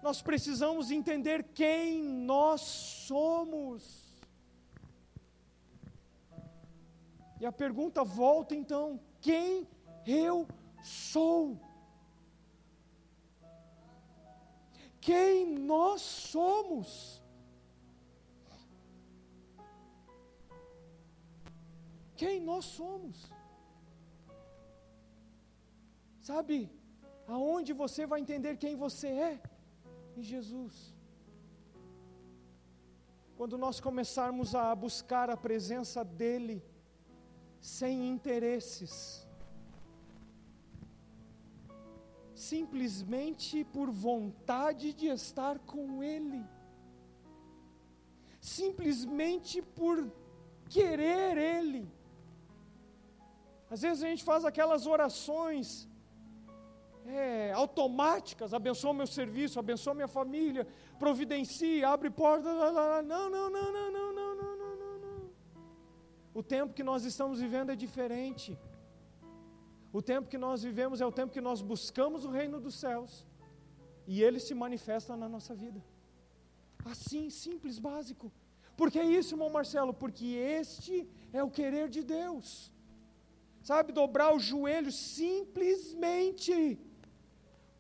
nós 0.05 0.21
precisamos 0.21 0.91
entender 0.91 1.39
quem 1.55 2.03
nós 2.05 2.61
somos. 2.61 3.83
E 7.41 7.47
a 7.47 7.51
pergunta 7.51 8.05
volta 8.05 8.55
então: 8.55 9.01
quem 9.19 9.67
eu 10.07 10.47
sou? 10.83 11.59
Quem 15.01 15.59
nós 15.59 16.03
somos? 16.03 16.91
Quem 22.15 22.41
nós 22.51 22.67
somos? 22.67 23.17
Sabe, 26.21 26.71
aonde 27.27 27.73
você 27.73 28.07
vai 28.07 28.21
entender 28.21 28.59
quem 28.59 28.77
você 28.77 29.09
é? 29.09 29.54
Em 30.17 30.23
Jesus. 30.23 30.95
Quando 33.37 33.59
nós 33.59 33.81
começarmos 33.81 34.55
a 34.55 34.75
buscar 34.75 35.29
a 35.29 35.37
presença 35.37 36.05
dEle, 36.05 36.63
sem 37.61 38.09
interesses, 38.09 39.27
simplesmente 42.35 43.65
por 43.65 43.91
vontade 43.91 44.93
de 44.93 45.07
estar 45.07 45.59
com 45.61 46.03
Ele, 46.03 46.45
simplesmente 48.41 49.63
por 49.63 49.97
querer 50.69 51.37
Ele. 51.37 51.91
Às 53.69 53.83
vezes 53.83 54.03
a 54.05 54.09
gente 54.09 54.23
faz 54.23 54.45
aquelas 54.45 54.87
orações 54.87 55.89
é, 57.07 57.53
automáticas, 57.53 58.55
abençoa 58.55 58.95
meu 58.95 59.07
serviço, 59.07 59.59
abençoa 59.59 59.95
minha 59.95 60.09
família, 60.09 60.67
providencia, 60.99 61.89
abre 61.89 62.11
porta, 62.11 62.53
não, 62.53 62.73
não, 63.03 63.31
não, 63.31 63.51
não, 63.51 63.73
não, 63.73 63.93
não, 63.93 64.35
não. 64.35 64.35
O 66.35 66.43
tempo 66.43 66.75
que 66.75 66.83
nós 66.83 67.05
estamos 67.05 67.41
vivendo 67.41 67.71
é 67.71 67.77
diferente. 67.77 68.59
O 69.93 70.03
tempo 70.03 70.29
que 70.29 70.37
nós 70.37 70.63
vivemos 70.63 71.01
é 71.01 71.07
o 71.07 71.13
tempo 71.13 71.33
que 71.33 71.41
nós 71.41 71.63
buscamos 71.63 72.25
o 72.25 72.31
reino 72.31 72.59
dos 72.61 72.75
céus 72.75 73.25
e 74.07 74.23
ele 74.23 74.41
se 74.41 74.53
manifesta 74.53 75.17
na 75.17 75.29
nossa 75.29 75.55
vida. 75.55 75.81
Assim, 76.85 77.31
simples, 77.31 77.79
básico. 77.79 78.33
Por 78.77 78.91
que 78.91 79.01
isso, 79.01 79.35
irmão 79.35 79.51
Marcelo? 79.51 79.95
Porque 79.95 80.27
este 80.27 81.09
é 81.33 81.43
o 81.43 81.51
querer 81.51 81.89
de 81.89 82.03
Deus. 82.03 82.73
Sabe, 83.63 83.93
dobrar 83.93 84.35
o 84.35 84.39
joelho 84.39 84.93
simplesmente, 84.93 86.79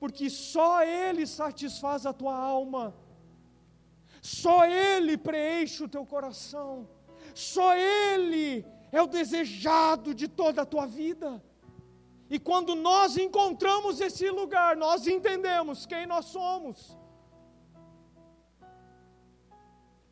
porque 0.05 0.29
só 0.29 0.85
Ele 0.85 1.27
satisfaz 1.27 2.05
a 2.05 2.13
tua 2.13 2.37
alma, 2.37 2.95
só 4.21 4.67
Ele 4.67 5.17
preenche 5.17 5.83
o 5.83 5.89
teu 5.89 6.05
coração. 6.05 6.87
Só 7.35 7.75
Ele 7.75 8.67
é 8.93 9.01
o 9.01 9.07
desejado 9.07 10.15
de 10.15 10.29
toda 10.29 10.61
a 10.61 10.67
tua 10.67 10.85
vida. 10.87 11.43
E 12.29 12.39
quando 12.39 12.75
nós 12.75 13.17
encontramos 13.17 13.99
esse 13.99 14.29
lugar, 14.29 14.77
nós 14.77 15.07
entendemos 15.07 15.87
quem 15.87 16.05
nós 16.05 16.27
somos. 16.27 16.99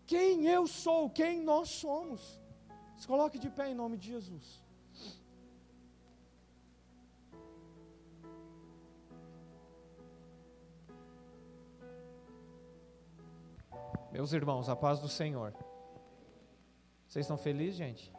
Quem 0.07 0.47
eu 0.47 0.66
sou, 0.66 1.11
quem 1.11 1.43
nós 1.43 1.68
somos. 1.68 2.40
Se 2.97 3.07
coloque 3.07 3.38
de 3.38 3.51
pé 3.51 3.68
em 3.68 3.74
nome 3.74 3.99
de 3.99 4.09
Jesus. 4.09 4.62
Meus 14.13 14.35
irmãos, 14.35 14.69
a 14.69 14.77
paz 14.77 15.01
do 15.01 15.09
Senhor. 15.09 15.55
Vocês 17.09 17.25
estão 17.25 17.39
felizes, 17.39 17.77
gente? 17.77 18.13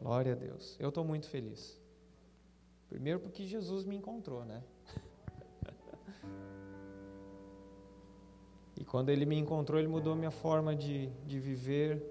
Glória 0.00 0.32
a 0.32 0.34
Deus. 0.34 0.76
Eu 0.80 0.88
estou 0.88 1.04
muito 1.04 1.28
feliz. 1.28 1.78
Primeiro 2.88 3.20
porque 3.20 3.44
Jesus 3.44 3.84
me 3.84 3.94
encontrou, 3.94 4.46
né? 4.46 4.62
e 8.80 8.84
quando 8.84 9.10
Ele 9.10 9.26
me 9.26 9.36
encontrou, 9.36 9.78
Ele 9.78 9.88
mudou 9.88 10.16
minha 10.16 10.30
forma 10.30 10.74
de, 10.74 11.08
de 11.26 11.38
viver. 11.38 12.02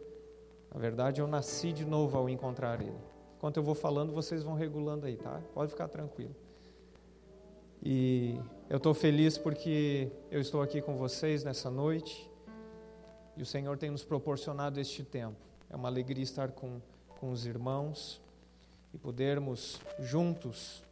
Na 0.71 0.79
verdade, 0.79 1.19
eu 1.19 1.25
nasci 1.25 1.73
de 1.73 1.83
novo 1.83 2.15
ao 2.15 2.29
encontrar 2.29 2.79
Ele. 2.79 2.93
Enquanto 3.37 3.57
eu 3.57 3.63
vou 3.63 3.73
falando, 3.73 4.13
vocês 4.13 4.43
vão 4.43 4.53
regulando 4.53 5.07
aí, 5.07 5.17
tá? 5.17 5.41
Pode 5.55 5.71
ficar 5.71 5.87
tranquilo. 5.87 6.35
E 7.81 8.39
eu 8.69 8.77
estou 8.77 8.93
feliz 8.93 9.35
porque 9.35 10.11
eu 10.29 10.39
estou 10.39 10.61
aqui 10.61 10.79
com 10.79 10.95
vocês 10.95 11.43
nessa 11.43 11.71
noite. 11.71 12.30
E 13.41 13.43
o 13.43 13.45
Senhor 13.47 13.75
tem 13.75 13.89
nos 13.89 14.03
proporcionado 14.03 14.79
este 14.79 15.03
tempo. 15.03 15.35
É 15.67 15.75
uma 15.75 15.87
alegria 15.87 16.23
estar 16.23 16.51
com, 16.51 16.79
com 17.19 17.31
os 17.31 17.43
irmãos 17.43 18.21
e 18.93 18.99
podermos 18.99 19.81
juntos 19.97 20.83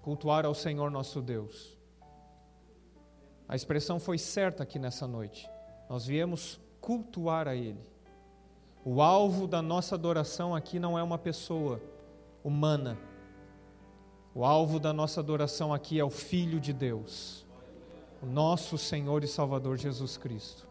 cultuar 0.00 0.46
ao 0.46 0.54
Senhor 0.54 0.92
nosso 0.92 1.20
Deus. 1.20 1.76
A 3.48 3.56
expressão 3.56 3.98
foi 3.98 4.16
certa 4.16 4.62
aqui 4.62 4.78
nessa 4.78 5.08
noite. 5.08 5.50
Nós 5.90 6.06
viemos 6.06 6.60
cultuar 6.80 7.48
a 7.48 7.56
Ele. 7.56 7.82
O 8.84 9.02
alvo 9.02 9.48
da 9.48 9.60
nossa 9.60 9.96
adoração 9.96 10.54
aqui 10.54 10.78
não 10.78 10.96
é 10.96 11.02
uma 11.02 11.18
pessoa 11.18 11.82
humana. 12.44 12.96
O 14.32 14.44
alvo 14.44 14.78
da 14.78 14.92
nossa 14.92 15.18
adoração 15.18 15.74
aqui 15.74 15.98
é 15.98 16.04
o 16.04 16.10
Filho 16.10 16.60
de 16.60 16.72
Deus, 16.72 17.44
o 18.22 18.26
nosso 18.26 18.78
Senhor 18.78 19.24
e 19.24 19.26
Salvador 19.26 19.76
Jesus 19.76 20.16
Cristo. 20.16 20.70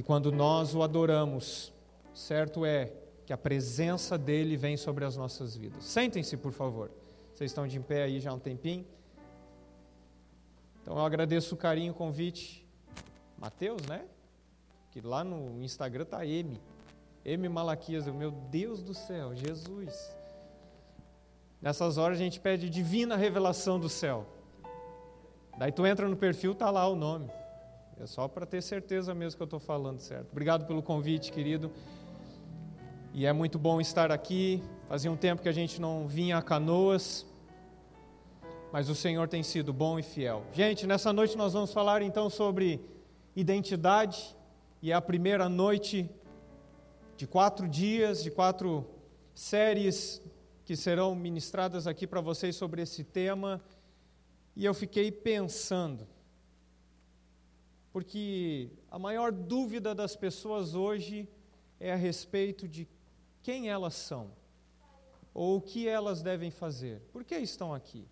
E 0.00 0.02
quando 0.02 0.32
nós 0.32 0.74
o 0.74 0.82
adoramos, 0.82 1.74
certo 2.14 2.64
é 2.64 2.90
que 3.26 3.34
a 3.34 3.36
presença 3.36 4.16
dele 4.16 4.56
vem 4.56 4.74
sobre 4.74 5.04
as 5.04 5.14
nossas 5.14 5.54
vidas. 5.54 5.84
Sentem-se, 5.84 6.38
por 6.38 6.52
favor. 6.52 6.90
Vocês 7.34 7.50
estão 7.50 7.66
de 7.66 7.78
pé 7.80 8.04
aí 8.04 8.18
já 8.18 8.30
há 8.30 8.32
um 8.32 8.38
tempinho. 8.38 8.86
Então 10.80 10.96
eu 10.96 11.04
agradeço 11.04 11.54
o 11.54 11.58
carinho, 11.58 11.92
o 11.92 11.94
convite. 11.94 12.66
Mateus, 13.36 13.82
né? 13.82 14.06
Que 14.90 15.02
lá 15.02 15.22
no 15.22 15.62
Instagram 15.62 16.06
tá 16.06 16.24
M. 16.24 16.58
M 17.22 17.48
Malaquias, 17.50 18.06
meu 18.06 18.30
Deus 18.30 18.82
do 18.82 18.94
céu, 18.94 19.34
Jesus. 19.34 20.16
Nessas 21.60 21.98
horas 21.98 22.16
a 22.16 22.22
gente 22.22 22.40
pede 22.40 22.70
divina 22.70 23.18
revelação 23.18 23.78
do 23.78 23.90
céu. 23.90 24.26
Daí 25.58 25.70
tu 25.70 25.84
entra 25.84 26.08
no 26.08 26.16
perfil, 26.16 26.54
tá 26.54 26.70
lá 26.70 26.88
o 26.88 26.96
nome. 26.96 27.30
É 28.02 28.06
só 28.06 28.26
para 28.26 28.46
ter 28.46 28.62
certeza 28.62 29.14
mesmo 29.14 29.36
que 29.36 29.42
eu 29.42 29.44
estou 29.44 29.60
falando 29.60 30.00
certo. 30.00 30.30
Obrigado 30.32 30.64
pelo 30.64 30.82
convite, 30.82 31.30
querido. 31.30 31.70
E 33.12 33.26
é 33.26 33.32
muito 33.32 33.58
bom 33.58 33.78
estar 33.78 34.10
aqui. 34.10 34.62
Fazia 34.88 35.12
um 35.12 35.16
tempo 35.18 35.42
que 35.42 35.48
a 35.50 35.52
gente 35.52 35.78
não 35.78 36.08
vinha 36.08 36.38
a 36.38 36.42
canoas, 36.42 37.26
mas 38.72 38.88
o 38.88 38.94
Senhor 38.94 39.28
tem 39.28 39.42
sido 39.42 39.70
bom 39.70 39.98
e 39.98 40.02
fiel. 40.02 40.46
Gente, 40.54 40.86
nessa 40.86 41.12
noite 41.12 41.36
nós 41.36 41.52
vamos 41.52 41.74
falar 41.74 42.00
então 42.00 42.30
sobre 42.30 42.80
identidade, 43.36 44.34
e 44.80 44.92
é 44.92 44.94
a 44.94 45.02
primeira 45.02 45.46
noite 45.46 46.08
de 47.18 47.26
quatro 47.26 47.68
dias, 47.68 48.22
de 48.22 48.30
quatro 48.30 48.86
séries 49.34 50.22
que 50.64 50.74
serão 50.74 51.14
ministradas 51.14 51.86
aqui 51.86 52.06
para 52.06 52.22
vocês 52.22 52.56
sobre 52.56 52.80
esse 52.80 53.04
tema. 53.04 53.60
E 54.56 54.64
eu 54.64 54.72
fiquei 54.72 55.12
pensando, 55.12 56.08
porque 57.92 58.70
a 58.90 58.98
maior 58.98 59.32
dúvida 59.32 59.94
das 59.94 60.14
pessoas 60.14 60.74
hoje 60.74 61.28
é 61.78 61.92
a 61.92 61.96
respeito 61.96 62.68
de 62.68 62.88
quem 63.42 63.68
elas 63.68 63.94
são 63.94 64.30
ou 65.34 65.56
o 65.56 65.60
que 65.60 65.88
elas 65.88 66.22
devem 66.22 66.50
fazer. 66.50 67.00
Por 67.12 67.24
que 67.24 67.36
estão 67.36 67.74
aqui? 67.74 68.06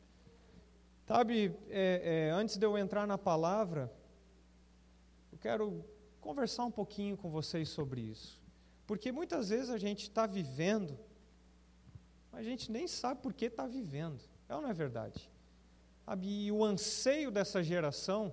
Sabe, 1.07 1.55
é, 1.69 2.29
é, 2.29 2.31
antes 2.31 2.57
de 2.57 2.67
eu 2.67 2.77
entrar 2.77 3.07
na 3.07 3.17
palavra, 3.17 3.93
eu 5.33 5.39
quero 5.39 5.85
conversar 6.21 6.65
um 6.65 6.71
pouquinho 6.71 7.17
com 7.17 7.31
vocês 7.31 7.69
sobre 7.69 8.01
isso. 8.01 8.41
Porque 8.87 9.13
muitas 9.13 9.49
vezes 9.49 9.71
a 9.71 9.79
gente 9.79 10.03
está 10.03 10.27
vivendo, 10.27 10.99
mas 12.33 12.41
a 12.41 12.45
gente 12.51 12.71
nem 12.71 12.87
sabe 12.87 13.23
por 13.23 13.33
que 13.33 13.47
está 13.47 13.67
vivendo. 13.67 14.21
É 14.49 14.55
ou 14.55 14.63
não 14.63 14.69
é 14.69 14.75
verdade? 14.75 15.31
E 16.23 16.51
o 16.51 16.65
anseio 16.65 17.31
dessa 17.31 17.63
geração 17.63 18.33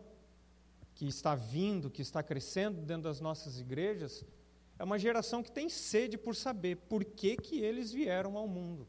que 0.96 1.06
está 1.06 1.36
vindo, 1.36 1.91
que 1.91 2.02
está 2.02 2.24
crescendo 2.24 2.82
dentro 2.82 3.04
das 3.04 3.20
nossas 3.20 3.60
igrejas, 3.60 4.26
é 4.80 4.84
uma 4.84 4.98
geração 4.98 5.43
que 5.43 5.52
tem 5.52 5.70
sede 5.70 6.18
por 6.18 6.36
saber 6.36 6.78
por 6.89 7.04
que, 7.04 7.36
que 7.36 7.60
eles 7.60 7.91
vieram 7.91 8.38
ao 8.38 8.48
mundo. 8.48 8.88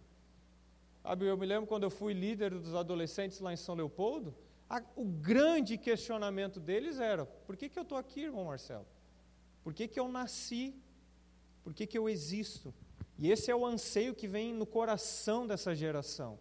Sabe, 1.02 1.26
eu 1.26 1.36
me 1.36 1.46
lembro 1.46 1.66
quando 1.66 1.82
eu 1.82 1.90
fui 1.90 2.12
líder 2.12 2.50
dos 2.50 2.74
adolescentes 2.74 3.40
lá 3.40 3.52
em 3.52 3.56
São 3.56 3.74
Leopoldo, 3.74 4.34
a, 4.68 4.82
o 4.96 5.04
grande 5.04 5.76
questionamento 5.76 6.58
deles 6.58 6.98
era: 6.98 7.26
por 7.26 7.56
que, 7.56 7.68
que 7.68 7.78
eu 7.78 7.82
estou 7.82 7.98
aqui, 7.98 8.22
irmão 8.22 8.46
Marcelo? 8.46 8.86
Por 9.62 9.74
que, 9.74 9.86
que 9.86 9.98
eu 9.98 10.08
nasci? 10.08 10.74
Por 11.62 11.74
que, 11.74 11.86
que 11.86 11.98
eu 11.98 12.08
existo? 12.08 12.72
E 13.18 13.30
esse 13.30 13.50
é 13.50 13.56
o 13.56 13.66
anseio 13.66 14.14
que 14.14 14.28
vem 14.28 14.52
no 14.52 14.66
coração 14.66 15.46
dessa 15.46 15.74
geração, 15.74 16.38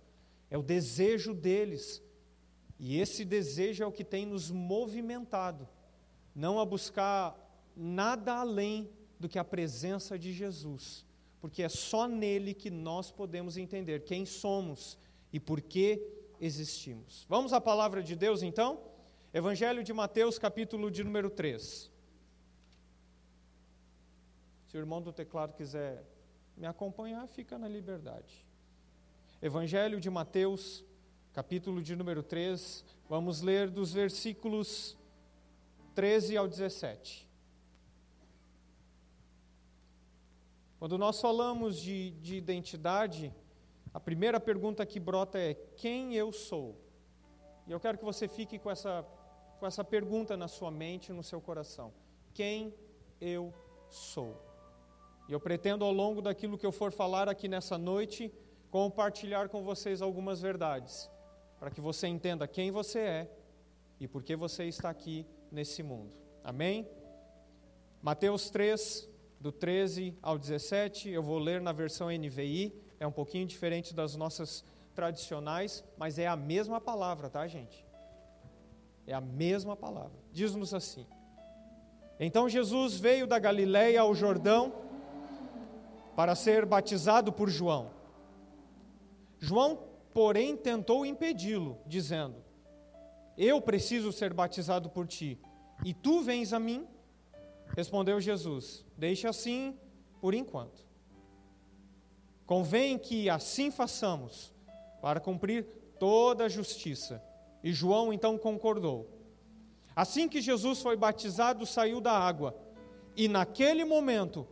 é 0.50 0.58
o 0.58 0.64
desejo 0.64 1.34
deles 1.34 2.04
e 2.80 3.00
esse 3.00 3.24
desejo 3.24 3.84
é 3.84 3.88
o 3.88 3.92
que 3.92 4.04
tem 4.04 4.26
nos 4.26 4.52
movimentado, 4.52 5.68
não 6.36 6.60
a 6.60 6.66
buscar 6.66 7.36
nada 7.76 8.36
além 8.36 8.90
do 9.20 9.30
que 9.30 9.40
a 9.40 9.44
presença 9.44 10.20
de 10.20 10.34
Jesus, 10.34 11.06
porque 11.40 11.64
é 11.64 11.70
só 11.70 12.08
nele 12.08 12.54
que 12.54 12.70
nós 12.70 13.12
podemos 13.12 13.58
entender 13.58 14.04
quem 14.04 14.26
somos 14.26 14.98
e 15.32 15.40
por 15.40 15.62
que 15.62 16.06
existimos. 16.40 17.26
Vamos 17.30 17.54
à 17.54 17.62
palavra 17.62 18.04
de 18.04 18.16
Deus 18.16 18.42
então? 18.44 18.80
Evangelho 19.34 19.84
de 19.84 19.94
Mateus, 19.94 20.38
capítulo 20.38 20.90
de 20.90 21.04
número 21.04 21.30
3. 21.30 21.92
Se 24.68 24.78
o 24.78 24.80
irmão 24.80 25.02
do 25.02 25.14
teclado 25.14 25.54
quiser 25.54 26.04
me 26.58 26.66
acompanhar, 26.68 27.28
fica 27.28 27.58
na 27.58 27.68
liberdade. 27.68 28.46
Evangelho 29.42 30.00
de 30.00 30.10
Mateus, 30.10 30.84
capítulo 31.36 31.82
de 31.82 31.98
número 31.98 32.24
3, 32.24 32.86
vamos 33.10 33.42
ler 33.42 33.70
dos 33.70 33.92
versículos 33.92 34.96
13 35.94 36.38
ao 36.38 36.48
17. 36.48 37.30
Quando 40.80 40.98
nós 40.98 41.20
falamos 41.20 41.78
de, 41.78 42.12
de 42.12 42.38
identidade, 42.38 43.36
a 43.94 44.00
primeira 44.00 44.40
pergunta 44.40 44.86
que 44.86 44.98
brota 44.98 45.38
é: 45.38 45.56
quem 45.76 46.16
eu 46.16 46.32
sou? 46.32 46.78
E 47.68 47.72
eu 47.74 47.82
quero 47.82 47.98
que 47.98 48.06
você 48.06 48.30
fique 48.30 48.58
com 48.58 48.72
essa, 48.72 49.06
com 49.60 49.68
essa 49.68 49.84
pergunta 49.84 50.38
na 50.38 50.48
sua 50.48 50.72
mente 50.72 51.12
no 51.12 51.22
seu 51.22 51.42
coração: 51.42 51.92
quem 52.34 52.74
eu 53.20 53.54
sou? 53.90 54.42
E 55.28 55.34
eu 55.34 55.40
pretendo, 55.42 55.84
ao 55.84 55.92
longo 55.92 56.22
daquilo 56.22 56.58
que 56.58 56.66
eu 56.66 56.72
for 56.72 56.94
falar 56.94 57.28
aqui 57.28 57.50
nessa 57.50 57.78
noite, 57.78 58.34
compartilhar 58.72 59.50
com 59.50 59.66
vocês 59.66 60.02
algumas 60.02 60.40
verdades 60.40 61.14
para 61.66 61.72
que 61.72 61.82
você 61.82 62.06
entenda 62.06 62.48
quem 62.48 62.70
você 62.70 63.00
é 63.00 63.32
e 64.00 64.08
por 64.08 64.22
que 64.22 64.36
você 64.36 64.66
está 64.66 64.88
aqui 64.88 65.26
nesse 65.52 65.82
mundo. 65.82 66.16
Amém? 66.44 66.88
Mateus 68.04 68.52
3, 68.52 69.10
do 69.40 69.52
13 69.52 70.16
ao 70.22 70.38
17, 70.38 71.10
eu 71.10 71.24
vou 71.24 71.40
ler 71.40 71.60
na 71.60 71.72
versão 71.72 72.12
NVI, 72.12 72.72
é 73.00 73.08
um 73.08 73.12
pouquinho 73.12 73.48
diferente 73.48 73.96
das 73.96 74.16
nossas 74.16 74.64
tradicionais, 74.94 75.84
mas 75.98 76.20
é 76.20 76.28
a 76.28 76.36
mesma 76.36 76.80
palavra, 76.80 77.32
tá, 77.32 77.48
gente? 77.48 77.84
É 79.08 79.16
a 79.16 79.22
mesma 79.22 79.76
palavra. 79.76 80.20
Diz-nos 80.32 80.72
assim: 80.72 81.08
Então 82.20 82.48
Jesus 82.48 83.00
veio 83.00 83.26
da 83.26 83.40
Galiléia 83.40 84.02
ao 84.02 84.14
Jordão 84.14 84.72
para 86.16 86.36
ser 86.36 86.64
batizado 86.64 87.34
por 87.34 87.50
João. 87.50 87.90
João 89.40 89.85
porém 90.16 90.56
tentou 90.56 91.06
impedi-lo, 91.06 91.78
dizendo: 91.86 92.42
Eu 93.38 93.60
preciso 93.60 94.14
ser 94.14 94.34
batizado 94.34 94.90
por 94.90 95.06
ti, 95.06 95.38
e 95.84 95.94
tu 95.94 96.22
vens 96.22 96.54
a 96.54 96.60
mim? 96.60 96.88
Respondeu 97.76 98.22
Jesus: 98.22 98.86
Deixe 98.98 99.28
assim 99.28 99.78
por 100.22 100.34
enquanto. 100.34 100.86
Convém 102.46 102.98
que 102.98 103.30
assim 103.30 103.70
façamos, 103.70 104.54
para 105.02 105.20
cumprir 105.20 105.66
toda 106.00 106.46
a 106.46 106.50
justiça. 106.50 107.22
E 107.62 107.74
João 107.74 108.14
então 108.14 108.38
concordou. 108.38 109.10
Assim 109.94 110.30
que 110.30 110.40
Jesus 110.40 110.82
foi 110.82 110.96
batizado, 110.96 111.66
saiu 111.66 112.00
da 112.00 112.14
água, 112.14 112.56
e 113.18 113.28
naquele 113.28 113.84
momento 113.84 114.48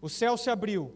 o 0.00 0.08
céu 0.08 0.36
se 0.36 0.48
abriu 0.48 0.94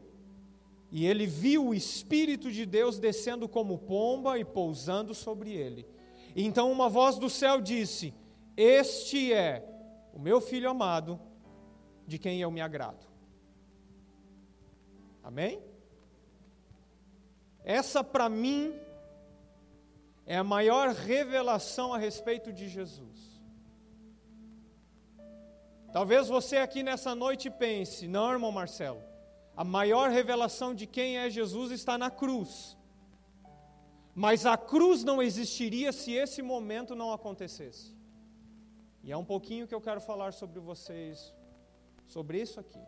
e 0.97 1.05
ele 1.05 1.27
viu 1.27 1.67
o 1.67 1.75
Espírito 1.75 2.51
de 2.51 2.65
Deus 2.65 2.99
descendo 2.99 3.47
como 3.47 3.77
pomba 3.77 4.39
e 4.39 4.47
pousando 4.47 5.15
sobre 5.15 5.53
ele. 5.53 5.87
Então 6.35 6.73
uma 6.73 6.89
voz 6.89 7.19
do 7.19 7.29
céu 7.29 7.61
disse: 7.61 8.15
Este 8.57 9.31
é 9.31 9.63
o 10.15 10.19
meu 10.19 10.41
filho 10.41 10.71
amado, 10.71 11.21
de 12.07 12.19
quem 12.19 12.41
eu 12.41 12.51
me 12.51 12.63
agrado. 12.63 13.05
Amém? 15.23 15.63
Essa 17.63 18.03
para 18.03 18.31
mim 18.31 18.75
é 20.25 20.39
a 20.39 20.45
maior 20.45 20.95
revelação 20.95 21.93
a 21.93 21.99
respeito 21.99 22.51
de 22.51 22.71
Jesus. 22.71 23.39
Talvez 25.93 26.27
você 26.27 26.57
aqui 26.57 26.83
nessa 26.83 27.15
noite 27.15 27.51
pense: 27.51 28.09
não, 28.09 28.33
irmão 28.33 28.51
Marcelo, 28.51 29.03
a 29.57 29.65
maior 29.65 30.11
revelação 30.11 30.75
de 30.75 30.87
quem 30.87 31.17
é 31.19 31.31
Jesus 31.31 31.71
está 31.71 31.97
na 31.97 32.11
cruz. 32.11 32.77
Mas 34.15 34.45
a 34.45 34.57
cruz 34.57 35.03
não 35.03 35.23
existiria 35.23 35.93
se 35.93 36.13
esse 36.13 36.43
momento 36.43 36.95
não 36.95 37.13
acontecesse. 37.13 37.95
E 39.03 39.11
é 39.11 39.17
um 39.17 39.25
pouquinho 39.25 39.67
que 39.67 39.75
eu 39.75 39.81
quero 39.81 40.01
falar 40.01 40.33
sobre 40.33 40.61
vocês, 40.61 41.35
sobre 42.07 42.41
isso 42.41 42.61
aqui. 42.61 42.81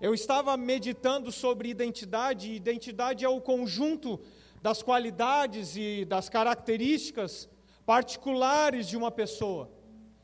Eu 0.00 0.12
estava 0.12 0.56
meditando 0.56 1.30
sobre 1.30 1.68
identidade, 1.68 2.50
e 2.50 2.56
identidade 2.56 3.24
é 3.24 3.28
o 3.28 3.40
conjunto 3.40 4.20
das 4.62 4.82
qualidades 4.82 5.76
e 5.76 6.04
das 6.04 6.28
características 6.28 7.48
particulares 7.86 8.86
de 8.86 8.96
uma 8.96 9.10
pessoa. 9.10 9.70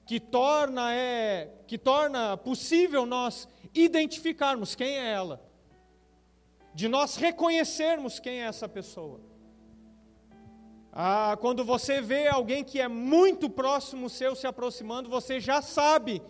que 0.07 0.21
torna 0.21 0.95
é 0.95 1.53
que 1.67 1.77
torna 1.77 2.37
possível 2.37 3.05
nós 3.05 3.49
identificarmos 3.75 4.75
quem 4.75 4.97
é 4.97 5.11
ela, 5.11 5.45
de 6.77 6.89
nós 6.89 7.17
reconhecermos 7.17 8.21
quem 8.21 8.43
é 8.43 8.45
essa 8.45 8.69
pessoa. 8.69 9.19
Ah, 10.93 11.35
quando 11.41 11.65
você 11.65 12.03
vê 12.03 12.29
alguém 12.29 12.63
que 12.63 12.79
é 12.79 12.87
muito 12.87 13.49
próximo 13.49 14.11
seu 14.11 14.37
se 14.37 14.47
aproximando, 14.47 15.09
você 15.09 15.41
já 15.41 15.63
sabe 15.63 16.21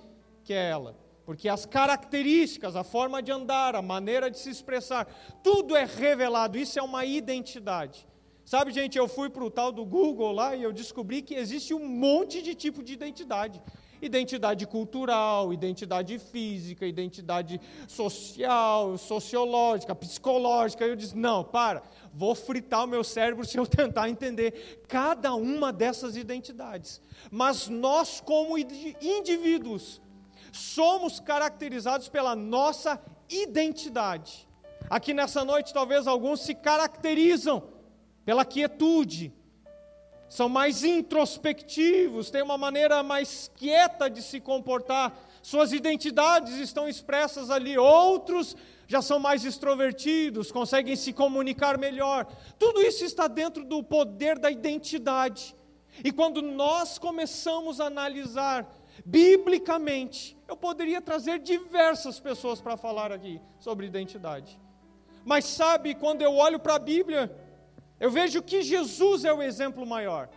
que 0.44 0.54
é 0.54 0.70
ela, 0.70 0.96
porque 1.24 1.48
as 1.48 1.66
características, 1.66 2.76
a 2.76 2.84
forma 2.84 3.20
de 3.20 3.32
andar, 3.32 3.74
a 3.74 3.82
maneira 3.82 4.30
de 4.30 4.38
se 4.38 4.48
expressar, 4.48 5.06
tudo 5.42 5.74
é 5.74 5.84
revelado, 5.84 6.56
isso 6.56 6.78
é 6.78 6.82
uma 6.82 7.04
identidade. 7.04 8.06
Sabe, 8.44 8.70
gente, 8.70 8.96
eu 8.96 9.08
fui 9.08 9.28
para 9.28 9.42
o 9.42 9.50
tal 9.50 9.72
do 9.72 9.84
Google 9.84 10.30
lá 10.30 10.54
e 10.54 10.62
eu 10.62 10.72
descobri 10.72 11.22
que 11.22 11.34
existe 11.34 11.74
um 11.74 11.84
monte 11.84 12.40
de 12.40 12.54
tipo 12.54 12.84
de 12.84 12.92
identidade. 12.92 13.60
Identidade 14.00 14.66
cultural, 14.66 15.52
identidade 15.52 16.18
física, 16.18 16.86
identidade 16.86 17.60
social, 17.88 18.96
sociológica, 18.98 19.94
psicológica. 19.94 20.84
Eu 20.84 20.96
disse: 20.96 21.16
não, 21.16 21.42
para, 21.42 21.82
vou 22.12 22.34
fritar 22.34 22.84
o 22.84 22.88
meu 22.88 23.02
cérebro 23.02 23.44
se 23.44 23.56
eu 23.56 23.66
tentar 23.66 24.08
entender 24.08 24.84
cada 24.88 25.34
uma 25.34 25.72
dessas 25.72 26.16
identidades. 26.16 27.00
Mas 27.30 27.68
nós, 27.68 28.20
como 28.20 28.58
indivíduos, 28.58 30.00
somos 30.52 31.20
caracterizados 31.20 32.08
pela 32.08 32.34
nossa 32.34 33.00
identidade. 33.28 34.46
Aqui 34.88 35.12
nessa 35.12 35.44
noite, 35.44 35.74
talvez 35.74 36.06
alguns 36.06 36.40
se 36.40 36.54
caracterizam 36.54 37.62
pela 38.24 38.44
quietude, 38.44 39.32
são 40.28 40.48
mais 40.48 40.82
introspectivos, 40.84 42.30
têm 42.30 42.42
uma 42.42 42.58
maneira 42.58 43.02
mais 43.02 43.50
quieta 43.54 44.10
de 44.10 44.22
se 44.22 44.40
comportar, 44.40 45.16
suas 45.42 45.72
identidades 45.72 46.54
estão 46.56 46.88
expressas 46.88 47.50
ali, 47.50 47.78
outros 47.78 48.56
já 48.88 49.02
são 49.02 49.18
mais 49.18 49.44
extrovertidos, 49.44 50.50
conseguem 50.50 50.96
se 50.96 51.12
comunicar 51.12 51.78
melhor. 51.78 52.26
Tudo 52.58 52.82
isso 52.82 53.04
está 53.04 53.26
dentro 53.28 53.64
do 53.64 53.82
poder 53.82 54.38
da 54.38 54.50
identidade. 54.50 55.54
E 56.04 56.12
quando 56.12 56.42
nós 56.42 56.98
começamos 56.98 57.80
a 57.80 57.86
analisar 57.86 58.66
biblicamente, 59.04 60.36
eu 60.48 60.56
poderia 60.56 61.00
trazer 61.00 61.38
diversas 61.38 62.20
pessoas 62.20 62.60
para 62.60 62.76
falar 62.76 63.12
aqui 63.12 63.40
sobre 63.58 63.86
identidade. 63.86 64.58
Mas 65.24 65.44
sabe, 65.44 65.94
quando 65.94 66.22
eu 66.22 66.34
olho 66.34 66.58
para 66.58 66.76
a 66.76 66.78
Bíblia, 66.78 67.34
eu 67.98 68.10
vejo 68.10 68.42
que 68.42 68.62
Jesus 68.62 69.24
é 69.24 69.32
o 69.32 69.42
exemplo 69.42 69.86
maior. 69.86 70.28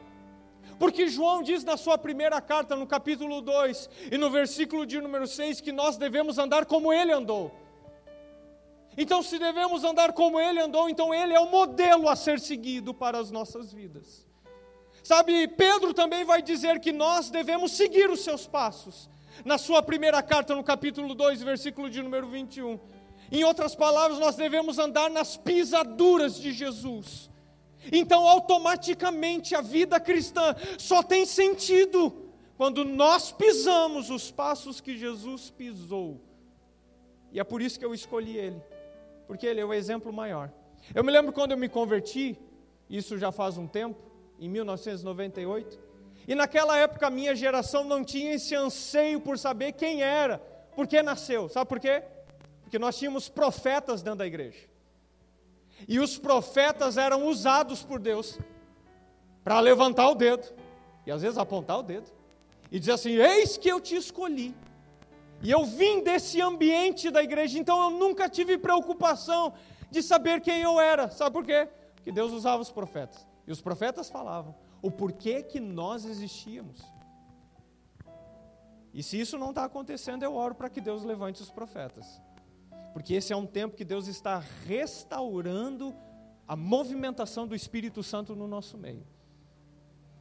Porque 0.78 1.10
João 1.10 1.44
diz 1.44 1.64
na 1.64 1.76
sua 1.76 1.98
primeira 1.98 2.40
carta, 2.40 2.76
no 2.76 2.88
capítulo 2.88 3.42
2 3.42 3.90
e 4.12 4.18
no 4.18 4.32
versículo 4.32 4.86
de 4.86 5.02
número 5.02 5.28
6, 5.28 5.60
que 5.60 5.74
nós 5.74 5.98
devemos 5.98 6.38
andar 6.38 6.66
como 6.66 6.94
ele 6.94 7.12
andou. 7.12 7.52
Então, 8.98 9.22
se 9.22 9.38
devemos 9.38 9.84
andar 9.84 10.14
como 10.14 10.40
ele 10.40 10.60
andou, 10.60 10.90
então 10.90 11.14
ele 11.14 11.34
é 11.34 11.40
o 11.40 11.50
modelo 11.50 12.08
a 12.08 12.16
ser 12.16 12.40
seguido 12.40 12.94
para 12.94 13.18
as 13.18 13.30
nossas 13.30 13.74
vidas. 13.74 14.26
Sabe, 15.04 15.48
Pedro 15.50 15.94
também 15.94 16.24
vai 16.24 16.42
dizer 16.42 16.80
que 16.80 16.92
nós 16.92 17.30
devemos 17.30 17.74
seguir 17.74 18.10
os 18.10 18.22
seus 18.22 18.48
passos. 18.48 19.10
Na 19.44 19.58
sua 19.58 19.82
primeira 19.82 20.22
carta, 20.22 20.56
no 20.56 20.64
capítulo 20.64 21.16
2, 21.16 21.42
versículo 21.42 21.90
de 21.90 22.02
número 22.02 22.28
21. 22.28 22.80
Em 23.32 23.44
outras 23.44 23.76
palavras, 23.76 24.20
nós 24.20 24.36
devemos 24.36 24.80
andar 24.80 25.10
nas 25.10 25.38
pisaduras 25.38 26.40
de 26.40 26.52
Jesus. 26.52 27.30
Então, 27.92 28.28
automaticamente, 28.28 29.56
a 29.56 29.62
vida 29.62 30.00
cristã 30.00 30.56
só 30.78 31.02
tem 31.02 31.26
sentido 31.26 32.30
quando 32.58 32.84
nós 32.84 33.32
pisamos 33.32 34.10
os 34.10 34.30
passos 34.30 34.82
que 34.82 34.98
Jesus 34.98 35.50
pisou. 35.50 36.20
E 37.32 37.40
é 37.40 37.44
por 37.44 37.62
isso 37.62 37.80
que 37.80 37.86
eu 37.86 37.94
escolhi 37.94 38.38
ele, 38.38 38.62
porque 39.28 39.46
ele 39.46 39.62
é 39.62 39.66
o 39.66 39.74
exemplo 39.74 40.12
maior. 40.12 40.52
Eu 40.94 41.04
me 41.04 41.12
lembro 41.12 41.32
quando 41.32 41.52
eu 41.52 41.58
me 41.58 41.70
converti, 41.70 42.38
isso 42.90 43.18
já 43.18 43.32
faz 43.32 43.58
um 43.58 43.68
tempo, 43.68 43.98
em 44.40 44.50
1998, 44.50 45.80
e 46.28 46.36
naquela 46.36 46.78
época 46.78 47.08
a 47.08 47.10
minha 47.10 47.36
geração 47.36 47.84
não 47.84 48.04
tinha 48.04 48.34
esse 48.34 48.56
anseio 48.56 49.20
por 49.20 49.38
saber 49.38 49.74
quem 49.74 50.02
era, 50.02 50.38
por 50.76 50.88
que 50.88 51.02
nasceu. 51.02 51.50
Sabe 51.50 51.68
por 51.68 51.80
quê? 51.80 52.04
Porque 52.62 52.78
nós 52.78 52.98
tínhamos 52.98 53.30
profetas 53.30 54.02
dentro 54.02 54.20
da 54.20 54.28
igreja. 54.28 54.69
E 55.88 56.00
os 56.00 56.18
profetas 56.18 56.98
eram 56.98 57.28
usados 57.28 57.84
por 57.84 58.00
Deus 58.00 58.40
para 59.44 59.60
levantar 59.60 60.10
o 60.10 60.16
dedo, 60.16 60.48
e 61.06 61.12
às 61.12 61.22
vezes 61.22 61.38
apontar 61.38 61.80
o 61.80 61.84
dedo, 61.84 62.10
e 62.72 62.80
dizer 62.80 62.94
assim: 62.94 63.12
Eis 63.12 63.58
que 63.58 63.70
eu 63.70 63.80
te 63.80 63.96
escolhi. 63.96 64.56
E 65.42 65.50
eu 65.50 65.64
vim 65.66 66.04
desse 66.04 66.42
ambiente 66.42 67.10
da 67.10 67.24
igreja, 67.24 67.58
então 67.58 67.82
eu 67.82 67.92
nunca 67.92 68.28
tive 68.28 68.58
preocupação 68.58 69.54
de 69.90 70.04
saber 70.04 70.42
quem 70.42 70.62
eu 70.62 70.80
era. 70.80 71.10
Sabe 71.10 71.32
por 71.32 71.46
quê? 71.46 71.68
Porque 71.96 72.12
Deus 72.12 72.32
usava 72.32 72.62
os 72.62 72.72
profetas. 72.72 73.26
E 73.48 73.52
os 73.52 73.62
profetas 73.62 74.10
falavam 74.10 74.54
o 74.82 74.92
porquê 74.92 75.42
que 75.42 75.60
nós 75.60 76.06
existíamos. 76.06 76.82
E 78.94 79.02
se 79.02 79.20
isso 79.20 79.38
não 79.38 79.50
está 79.50 79.64
acontecendo, 79.64 80.24
eu 80.24 80.34
oro 80.36 80.56
para 80.56 80.70
que 80.70 80.82
Deus 80.82 81.04
levante 81.04 81.42
os 81.42 81.50
profetas 81.50 82.22
porque 82.94 83.14
esse 83.14 83.32
é 83.32 83.36
um 83.36 83.46
tempo 83.46 83.76
que 83.76 83.86
Deus 83.86 84.08
está 84.08 84.40
restaurando 84.66 85.96
a 86.48 86.56
movimentação 86.56 87.48
do 87.48 87.56
Espírito 87.56 88.02
Santo 88.02 88.36
no 88.36 88.48
nosso 88.48 88.78
meio. 88.78 89.06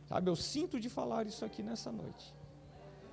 Sabe, 0.07 0.31
eu 0.31 0.37
sinto 0.37 0.79
de 0.79 0.89
falar 0.89 1.27
isso 1.27 1.45
aqui 1.45 1.62
nessa 1.62 1.91
noite. 1.93 2.35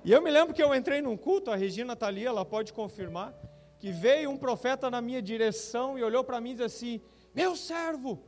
E 0.04 0.12
eu 0.12 0.22
me 0.22 0.30
lembro 0.30 0.54
que 0.54 0.62
eu 0.62 0.74
entrei 0.74 1.02
num 1.02 1.16
culto, 1.16 1.50
a 1.50 1.56
Regina 1.56 1.94
está 1.94 2.06
ali, 2.06 2.24
ela 2.24 2.44
pode 2.44 2.72
confirmar, 2.72 3.34
que 3.78 3.90
veio 3.90 4.30
um 4.30 4.36
profeta 4.36 4.90
na 4.90 5.00
minha 5.00 5.20
direção 5.20 5.98
e 5.98 6.02
olhou 6.02 6.22
para 6.22 6.40
mim 6.40 6.50
e 6.50 6.54
disse 6.54 6.64
assim: 6.64 7.00
Meu 7.34 7.56
servo, 7.56 8.22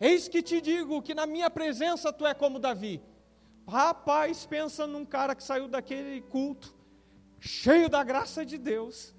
eis 0.00 0.28
que 0.28 0.42
te 0.42 0.60
digo 0.60 1.02
que 1.02 1.14
na 1.14 1.26
minha 1.26 1.48
presença 1.48 2.12
tu 2.12 2.26
é 2.26 2.34
como 2.34 2.58
Davi. 2.58 3.02
Rapaz, 3.66 4.44
pensa 4.44 4.86
num 4.86 5.04
cara 5.04 5.34
que 5.34 5.42
saiu 5.42 5.68
daquele 5.68 6.20
culto, 6.20 6.74
cheio 7.40 7.88
da 7.88 8.02
graça 8.04 8.44
de 8.44 8.58
Deus, 8.58 9.14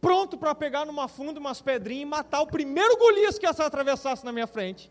pronto 0.00 0.38
para 0.38 0.54
pegar 0.54 0.84
numa 0.84 1.06
funda 1.06 1.38
umas 1.38 1.60
pedrinhas 1.60 2.02
e 2.02 2.06
matar 2.06 2.40
o 2.40 2.46
primeiro 2.46 2.96
Golias 2.96 3.38
que 3.38 3.52
se 3.52 3.62
atravessasse 3.62 4.24
na 4.24 4.32
minha 4.32 4.46
frente. 4.46 4.90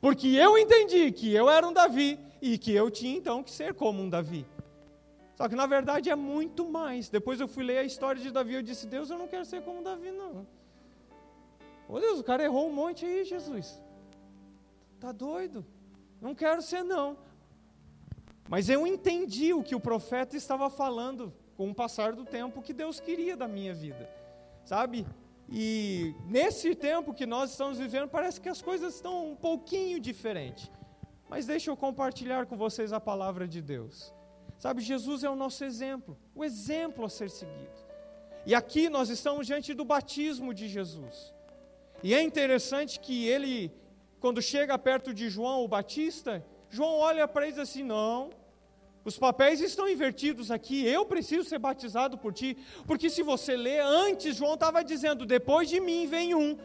Porque 0.00 0.28
eu 0.28 0.58
entendi 0.58 1.10
que 1.12 1.32
eu 1.32 1.48
era 1.48 1.66
um 1.66 1.72
Davi 1.72 2.18
e 2.40 2.58
que 2.58 2.72
eu 2.72 2.90
tinha 2.90 3.16
então 3.16 3.42
que 3.42 3.50
ser 3.50 3.72
como 3.74 4.02
um 4.02 4.10
Davi. 4.10 4.46
Só 5.36 5.48
que 5.48 5.54
na 5.54 5.66
verdade 5.66 6.10
é 6.10 6.16
muito 6.16 6.68
mais. 6.68 7.08
Depois 7.08 7.40
eu 7.40 7.48
fui 7.48 7.64
ler 7.64 7.78
a 7.78 7.84
história 7.84 8.20
de 8.20 8.30
Davi 8.30 8.52
e 8.52 8.56
eu 8.56 8.62
disse: 8.62 8.86
Deus, 8.86 9.10
eu 9.10 9.18
não 9.18 9.28
quero 9.28 9.44
ser 9.44 9.62
como 9.62 9.82
Davi, 9.82 10.10
não. 10.10 10.46
Ô 11.88 11.98
Deus, 11.98 12.18
o 12.20 12.24
cara 12.24 12.42
errou 12.42 12.68
um 12.68 12.72
monte 12.72 13.04
aí, 13.06 13.24
Jesus. 13.24 13.80
Tá 15.00 15.12
doido? 15.12 15.64
Não 16.20 16.34
quero 16.34 16.62
ser, 16.62 16.84
não. 16.84 17.16
Mas 18.48 18.68
eu 18.68 18.86
entendi 18.86 19.54
o 19.54 19.62
que 19.62 19.74
o 19.74 19.80
profeta 19.80 20.36
estava 20.36 20.68
falando 20.68 21.32
com 21.56 21.70
o 21.70 21.74
passar 21.74 22.12
do 22.12 22.24
tempo, 22.24 22.60
que 22.60 22.72
Deus 22.72 23.00
queria 23.00 23.36
da 23.36 23.48
minha 23.48 23.72
vida 23.72 24.21
sabe? 24.64 25.06
E 25.48 26.14
nesse 26.26 26.74
tempo 26.74 27.12
que 27.12 27.26
nós 27.26 27.50
estamos 27.50 27.78
vivendo, 27.78 28.08
parece 28.08 28.40
que 28.40 28.48
as 28.48 28.62
coisas 28.62 28.94
estão 28.94 29.32
um 29.32 29.36
pouquinho 29.36 30.00
diferentes. 30.00 30.70
Mas 31.28 31.46
deixa 31.46 31.70
eu 31.70 31.76
compartilhar 31.76 32.46
com 32.46 32.56
vocês 32.56 32.92
a 32.92 33.00
palavra 33.00 33.46
de 33.46 33.60
Deus. 33.60 34.12
Sabe, 34.58 34.80
Jesus 34.80 35.24
é 35.24 35.30
o 35.30 35.36
nosso 35.36 35.64
exemplo, 35.64 36.16
o 36.34 36.44
exemplo 36.44 37.04
a 37.04 37.08
ser 37.08 37.30
seguido. 37.30 37.82
E 38.46 38.54
aqui 38.54 38.88
nós 38.88 39.08
estamos 39.08 39.46
diante 39.46 39.74
do 39.74 39.84
batismo 39.84 40.54
de 40.54 40.68
Jesus. 40.68 41.34
E 42.02 42.14
é 42.14 42.22
interessante 42.22 42.98
que 42.98 43.26
ele, 43.26 43.72
quando 44.20 44.42
chega 44.42 44.76
perto 44.78 45.12
de 45.14 45.28
João 45.28 45.64
o 45.64 45.68
Batista, 45.68 46.44
João 46.68 46.98
olha 46.98 47.28
para 47.28 47.42
ele 47.42 47.52
e 47.52 47.54
diz 47.54 47.70
assim: 47.70 47.82
Não, 47.82 48.30
os 49.04 49.18
papéis 49.18 49.60
estão 49.60 49.88
invertidos 49.88 50.50
aqui. 50.50 50.86
Eu 50.86 51.04
preciso 51.04 51.48
ser 51.48 51.58
batizado 51.58 52.16
por 52.16 52.32
ti. 52.32 52.56
Porque 52.86 53.10
se 53.10 53.22
você 53.22 53.56
ler, 53.56 53.80
antes 53.80 54.36
João 54.36 54.54
estava 54.54 54.82
dizendo: 54.84 55.26
depois 55.26 55.68
de 55.68 55.80
mim 55.80 56.06
vem 56.06 56.34
um, 56.34 56.56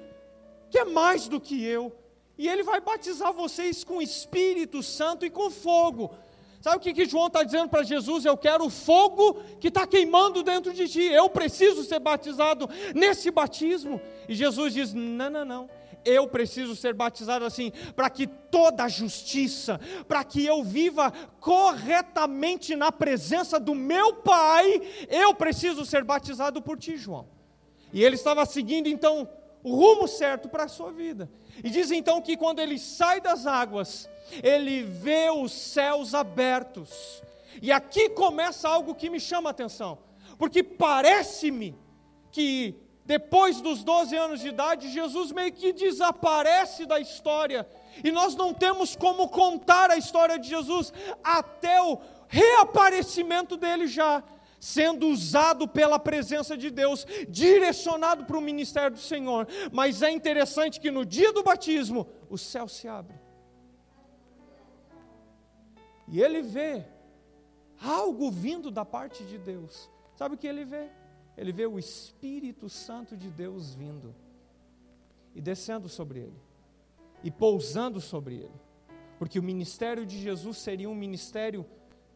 que 0.70 0.78
é 0.78 0.86
mais 0.86 1.28
do 1.28 1.40
que 1.40 1.64
eu. 1.64 1.96
E 2.38 2.48
ele 2.48 2.62
vai 2.62 2.80
batizar 2.80 3.34
vocês 3.34 3.84
com 3.84 4.02
Espírito 4.02 4.84
Santo 4.84 5.26
e 5.26 5.30
com 5.30 5.50
fogo. 5.50 6.14
Sabe 6.62 6.78
o 6.78 6.80
que, 6.80 6.94
que 6.94 7.06
João 7.06 7.28
está 7.28 7.44
dizendo 7.44 7.70
para 7.70 7.84
Jesus? 7.84 8.26
Eu 8.26 8.38
quero 8.38 8.66
o 8.66 8.70
fogo 8.70 9.42
que 9.60 9.70
está 9.70 9.88
queimando 9.88 10.44
dentro 10.44 10.74
de 10.74 10.88
ti. 10.88 11.04
Eu 11.04 11.30
preciso 11.30 11.84
ser 11.84 12.00
batizado 12.00 12.70
nesse 12.94 13.32
batismo. 13.32 14.00
E 14.30 14.36
Jesus 14.36 14.74
diz: 14.74 14.94
não, 14.94 15.30
não, 15.30 15.46
não 15.46 15.70
eu 16.06 16.28
preciso 16.28 16.76
ser 16.76 16.94
batizado 16.94 17.46
assim, 17.46 17.72
para 17.96 18.10
que 18.10 18.28
toda 18.28 18.84
a 18.84 18.88
justiça, 18.88 19.80
para 20.08 20.24
que 20.24 20.46
eu 20.46 20.64
viva 20.64 21.12
corretamente 21.40 22.76
na 22.76 22.92
presença 22.92 23.60
do 23.60 23.76
meu 23.76 24.14
Pai, 24.14 24.82
eu 25.10 25.34
preciso 25.34 25.86
ser 25.86 26.04
batizado 26.04 26.62
por 26.62 26.78
ti, 26.78 26.98
João. 26.98 27.28
E 27.94 28.04
ele 28.04 28.16
estava 28.16 28.46
seguindo 28.46 28.88
então 28.88 29.30
o 29.64 29.76
rumo 29.76 30.08
certo 30.08 30.48
para 30.48 30.64
a 30.64 30.68
sua 30.68 30.92
vida. 30.92 31.30
E 31.64 31.70
diz 31.70 31.92
então 31.92 32.22
que 32.22 32.38
quando 32.38 32.60
ele 32.60 32.78
sai 32.78 33.20
das 33.20 33.46
águas, 33.46 34.10
ele 34.44 34.84
vê 34.84 35.30
os 35.30 35.52
céus 35.52 36.14
abertos. 36.14 37.22
E 37.62 37.72
aqui 37.72 38.10
começa 38.10 38.70
algo 38.70 38.96
que 38.96 39.10
me 39.10 39.20
chama 39.20 39.50
a 39.50 39.52
atenção, 39.52 39.98
porque 40.38 40.62
parece-me 40.62 41.76
que 42.32 42.76
depois 43.08 43.62
dos 43.62 43.86
12 43.86 44.16
anos 44.18 44.42
de 44.42 44.50
idade, 44.50 44.92
Jesus 44.92 45.32
meio 45.32 45.54
que 45.54 45.72
desaparece 45.72 46.86
da 46.86 47.00
história, 47.00 47.66
e 48.04 48.12
nós 48.12 48.36
não 48.36 48.54
temos 48.54 48.98
como 48.98 49.30
contar 49.30 49.90
a 49.90 49.98
história 49.98 50.38
de 50.38 50.50
Jesus 50.50 50.92
até 51.24 51.82
o 51.82 51.98
reaparecimento 52.28 53.56
dele 53.56 53.88
já 53.88 54.22
sendo 54.60 55.08
usado 55.08 55.68
pela 55.70 55.98
presença 55.98 56.58
de 56.58 56.70
Deus, 56.70 57.06
direcionado 57.30 58.26
para 58.26 58.38
o 58.38 58.42
ministério 58.42 58.92
do 58.92 59.00
Senhor. 59.00 59.48
Mas 59.72 60.02
é 60.02 60.12
interessante 60.12 60.80
que 60.80 60.92
no 60.92 61.06
dia 61.06 61.32
do 61.32 61.44
batismo, 61.44 62.08
o 62.30 62.38
céu 62.38 62.68
se 62.68 62.88
abre. 62.88 63.16
E 66.10 66.22
ele 66.22 66.42
vê 66.42 66.84
algo 67.82 68.30
vindo 68.30 68.70
da 68.70 68.84
parte 68.84 69.24
de 69.24 69.38
Deus. 69.38 69.90
Sabe 70.16 70.36
o 70.36 70.38
que 70.38 70.48
ele 70.48 70.66
vê? 70.66 70.90
Ele 71.38 71.52
vê 71.52 71.66
o 71.66 71.78
Espírito 71.78 72.68
Santo 72.68 73.16
de 73.16 73.30
Deus 73.30 73.76
vindo 73.76 74.14
e 75.36 75.42
descendo 75.42 75.88
sobre 75.88 76.20
ele 76.20 76.48
e 77.24 77.30
pousando 77.30 78.02
sobre 78.02 78.36
ele. 78.36 78.62
Porque 79.20 79.40
o 79.40 79.44
ministério 79.44 80.06
de 80.06 80.20
Jesus 80.20 80.58
seria 80.58 80.90
um 80.90 80.96
ministério 80.96 81.66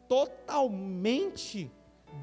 totalmente 0.07 1.71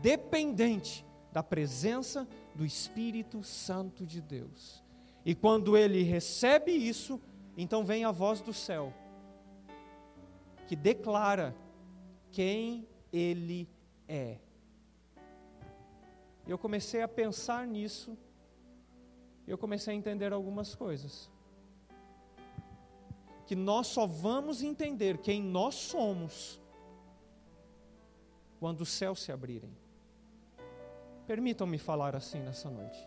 dependente 0.03 1.05
da 1.33 1.43
presença 1.43 2.27
do 2.55 2.65
Espírito 2.65 3.43
Santo 3.43 4.05
de 4.05 4.21
Deus. 4.21 4.83
E 5.25 5.35
quando 5.35 5.77
ele 5.77 6.03
recebe 6.03 6.73
isso, 6.73 7.21
então 7.57 7.85
vem 7.85 8.05
a 8.05 8.11
voz 8.11 8.41
do 8.41 8.53
céu, 8.53 8.93
que 10.67 10.77
declara 10.77 11.55
quem 12.31 12.87
ele 13.13 13.69
é. 14.07 14.39
Eu 16.49 16.57
comecei 16.57 17.03
a 17.03 17.09
pensar 17.09 17.67
nisso, 17.67 18.17
e 19.47 19.51
eu 19.51 19.59
comecei 19.59 19.93
a 19.93 19.97
entender 19.97 20.33
algumas 20.33 20.75
coisas. 20.75 21.31
Que 23.47 23.55
nós 23.55 23.87
só 23.87 24.07
vamos 24.07 24.63
entender 24.63 25.19
quem 25.19 25.43
nós 25.43 25.75
somos 25.75 26.59
quando 28.59 28.81
os 28.81 28.89
céus 28.89 29.21
se 29.21 29.31
abrirem. 29.31 29.77
Permitam-me 31.27 31.77
falar 31.77 32.17
assim 32.17 32.41
nessa 32.41 32.71
noite. 32.71 32.99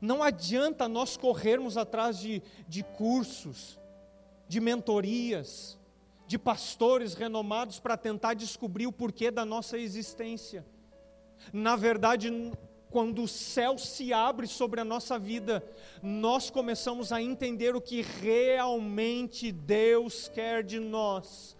Não 0.00 0.22
adianta 0.22 0.88
nós 0.88 1.16
corrermos 1.16 1.76
atrás 1.76 2.18
de, 2.18 2.40
de 2.68 2.84
cursos, 2.84 3.78
de 4.46 4.60
mentorias, 4.60 5.76
de 6.28 6.38
pastores 6.38 7.14
renomados 7.14 7.80
para 7.80 7.96
tentar 7.96 8.34
descobrir 8.34 8.86
o 8.86 8.92
porquê 8.92 9.32
da 9.32 9.44
nossa 9.44 9.78
existência. 9.78 10.64
Na 11.52 11.76
verdade, 11.76 12.30
quando 12.90 13.22
o 13.22 13.28
céu 13.28 13.76
se 13.76 14.12
abre 14.12 14.46
sobre 14.46 14.80
a 14.80 14.84
nossa 14.84 15.18
vida, 15.18 15.62
nós 16.02 16.50
começamos 16.50 17.12
a 17.12 17.20
entender 17.20 17.76
o 17.76 17.80
que 17.80 18.02
realmente 18.02 19.52
Deus 19.52 20.28
quer 20.28 20.62
de 20.62 20.78
nós. 20.78 21.56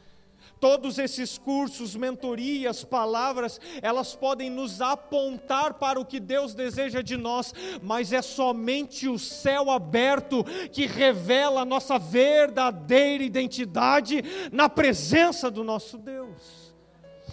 Todos 0.59 0.99
esses 0.99 1.37
cursos, 1.37 1.95
mentorias, 1.95 2.83
palavras, 2.83 3.61
elas 3.83 4.15
podem 4.15 4.49
nos 4.49 4.81
apontar 4.81 5.75
para 5.75 6.01
o 6.01 6.05
que 6.05 6.19
Deus 6.19 6.55
deseja 6.55 7.03
de 7.03 7.17
nós, 7.17 7.53
mas 7.83 8.13
é 8.13 8.23
somente 8.23 9.07
o 9.07 9.19
céu 9.19 9.71
aberto 9.71 10.43
que 10.73 10.87
revela 10.87 11.61
a 11.61 11.67
nossa 11.67 11.99
verdadeira 11.99 13.23
identidade 13.23 14.23
na 14.51 14.69
presença 14.69 15.51
do 15.51 15.63
nosso 15.63 15.99
Deus. 15.99 16.56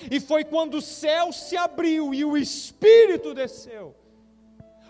E 0.09 0.19
foi 0.19 0.43
quando 0.43 0.75
o 0.75 0.81
céu 0.81 1.31
se 1.31 1.55
abriu 1.57 2.13
e 2.13 2.23
o 2.23 2.37
Espírito 2.37 3.33
desceu. 3.33 3.95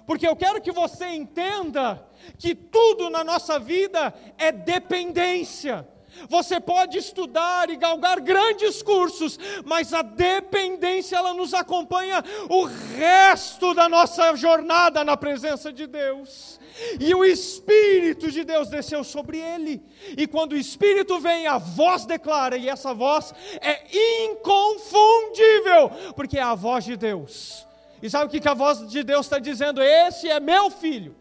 Porque 0.05 0.28
eu 0.28 0.36
quero 0.36 0.61
que 0.61 0.72
você 0.72 1.07
entenda 1.07 2.05
que 2.38 2.53
tudo 2.53 3.09
na 3.09 3.24
nossa 3.24 3.57
vida 3.57 4.14
é 4.38 4.51
dependência. 4.51 5.88
Você 6.30 6.59
pode 6.59 6.97
estudar 6.97 7.70
e 7.70 7.76
galgar 7.76 8.20
grandes 8.20 8.82
cursos, 8.82 9.39
mas 9.66 9.93
a 9.93 10.01
dependência 10.01 11.18
ela 11.18 11.34
nos 11.34 11.53
acompanha 11.53 12.24
o 12.49 12.64
resto 12.66 13.74
da 13.74 13.89
nossa 13.89 14.36
jornada 14.36 15.03
na 15.03 15.18
presença 15.18 15.72
de 15.72 15.88
Deus. 15.88 16.59
E 16.99 17.14
o 17.14 17.24
Espírito 17.24 18.32
de 18.32 18.43
Deus 18.43 18.70
desceu 18.70 19.03
sobre 19.03 19.38
ele. 19.38 19.82
E 20.18 20.26
quando 20.26 20.53
o 20.53 20.57
Espírito 20.57 21.20
vem, 21.20 21.45
a 21.45 21.57
voz 21.57 22.05
declara, 22.05 22.57
e 22.57 22.68
essa 22.68 22.93
voz 22.93 23.34
é 23.61 23.84
inconfundível, 24.26 25.91
porque 26.16 26.38
é 26.38 26.41
a 26.41 26.55
voz 26.55 26.84
de 26.86 26.95
Deus. 26.95 27.68
E 28.01 28.09
sabe 28.09 28.26
o 28.26 28.41
que 28.41 28.47
a 28.47 28.53
voz 28.53 28.88
de 28.89 29.03
Deus 29.03 29.26
está 29.26 29.39
dizendo? 29.39 29.82
Esse 29.82 30.30
é 30.30 30.39
meu 30.39 30.70
filho. 30.70 31.16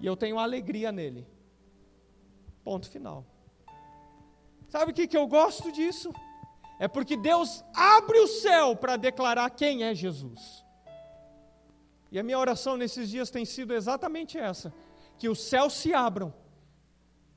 E 0.00 0.06
eu 0.06 0.16
tenho 0.16 0.38
alegria 0.38 0.90
nele. 0.90 1.26
Ponto 2.64 2.90
final. 2.90 3.24
Sabe 4.72 4.90
o 4.90 4.94
que, 4.94 5.06
que 5.06 5.18
eu 5.18 5.26
gosto 5.26 5.70
disso? 5.70 6.10
É 6.78 6.88
porque 6.88 7.14
Deus 7.14 7.62
abre 7.74 8.18
o 8.20 8.26
céu 8.26 8.74
para 8.74 8.96
declarar 8.96 9.50
quem 9.50 9.84
é 9.84 9.94
Jesus. 9.94 10.64
E 12.10 12.18
a 12.18 12.22
minha 12.22 12.38
oração 12.38 12.74
nesses 12.74 13.10
dias 13.10 13.28
tem 13.28 13.44
sido 13.44 13.74
exatamente 13.74 14.38
essa: 14.38 14.72
que 15.18 15.28
os 15.28 15.40
céus 15.42 15.74
se 15.74 15.92
abram 15.92 16.32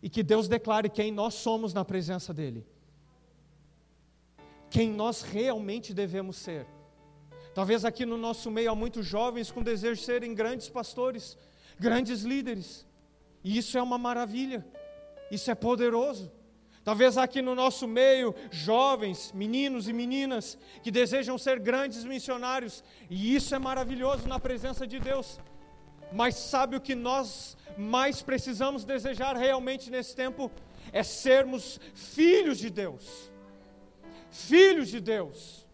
e 0.02 0.10
que 0.10 0.24
Deus 0.24 0.48
declare 0.48 0.90
quem 0.90 1.12
nós 1.12 1.34
somos 1.34 1.74
na 1.74 1.84
presença 1.84 2.34
dEle. 2.34 2.66
Quem 4.70 4.90
nós 4.90 5.22
realmente 5.22 5.94
devemos 5.94 6.38
ser. 6.38 6.66
Talvez 7.54 7.84
aqui 7.84 8.06
no 8.06 8.18
nosso 8.18 8.50
meio 8.50 8.72
há 8.72 8.76
muitos 8.76 9.06
jovens 9.06 9.52
com 9.52 9.62
desejo 9.62 10.00
de 10.00 10.06
serem 10.06 10.34
grandes 10.34 10.70
pastores, 10.70 11.38
grandes 11.78 12.22
líderes. 12.22 12.86
E 13.44 13.58
isso 13.58 13.78
é 13.78 13.82
uma 13.82 13.98
maravilha, 13.98 14.66
isso 15.30 15.52
é 15.52 15.56
poderoso. 15.56 16.32
Talvez 16.86 17.18
aqui 17.18 17.42
no 17.42 17.56
nosso 17.56 17.88
meio, 17.88 18.36
jovens, 18.52 19.32
meninos 19.34 19.90
e 19.90 19.94
meninas 19.94 20.56
que 20.84 20.92
desejam 20.92 21.36
ser 21.36 21.60
grandes 21.60 22.04
missionários, 22.04 22.84
e 23.10 23.36
isso 23.36 23.56
é 23.56 23.58
maravilhoso 23.58 24.28
na 24.28 24.40
presença 24.40 24.86
de 24.86 25.00
Deus. 25.00 25.40
Mas 26.14 26.36
sabe 26.36 26.76
o 26.76 26.80
que 26.80 26.94
nós 26.94 27.58
mais 27.76 28.22
precisamos 28.22 28.86
desejar 28.86 29.36
realmente 29.36 29.90
nesse 29.90 30.16
tempo? 30.16 30.52
É 30.94 31.02
sermos 31.02 31.80
filhos 31.96 32.60
de 32.60 32.70
Deus. 32.70 33.32
Filhos 34.30 34.88
de 34.90 35.00
Deus. 35.00 35.66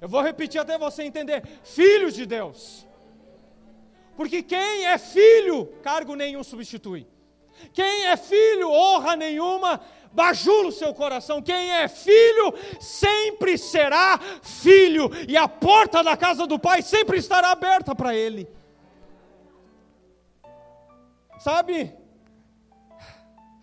Eu 0.00 0.08
vou 0.08 0.22
repetir 0.22 0.60
até 0.60 0.76
você 0.76 1.04
entender: 1.04 1.46
filhos 1.62 2.14
de 2.14 2.26
Deus. 2.26 2.84
Porque 4.16 4.42
quem 4.42 4.86
é 4.86 4.98
filho, 4.98 5.66
cargo 5.84 6.16
nenhum 6.16 6.42
substitui. 6.42 7.06
Quem 7.72 8.06
é 8.06 8.16
filho, 8.16 8.70
honra 8.70 9.14
nenhuma 9.14 9.80
bajula 10.12 10.68
o 10.68 10.72
seu 10.72 10.94
coração. 10.94 11.42
Quem 11.42 11.72
é 11.72 11.88
filho 11.88 12.54
sempre 12.80 13.56
será 13.58 14.18
filho, 14.42 15.10
e 15.28 15.36
a 15.36 15.48
porta 15.48 16.02
da 16.02 16.16
casa 16.16 16.46
do 16.46 16.58
pai 16.58 16.82
sempre 16.82 17.18
estará 17.18 17.50
aberta 17.50 17.94
para 17.94 18.14
ele. 18.14 18.48
Sabe? 21.38 21.92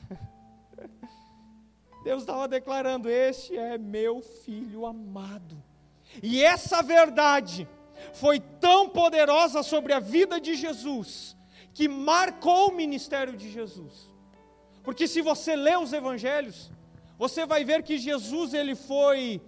Deus 2.04 2.22
estava 2.22 2.48
declarando: 2.48 3.10
Este 3.10 3.56
é 3.58 3.78
meu 3.78 4.22
filho 4.22 4.86
amado. 4.86 5.62
E 6.22 6.44
essa 6.44 6.82
verdade 6.82 7.68
foi 8.14 8.40
tão 8.40 8.90
poderosa 8.90 9.62
sobre 9.64 9.94
a 9.94 10.00
vida 10.00 10.40
de 10.42 10.56
Jesus, 10.56 11.38
que 11.74 11.88
marcou 11.88 12.70
o 12.70 12.76
ministério 12.76 13.38
de 13.38 13.50
Jesus. 13.52 14.09
Porque 14.84 15.08
se 15.08 15.22
você 15.22 15.56
lê 15.56 15.76
os 15.78 15.94
evangelhos, 15.94 16.72
você 17.18 17.46
vai 17.46 17.66
ver 17.66 17.84
que 17.84 17.98
Jesus 17.98 18.54
ele 18.54 18.76
foi 18.76 19.42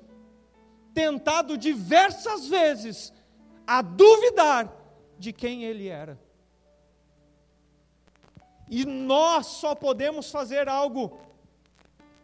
tentado 0.94 1.58
diversas 1.58 2.48
vezes 2.48 3.14
a 3.66 3.82
duvidar 3.82 4.70
de 5.18 5.32
quem 5.32 5.64
ele 5.64 5.88
era. 5.88 6.20
E 8.70 8.86
nós 8.86 9.48
só 9.48 9.74
podemos 9.74 10.30
fazer 10.30 10.68
algo 10.68 11.20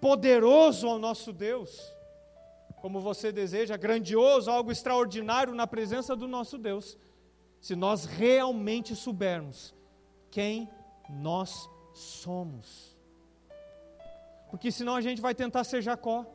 poderoso 0.01 0.88
ao 0.88 0.99
nosso 0.99 1.32
Deus, 1.32 1.93
como 2.82 2.99
você 2.99 3.32
deseja, 3.32 3.78
grandioso, 3.78 4.51
algo 4.51 4.72
extraordinário 4.72 5.55
na 5.55 5.66
presença 5.66 6.16
do 6.16 6.28
nosso 6.28 6.58
Deus, 6.58 6.97
se 7.60 7.76
nós 7.76 8.05
realmente 8.05 8.95
soubermos 8.95 9.74
quem 10.30 10.70
nós 11.10 11.70
somos 11.93 12.97
porque 14.50 14.72
senão 14.72 14.95
a 14.95 15.02
gente 15.02 15.22
vai 15.22 15.36
tentar 15.36 15.64
ser 15.64 15.82
Jacó. 15.82 16.26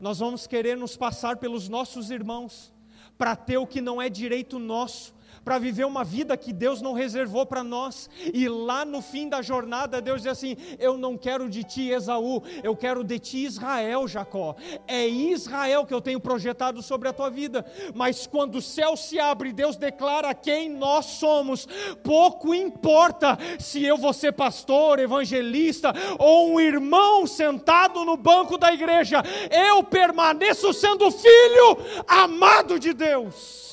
Nós 0.00 0.18
vamos 0.18 0.46
querer 0.46 0.76
nos 0.76 0.96
passar 0.96 1.36
pelos 1.36 1.68
nossos 1.68 2.10
irmãos 2.10 2.72
para 3.16 3.34
ter 3.34 3.58
o 3.58 3.66
que 3.66 3.80
não 3.80 4.00
é 4.00 4.08
direito 4.08 4.58
nosso, 4.58 5.14
para 5.48 5.58
viver 5.58 5.86
uma 5.86 6.04
vida 6.04 6.36
que 6.36 6.52
Deus 6.52 6.82
não 6.82 6.92
reservou 6.92 7.46
para 7.46 7.64
nós. 7.64 8.10
E 8.34 8.46
lá 8.46 8.84
no 8.84 9.00
fim 9.00 9.30
da 9.30 9.40
jornada, 9.40 9.98
Deus 9.98 10.20
diz 10.20 10.32
assim: 10.32 10.54
Eu 10.78 10.98
não 10.98 11.16
quero 11.16 11.48
de 11.48 11.64
ti 11.64 11.88
Esaú, 11.88 12.42
eu 12.62 12.76
quero 12.76 13.02
de 13.02 13.18
ti 13.18 13.46
Israel, 13.46 14.06
Jacó. 14.06 14.54
É 14.86 15.08
Israel 15.08 15.86
que 15.86 15.94
eu 15.94 16.02
tenho 16.02 16.20
projetado 16.20 16.82
sobre 16.82 17.08
a 17.08 17.14
tua 17.14 17.30
vida. 17.30 17.64
Mas 17.94 18.26
quando 18.26 18.56
o 18.56 18.60
céu 18.60 18.94
se 18.94 19.18
abre, 19.18 19.50
Deus 19.50 19.78
declara 19.78 20.34
quem 20.34 20.68
nós 20.68 21.06
somos. 21.06 21.66
Pouco 22.02 22.54
importa 22.54 23.38
se 23.58 23.82
eu 23.82 23.96
vou 23.96 24.12
ser 24.12 24.32
pastor, 24.32 24.98
evangelista 24.98 25.94
ou 26.18 26.50
um 26.50 26.60
irmão 26.60 27.26
sentado 27.26 28.04
no 28.04 28.18
banco 28.18 28.58
da 28.58 28.70
igreja, 28.70 29.22
eu 29.50 29.82
permaneço 29.82 30.74
sendo 30.74 31.10
filho 31.10 31.78
amado 32.06 32.78
de 32.78 32.92
Deus 32.92 33.67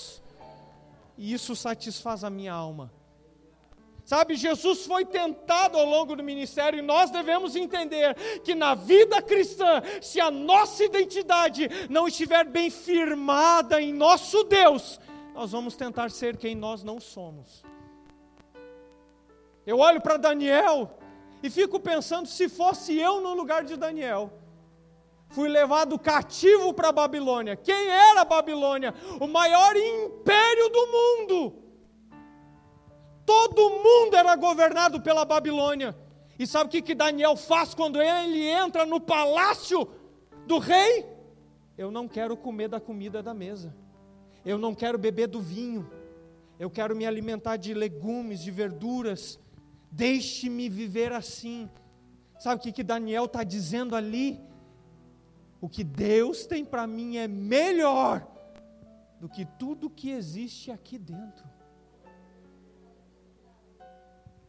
e 1.18 1.34
isso 1.34 1.56
satisfaz 1.56 2.24
a 2.24 2.30
minha 2.30 2.54
alma. 2.54 2.92
Sabe, 4.04 4.36
Jesus 4.36 4.86
foi 4.86 5.04
tentado 5.04 5.80
ao 5.80 5.86
longo 5.86 6.16
do 6.16 6.22
ministério 6.22 6.78
e 6.78 6.82
nós 6.84 7.10
devemos 7.10 7.56
entender 7.56 8.14
que 8.44 8.54
na 8.54 8.76
vida 8.76 9.20
cristã, 9.20 9.82
se 10.00 10.22
a 10.22 10.30
nossa 10.30 10.84
identidade 10.84 11.68
não 11.90 12.08
estiver 12.08 12.46
bem 12.46 12.70
firmada 12.70 13.82
em 13.82 13.92
nosso 13.92 14.44
Deus, 14.44 15.00
nós 15.34 15.52
vamos 15.52 15.76
tentar 15.76 16.12
ser 16.12 16.38
quem 16.38 16.54
nós 16.54 16.84
não 16.84 17.00
somos. 17.00 17.64
Eu 19.66 19.80
olho 19.80 20.00
para 20.00 20.18
Daniel 20.18 21.00
e 21.42 21.50
fico 21.50 21.80
pensando 21.80 22.28
se 22.28 22.48
fosse 22.48 22.96
eu 22.96 23.20
no 23.22 23.34
lugar 23.34 23.64
de 23.64 23.76
Daniel 23.76 24.32
fui 25.36 25.50
levado 25.50 26.00
cativo 26.00 26.74
para 26.74 26.88
a 26.90 26.94
Babilônia. 26.94 27.58
Quem 27.58 27.90
era 27.90 28.22
a 28.22 28.26
Babilônia? 28.26 28.94
O 29.20 29.28
maior 29.28 29.76
império 29.76 30.70
do 30.70 30.88
mundo. 30.88 31.54
Todo 33.26 33.70
mundo 33.70 34.16
era 34.16 34.34
governado 34.38 35.02
pela 35.02 35.26
Babilônia. 35.26 35.94
E 36.40 36.48
sabe 36.48 36.68
o 36.68 36.72
que, 36.72 36.82
que 36.82 36.96
Daniel 36.96 37.36
faz 37.36 37.74
quando 37.74 38.02
ele 38.02 38.48
entra 38.48 38.86
no 38.86 39.02
palácio 39.02 39.86
do 40.48 40.58
rei? 40.58 41.06
Eu 41.78 41.92
não 41.92 42.08
quero 42.08 42.38
comer 42.38 42.70
da 42.70 42.80
comida 42.80 43.22
da 43.22 43.34
mesa. 43.34 43.76
Eu 44.46 44.58
não 44.58 44.74
quero 44.74 44.98
beber 44.98 45.28
do 45.28 45.42
vinho. 45.42 45.86
Eu 46.58 46.70
quero 46.70 46.96
me 46.96 47.06
alimentar 47.06 47.58
de 47.58 47.74
legumes, 47.74 48.40
de 48.42 48.52
verduras. 48.52 49.38
Deixe-me 49.92 50.70
viver 50.70 51.12
assim. 51.12 51.70
Sabe 52.40 52.62
o 52.62 52.64
que, 52.64 52.72
que 52.72 52.84
Daniel 52.84 53.26
está 53.26 53.44
dizendo 53.44 53.98
ali? 53.98 54.40
O 55.66 55.68
que 55.68 55.84
Deus 55.84 56.46
tem 56.46 56.64
para 56.64 56.86
mim 56.86 57.18
é 57.18 57.28
melhor 57.28 58.24
do 59.20 59.28
que 59.28 59.44
tudo 59.44 59.90
que 59.90 60.12
existe 60.12 60.70
aqui 60.70 60.96
dentro. 60.96 61.44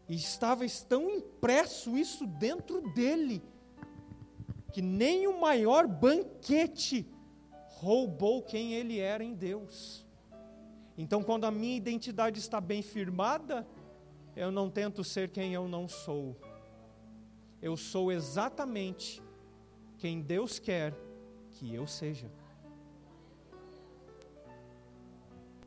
E 0.06 0.14
estava 0.14 0.66
tão 0.86 1.08
impresso 1.08 1.96
isso 1.96 2.26
dentro 2.26 2.82
dele, 2.92 3.42
que 4.74 4.82
nem 4.82 5.26
o 5.26 5.40
maior 5.40 5.86
banquete 5.86 7.10
roubou 7.64 8.42
quem 8.42 8.74
ele 8.74 8.98
era 8.98 9.24
em 9.24 9.32
Deus. 9.32 10.04
Então, 10.98 11.22
quando 11.22 11.46
a 11.46 11.50
minha 11.50 11.78
identidade 11.78 12.38
está 12.38 12.60
bem 12.60 12.82
firmada, 12.82 13.66
eu 14.36 14.52
não 14.52 14.68
tento 14.68 15.02
ser 15.02 15.30
quem 15.30 15.54
eu 15.54 15.66
não 15.66 15.88
sou. 15.88 16.36
Eu 17.62 17.74
sou 17.74 18.12
exatamente 18.12 19.22
quem 19.96 20.20
Deus 20.20 20.58
quer 20.58 21.05
que 21.56 21.74
eu 21.74 21.86
seja. 21.86 22.30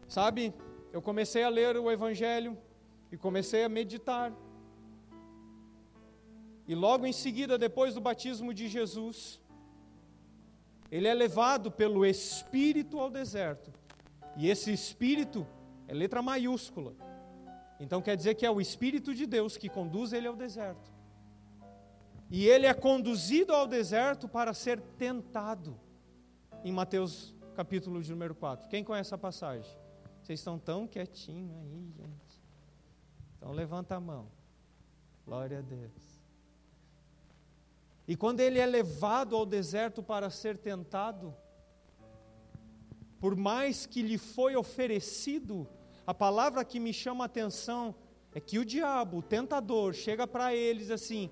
Sabe, 0.07 0.53
eu 0.91 1.01
comecei 1.01 1.43
a 1.43 1.49
ler 1.49 1.77
o 1.77 1.91
Evangelho 1.91 2.57
e 3.11 3.17
comecei 3.17 3.63
a 3.63 3.69
meditar. 3.69 4.31
E 6.67 6.75
logo 6.75 7.05
em 7.05 7.13
seguida, 7.13 7.57
depois 7.57 7.95
do 7.95 8.01
batismo 8.01 8.53
de 8.53 8.67
Jesus, 8.67 9.41
ele 10.91 11.07
é 11.07 11.13
levado 11.13 11.71
pelo 11.71 12.05
Espírito 12.05 12.99
ao 12.99 13.09
deserto. 13.09 13.71
E 14.37 14.49
esse 14.49 14.71
Espírito 14.71 15.45
é 15.87 15.93
letra 15.93 16.21
maiúscula. 16.21 16.93
Então 17.79 18.01
quer 18.01 18.15
dizer 18.15 18.35
que 18.35 18.45
é 18.45 18.51
o 18.51 18.61
Espírito 18.61 19.13
de 19.15 19.25
Deus 19.25 19.57
que 19.57 19.69
conduz 19.69 20.13
ele 20.13 20.27
ao 20.27 20.35
deserto. 20.35 20.98
E 22.29 22.45
ele 22.45 22.67
é 22.67 22.73
conduzido 22.73 23.53
ao 23.53 23.65
deserto 23.65 24.27
para 24.27 24.53
ser 24.53 24.79
tentado. 24.97 25.79
Em 26.63 26.71
Mateus 26.71 27.33
capítulo 27.55 28.01
de 28.01 28.11
número 28.11 28.35
4. 28.35 28.69
Quem 28.69 28.83
conhece 28.83 29.13
a 29.13 29.17
passagem? 29.17 29.69
Vocês 30.21 30.39
estão 30.39 30.59
tão 30.59 30.87
quietinhos 30.87 31.51
aí, 31.57 31.91
gente. 31.97 32.43
Então 33.35 33.51
levanta 33.51 33.95
a 33.95 33.99
mão. 33.99 34.27
Glória 35.25 35.59
a 35.59 35.61
Deus. 35.61 36.19
E 38.07 38.15
quando 38.15 38.39
ele 38.39 38.59
é 38.59 38.65
levado 38.65 39.35
ao 39.35 39.45
deserto 39.45 40.03
para 40.03 40.29
ser 40.29 40.57
tentado, 40.57 41.35
por 43.19 43.35
mais 43.35 43.85
que 43.85 44.01
lhe 44.01 44.17
foi 44.17 44.55
oferecido, 44.55 45.67
a 46.05 46.13
palavra 46.13 46.63
que 46.63 46.79
me 46.79 46.93
chama 46.93 47.23
a 47.23 47.27
atenção 47.27 47.95
é 48.33 48.39
que 48.39 48.59
o 48.59 48.65
diabo, 48.65 49.17
o 49.17 49.21
tentador, 49.21 49.93
chega 49.93 50.25
para 50.27 50.55
eles 50.55 50.89
assim: 50.91 51.29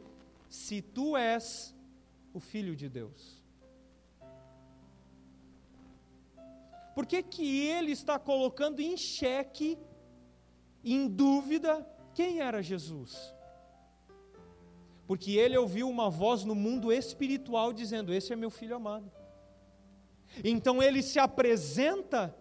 se 0.50 0.82
tu 0.82 1.16
és 1.18 1.76
o 2.34 2.40
filho 2.40 2.76
de 2.76 2.88
Deus. 2.88 3.44
Por 6.94 7.06
que, 7.06 7.22
que 7.22 7.68
ele 7.68 7.92
está 7.92 8.18
colocando 8.18 8.80
em 8.80 8.98
xeque, 8.98 9.78
em 10.84 11.08
dúvida, 11.08 11.88
quem 12.14 12.40
era 12.40 12.62
Jesus? 12.62 13.34
Porque 15.06 15.34
ele 15.34 15.56
ouviu 15.56 15.90
uma 15.90 16.10
voz 16.10 16.44
no 16.44 16.56
mundo 16.56 16.92
espiritual 16.92 17.72
dizendo: 17.72 18.14
Esse 18.14 18.34
é 18.34 18.36
meu 18.36 18.50
filho 18.50 18.76
amado. 18.76 19.12
Então 20.44 20.82
ele 20.82 21.02
se 21.02 21.20
apresenta 21.20 22.36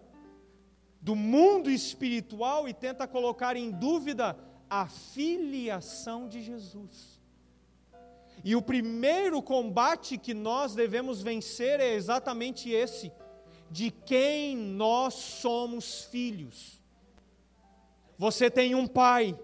do 0.99 1.15
mundo 1.15 1.69
espiritual 1.69 2.67
e 2.67 2.73
tenta 2.73 3.07
colocar 3.07 3.55
em 3.55 3.71
dúvida 3.71 4.37
a 4.69 4.87
filiação 4.87 6.27
de 6.27 6.41
Jesus. 6.41 7.16
E 8.43 8.55
o 8.55 8.61
primeiro 8.61 9.41
combate 9.41 10.17
que 10.17 10.33
nós 10.33 10.73
devemos 10.73 11.21
vencer 11.21 11.79
é 11.79 11.93
exatamente 11.93 12.69
esse: 12.69 13.11
de 13.69 13.91
quem 13.91 14.55
nós 14.55 15.13
somos 15.13 16.03
filhos. 16.05 16.81
Você 18.17 18.49
tem 18.49 18.73
um 18.73 18.87
pai, 18.87 19.37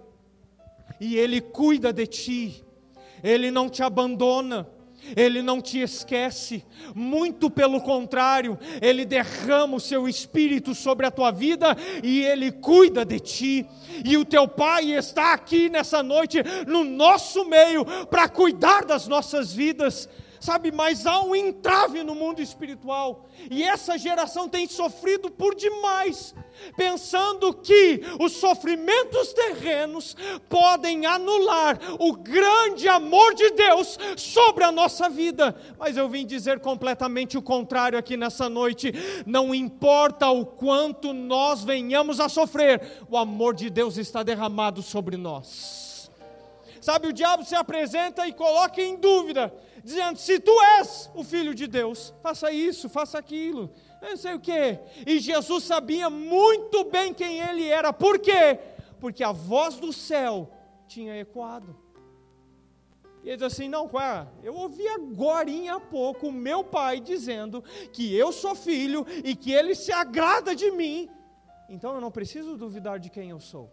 e 1.00 1.16
ele 1.16 1.42
cuida 1.42 1.94
de 1.94 2.08
ti, 2.08 2.64
ele 3.24 3.52
não 3.52 3.70
te 3.70 3.84
abandona, 3.84 4.68
ele 5.16 5.42
não 5.42 5.62
te 5.62 5.80
esquece, 5.80 6.64
muito 6.96 7.50
pelo 7.50 7.82
contrário, 7.82 8.58
Ele 8.82 9.06
derrama 9.06 9.76
o 9.76 9.80
seu 9.80 10.08
espírito 10.08 10.74
sobre 10.74 11.06
a 11.06 11.12
tua 11.12 11.32
vida 11.32 11.76
e 12.02 12.24
Ele 12.24 12.52
cuida 12.52 13.04
de 13.04 13.20
ti. 13.20 13.66
E 14.06 14.18
o 14.18 14.26
teu 14.26 14.48
Pai 14.48 14.92
está 14.94 15.34
aqui 15.34 15.70
nessa 15.70 16.02
noite, 16.02 16.42
no 16.66 16.84
nosso 16.84 17.46
meio, 17.46 17.86
para 18.06 18.30
cuidar 18.30 18.86
das 18.86 19.08
nossas 19.08 19.54
vidas 19.54 20.08
sabe, 20.44 20.74
mas 20.74 21.08
há 21.08 21.22
um 21.22 21.34
entrave 21.34 22.04
no 22.04 22.14
mundo 22.14 22.42
espiritual, 22.42 23.30
e 23.50 23.64
essa 23.64 23.98
geração 23.98 24.50
tem 24.50 24.68
sofrido 24.68 25.32
por 25.32 25.56
demais, 25.56 26.36
pensando 26.76 27.54
que 27.54 28.02
os 28.20 28.34
sofrimentos 28.34 29.32
terrenos 29.32 30.18
podem 30.50 31.06
anular 31.06 31.80
o 31.98 32.14
grande 32.18 32.90
amor 32.90 33.34
de 33.34 33.52
Deus 33.52 33.98
sobre 34.18 34.66
a 34.66 34.72
nossa 34.72 35.10
vida. 35.10 35.56
Mas 35.80 35.96
eu 35.96 36.10
vim 36.10 36.26
dizer 36.26 36.60
completamente 36.60 37.38
o 37.38 37.42
contrário 37.42 37.98
aqui 37.98 38.18
nessa 38.18 38.50
noite. 38.50 38.94
Não 39.26 39.56
importa 39.56 40.30
o 40.30 40.46
quanto 40.46 41.14
nós 41.14 41.64
venhamos 41.64 42.20
a 42.20 42.28
sofrer, 42.28 43.04
o 43.10 43.18
amor 43.18 43.56
de 43.56 43.70
Deus 43.70 43.98
está 43.98 44.22
derramado 44.22 44.82
sobre 44.82 45.16
nós. 45.16 46.12
Sabe, 46.82 47.08
o 47.08 47.14
diabo 47.14 47.46
se 47.46 47.56
apresenta 47.56 48.28
e 48.28 48.34
coloca 48.34 48.82
em 48.82 48.98
dúvida 48.98 49.54
dizendo: 49.84 50.18
se 50.18 50.40
tu 50.40 50.52
és 50.80 51.12
o 51.14 51.24
filho 51.24 51.54
de 51.54 51.68
Deus, 51.68 52.14
faça 52.22 52.52
isso, 52.52 52.88
faça 52.88 53.18
aquilo, 53.18 53.70
não 54.02 54.16
sei 54.16 54.34
o 54.34 54.40
que. 54.40 54.80
E 55.06 55.20
Jesus 55.20 55.66
sabia 55.66 56.10
muito 56.10 56.86
bem 56.86 57.14
quem 57.14 57.40
ele 57.40 57.68
era, 57.68 57.92
por 57.92 58.20
quê? 58.20 58.60
Porque 59.00 59.24
a 59.24 59.32
voz 59.32 59.76
do 59.76 59.92
céu 59.92 60.50
tinha 60.88 61.20
ecoado. 61.20 61.76
E 63.24 63.30
ele 63.30 63.38
diz 63.38 63.44
assim: 63.46 63.68
não, 63.70 63.88
quá, 63.88 64.28
eu 64.42 64.56
ouvi 64.56 64.88
agora 64.88 65.50
há 65.72 65.80
pouco 65.80 66.32
meu 66.32 66.64
pai 66.64 67.00
dizendo 67.00 67.64
que 67.92 68.14
eu 68.14 68.32
sou 68.32 68.56
filho 68.56 69.06
e 69.24 69.36
que 69.36 69.52
ele 69.52 69.76
se 69.76 69.92
agrada 69.92 70.56
de 70.56 70.72
mim, 70.72 71.10
então 71.70 71.96
eu 71.96 72.02
não 72.02 72.12
preciso 72.12 72.58
duvidar 72.58 73.00
de 73.00 73.10
quem 73.10 73.30
eu 73.30 73.40
sou. 73.40 73.72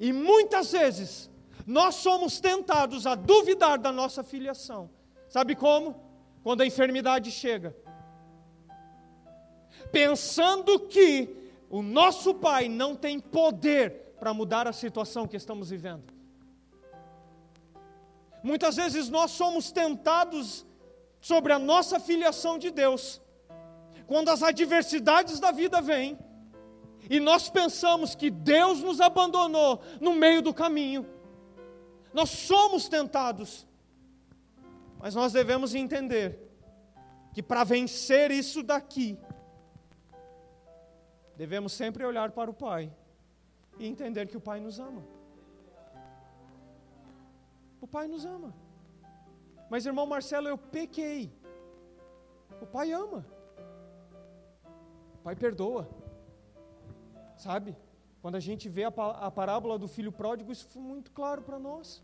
E 0.00 0.12
muitas 0.12 0.72
vezes 0.72 1.30
nós 1.66 1.96
somos 1.96 2.40
tentados 2.40 3.06
a 3.06 3.14
duvidar 3.14 3.78
da 3.78 3.90
nossa 3.90 4.22
filiação. 4.22 4.90
Sabe 5.28 5.54
como? 5.54 6.02
Quando 6.42 6.60
a 6.60 6.66
enfermidade 6.66 7.30
chega. 7.30 7.74
Pensando 9.90 10.78
que 10.80 11.34
o 11.70 11.82
nosso 11.82 12.34
Pai 12.34 12.68
não 12.68 12.94
tem 12.94 13.18
poder 13.18 14.14
para 14.18 14.34
mudar 14.34 14.68
a 14.68 14.72
situação 14.72 15.26
que 15.26 15.36
estamos 15.36 15.70
vivendo. 15.70 16.04
Muitas 18.42 18.76
vezes 18.76 19.08
nós 19.08 19.30
somos 19.30 19.72
tentados 19.72 20.66
sobre 21.18 21.52
a 21.52 21.58
nossa 21.58 21.98
filiação 21.98 22.58
de 22.58 22.70
Deus, 22.70 23.20
quando 24.06 24.28
as 24.28 24.42
adversidades 24.42 25.40
da 25.40 25.50
vida 25.50 25.80
vêm, 25.80 26.18
e 27.08 27.18
nós 27.18 27.48
pensamos 27.48 28.14
que 28.14 28.30
Deus 28.30 28.80
nos 28.80 29.00
abandonou 29.00 29.80
no 30.00 30.12
meio 30.12 30.42
do 30.42 30.52
caminho. 30.52 31.13
Nós 32.14 32.30
somos 32.30 32.88
tentados, 32.88 33.66
mas 35.00 35.16
nós 35.16 35.32
devemos 35.32 35.74
entender 35.74 36.38
que 37.32 37.42
para 37.42 37.64
vencer 37.64 38.30
isso 38.30 38.62
daqui, 38.62 39.18
devemos 41.36 41.72
sempre 41.72 42.04
olhar 42.04 42.30
para 42.30 42.48
o 42.48 42.54
Pai 42.54 42.94
e 43.80 43.86
entender 43.86 44.28
que 44.28 44.36
o 44.36 44.40
Pai 44.40 44.60
nos 44.60 44.78
ama. 44.78 45.02
O 47.80 47.88
Pai 47.88 48.06
nos 48.06 48.24
ama. 48.24 48.54
Mas, 49.68 49.84
irmão 49.84 50.06
Marcelo, 50.06 50.46
eu 50.46 50.56
pequei. 50.56 51.36
O 52.62 52.66
Pai 52.66 52.92
ama. 52.92 53.26
O 55.14 55.18
Pai 55.24 55.34
perdoa. 55.34 55.88
Sabe? 57.36 57.76
Quando 58.24 58.36
a 58.36 58.40
gente 58.40 58.70
vê 58.70 58.84
a, 58.84 59.30
parábola 59.30 59.78
do 59.78 59.86
filho 59.86 60.10
pródigo, 60.10 60.50
isso 60.50 60.66
foi 60.68 60.80
muito 60.80 61.10
claro 61.10 61.42
para 61.42 61.58
nós. 61.58 62.02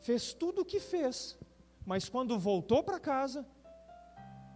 Fez 0.00 0.32
tudo 0.32 0.62
o 0.62 0.64
que 0.64 0.80
fez, 0.80 1.38
mas 1.84 2.08
quando 2.08 2.38
voltou 2.38 2.82
para 2.82 2.98
casa, 2.98 3.44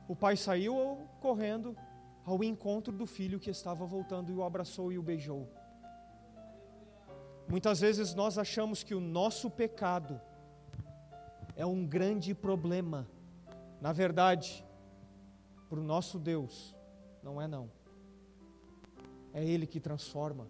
o 0.09 0.17
pai 0.17 0.35
saiu 0.35 1.07
correndo 1.21 1.77
ao 2.25 2.43
encontro 2.43 2.91
do 2.91 3.05
filho 3.05 3.39
que 3.39 3.51
estava 3.51 3.85
voltando 3.85 4.33
e 4.33 4.35
o 4.35 4.43
abraçou 4.43 4.91
e 4.91 4.97
o 4.97 5.03
beijou. 5.03 5.47
Muitas 7.47 7.81
vezes 7.81 8.15
nós 8.15 8.39
achamos 8.39 8.83
que 8.83 8.95
o 8.95 9.01
nosso 9.01 9.51
pecado 9.51 10.19
é 11.55 11.67
um 11.67 11.87
grande 11.87 12.35
problema. 12.35 13.07
Na 13.79 13.93
verdade, 13.93 14.65
para 15.69 15.79
o 15.79 15.85
nosso 15.85 16.19
Deus, 16.19 16.75
não 17.23 17.43
é 17.43 17.47
não. 17.47 17.82
É 19.33 19.45
Ele 19.45 19.67
que 19.67 19.81
transforma, 19.81 20.47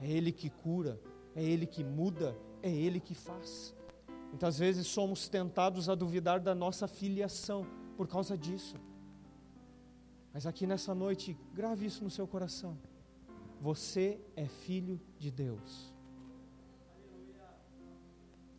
é 0.00 0.10
Ele 0.10 0.32
que 0.32 0.50
cura, 0.50 1.00
é 1.34 1.42
Ele 1.42 1.66
que 1.66 1.84
muda, 1.84 2.36
é 2.62 2.70
Ele 2.70 3.00
que 3.00 3.14
faz. 3.14 3.74
Muitas 4.28 4.58
vezes 4.58 4.86
somos 4.86 5.28
tentados 5.28 5.88
a 5.88 5.94
duvidar 5.94 6.40
da 6.40 6.54
nossa 6.54 6.88
filiação 6.88 7.66
por 7.96 8.08
causa 8.08 8.36
disso. 8.36 8.76
Mas 10.32 10.46
aqui 10.46 10.66
nessa 10.66 10.94
noite, 10.94 11.36
grave 11.52 11.84
isso 11.86 12.02
no 12.02 12.10
seu 12.10 12.26
coração. 12.26 12.78
Você 13.60 14.18
é 14.34 14.46
filho 14.46 15.00
de 15.18 15.30
Deus. 15.30 15.92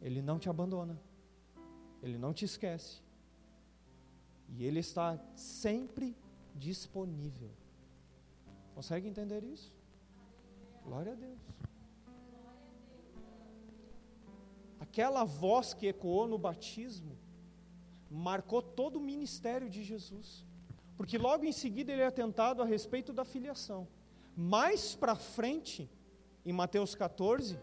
Ele 0.02 0.22
não 0.22 0.38
te 0.38 0.50
abandona. 0.50 1.00
Ele 2.02 2.18
não 2.18 2.34
te 2.34 2.46
esquece. 2.46 3.02
E 4.50 4.64
Ele 4.64 4.80
está 4.80 5.18
sempre 5.36 6.16
disponível. 6.54 7.50
Consegue 8.76 9.08
entender 9.08 9.44
isso? 9.44 9.72
Glória 10.84 11.14
a 11.14 11.16
Deus. 11.16 11.40
Aquela 14.80 15.24
voz 15.24 15.74
que 15.74 15.88
ecoou 15.88 16.28
no 16.28 16.38
batismo 16.38 17.18
marcou 18.10 18.62
todo 18.62 18.98
o 18.98 19.02
ministério 19.02 19.70
de 19.70 19.84
Jesus. 19.84 20.46
Porque 20.98 21.18
logo 21.18 21.46
em 21.46 21.52
seguida 21.52 21.92
ele 21.92 22.02
é 22.02 22.06
atentado 22.06 22.62
a 22.62 22.66
respeito 22.66 23.12
da 23.12 23.26
filiação. 23.26 23.88
Mais 24.36 24.96
para 24.96 25.16
frente, 25.16 25.90
em 26.46 26.54
Mateus 26.54 26.94
14, 26.96 27.58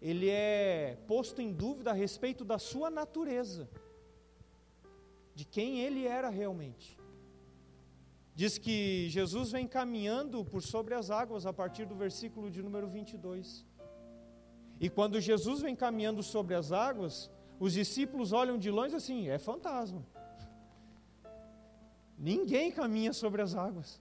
ele 0.00 0.28
é 0.28 0.98
posto 1.06 1.40
em 1.40 1.52
dúvida 1.52 1.90
a 1.90 1.94
respeito 1.94 2.44
da 2.44 2.58
sua 2.58 2.90
natureza, 2.90 3.68
de 5.34 5.44
quem 5.44 5.80
ele 5.80 6.06
era 6.06 6.28
realmente. 6.28 6.98
Diz 8.34 8.56
que 8.56 9.08
Jesus 9.10 9.52
vem 9.52 9.66
caminhando 9.66 10.44
por 10.44 10.62
sobre 10.62 10.94
as 10.94 11.10
águas 11.10 11.44
a 11.44 11.52
partir 11.52 11.84
do 11.84 11.94
versículo 11.94 12.50
de 12.50 12.62
número 12.62 12.88
22. 12.88 13.64
E 14.80 14.88
quando 14.88 15.20
Jesus 15.20 15.60
vem 15.60 15.76
caminhando 15.76 16.22
sobre 16.22 16.54
as 16.54 16.72
águas, 16.72 17.30
os 17.60 17.74
discípulos 17.74 18.32
olham 18.32 18.56
de 18.58 18.70
longe 18.70 18.96
assim: 18.96 19.28
é 19.28 19.38
fantasma. 19.38 20.04
Ninguém 22.18 22.70
caminha 22.70 23.12
sobre 23.12 23.42
as 23.42 23.54
águas. 23.54 24.00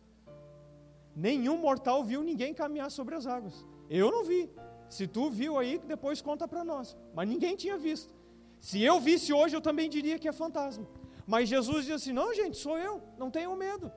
Nenhum 1.16 1.58
mortal 1.58 2.04
viu 2.04 2.24
ninguém 2.24 2.54
caminhar 2.54 2.90
sobre 2.90 3.16
as 3.16 3.28
águas. 3.28 3.66
Eu 3.90 4.10
não 4.10 4.24
vi. 4.24 4.50
Se 4.90 5.08
tu 5.08 5.30
viu 5.30 5.58
aí, 5.58 5.78
depois 5.80 6.22
conta 6.22 6.48
para 6.48 6.64
nós. 6.64 6.98
Mas 7.14 7.28
ninguém 7.28 7.56
tinha 7.56 7.78
visto. 7.78 8.14
Se 8.60 8.82
eu 8.82 9.00
visse 9.00 9.34
hoje, 9.34 9.56
eu 9.56 9.62
também 9.62 9.90
diria 9.90 10.18
que 10.18 10.28
é 10.28 10.32
fantasma. 10.32 10.88
Mas 11.28 11.50
Jesus 11.50 11.86
diz 11.86 11.96
assim: 11.96 12.14
não, 12.14 12.34
gente, 12.34 12.58
sou 12.58 12.78
eu, 12.78 13.02
não 13.18 13.30
tenham 13.30 13.56
medo. 13.56 13.92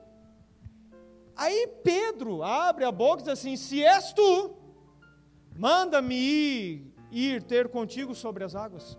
Aí 1.35 1.67
Pedro 1.83 2.43
abre 2.43 2.85
a 2.85 2.91
boca 2.91 3.21
e 3.21 3.23
diz 3.25 3.33
assim: 3.33 3.57
se 3.57 3.83
és 3.83 4.13
tu, 4.13 4.55
manda-me 5.57 6.15
ir, 6.15 6.93
ir 7.11 7.43
ter 7.43 7.69
contigo 7.69 8.15
sobre 8.15 8.43
as 8.43 8.55
águas. 8.55 8.97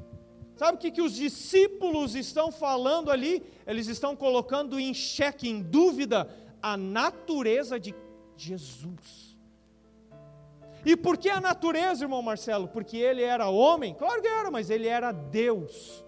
Sabe 0.54 0.76
o 0.76 0.80
que, 0.80 0.90
que 0.90 1.02
os 1.02 1.14
discípulos 1.14 2.14
estão 2.14 2.50
falando 2.50 3.10
ali? 3.10 3.42
Eles 3.66 3.88
estão 3.88 4.16
colocando 4.16 4.80
em 4.80 4.94
xeque, 4.94 5.48
em 5.48 5.60
dúvida, 5.60 6.28
a 6.62 6.76
natureza 6.76 7.78
de 7.78 7.94
Jesus. 8.36 9.36
E 10.84 10.96
por 10.96 11.18
que 11.18 11.28
a 11.28 11.40
natureza, 11.40 12.04
irmão 12.04 12.22
Marcelo? 12.22 12.68
Porque 12.68 12.96
ele 12.96 13.22
era 13.22 13.48
homem? 13.48 13.92
Claro 13.92 14.22
que 14.22 14.28
era, 14.28 14.50
mas 14.50 14.70
ele 14.70 14.86
era 14.86 15.10
Deus. 15.10 16.04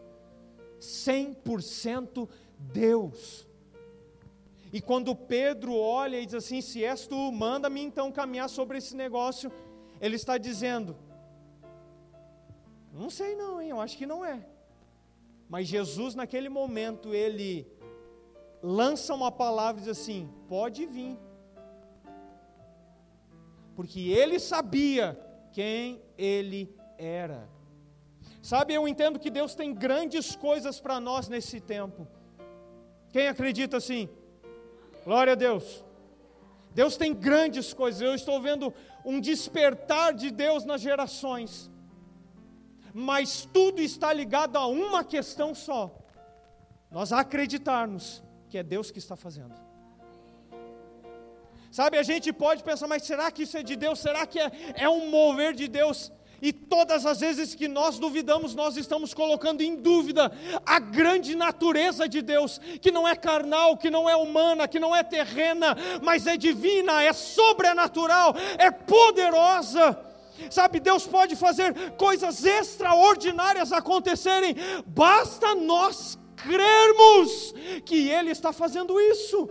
100% 0.80 2.28
Deus. 2.58 3.47
E 4.72 4.80
quando 4.80 5.14
Pedro 5.14 5.74
olha 5.74 6.20
e 6.20 6.26
diz 6.26 6.34
assim: 6.34 6.60
Se 6.60 6.84
és 6.84 7.06
tu, 7.06 7.32
manda-me 7.32 7.80
então 7.80 8.12
caminhar 8.12 8.48
sobre 8.48 8.78
esse 8.78 8.94
negócio, 8.94 9.50
ele 10.00 10.16
está 10.16 10.36
dizendo: 10.38 10.96
não 12.92 13.08
sei 13.08 13.36
não, 13.36 13.60
hein? 13.60 13.70
Eu 13.70 13.80
acho 13.80 13.96
que 13.96 14.06
não 14.06 14.24
é. 14.24 14.44
Mas 15.48 15.68
Jesus, 15.68 16.14
naquele 16.14 16.48
momento, 16.48 17.14
ele 17.14 17.66
lança 18.62 19.14
uma 19.14 19.30
palavra 19.30 19.80
e 19.80 19.84
diz 19.84 19.98
assim: 19.98 20.28
pode 20.48 20.84
vir. 20.86 21.16
Porque 23.76 24.00
ele 24.00 24.40
sabia 24.40 25.16
quem 25.52 26.02
ele 26.16 26.74
era. 26.96 27.48
Sabe, 28.42 28.74
eu 28.74 28.88
entendo 28.88 29.18
que 29.18 29.30
Deus 29.30 29.54
tem 29.54 29.72
grandes 29.72 30.34
coisas 30.34 30.80
para 30.80 30.98
nós 30.98 31.28
nesse 31.28 31.60
tempo. 31.60 32.06
Quem 33.10 33.28
acredita 33.28 33.76
assim? 33.76 34.08
Glória 35.08 35.32
a 35.32 35.36
Deus. 35.46 35.66
Deus 36.80 36.96
tem 37.02 37.12
grandes 37.28 37.72
coisas. 37.80 38.00
Eu 38.00 38.14
estou 38.14 38.36
vendo 38.48 38.66
um 39.10 39.18
despertar 39.28 40.08
de 40.22 40.30
Deus 40.30 40.64
nas 40.70 40.80
gerações 40.88 41.50
mas 43.00 43.48
tudo 43.52 43.80
está 43.80 44.12
ligado 44.12 44.56
a 44.56 44.66
uma 44.66 45.04
questão 45.04 45.54
só: 45.54 45.96
nós 46.90 47.12
acreditarmos 47.12 48.22
que 48.48 48.58
é 48.58 48.62
Deus 48.62 48.90
que 48.90 48.98
está 48.98 49.14
fazendo. 49.14 49.54
Sabe, 51.70 51.98
a 51.98 52.02
gente 52.02 52.32
pode 52.32 52.64
pensar, 52.64 52.88
mas 52.88 53.02
será 53.02 53.30
que 53.30 53.42
isso 53.42 53.56
é 53.56 53.62
de 53.62 53.76
Deus? 53.76 53.98
Será 54.00 54.26
que 54.26 54.40
é, 54.40 54.50
é 54.74 54.88
um 54.88 55.10
mover 55.10 55.52
de 55.54 55.68
Deus? 55.68 56.10
E 56.40 56.52
todas 56.52 57.04
as 57.04 57.20
vezes 57.20 57.54
que 57.54 57.66
nós 57.66 57.98
duvidamos, 57.98 58.54
nós 58.54 58.76
estamos 58.76 59.12
colocando 59.12 59.60
em 59.60 59.74
dúvida 59.74 60.30
a 60.64 60.78
grande 60.78 61.34
natureza 61.34 62.08
de 62.08 62.22
Deus, 62.22 62.60
que 62.80 62.92
não 62.92 63.06
é 63.06 63.16
carnal, 63.16 63.76
que 63.76 63.90
não 63.90 64.08
é 64.08 64.14
humana, 64.14 64.68
que 64.68 64.78
não 64.78 64.94
é 64.94 65.02
terrena, 65.02 65.76
mas 66.02 66.26
é 66.26 66.36
divina, 66.36 67.02
é 67.02 67.12
sobrenatural, 67.12 68.34
é 68.56 68.70
poderosa. 68.70 69.98
Sabe, 70.50 70.78
Deus 70.78 71.04
pode 71.04 71.34
fazer 71.34 71.74
coisas 71.92 72.44
extraordinárias 72.44 73.72
acontecerem, 73.72 74.54
basta 74.86 75.56
nós 75.56 76.16
crermos 76.36 77.52
que 77.84 78.08
Ele 78.08 78.30
está 78.30 78.52
fazendo 78.52 79.00
isso. 79.00 79.50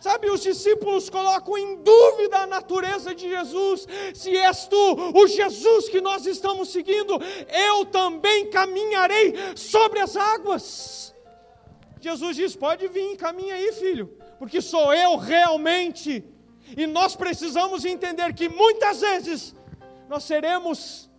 Sabe, 0.00 0.30
os 0.30 0.40
discípulos 0.40 1.10
colocam 1.10 1.58
em 1.58 1.76
dúvida 1.82 2.38
a 2.38 2.46
natureza 2.46 3.14
de 3.14 3.28
Jesus. 3.28 3.86
Se 4.14 4.34
és 4.34 4.66
tu, 4.66 4.96
o 5.14 5.26
Jesus 5.26 5.90
que 5.90 6.00
nós 6.00 6.24
estamos 6.24 6.70
seguindo, 6.70 7.18
eu 7.48 7.84
também 7.84 8.48
caminharei 8.48 9.34
sobre 9.54 10.00
as 10.00 10.16
águas. 10.16 11.14
Jesus 12.00 12.34
diz: 12.34 12.56
Pode 12.56 12.88
vir, 12.88 13.14
caminha 13.18 13.54
aí, 13.54 13.72
filho, 13.72 14.06
porque 14.38 14.62
sou 14.62 14.92
eu 14.94 15.16
realmente. 15.16 16.24
E 16.74 16.86
nós 16.86 17.14
precisamos 17.14 17.84
entender 17.84 18.32
que 18.32 18.48
muitas 18.48 19.02
vezes 19.02 19.54
nós 20.08 20.24
seremos 20.24 21.10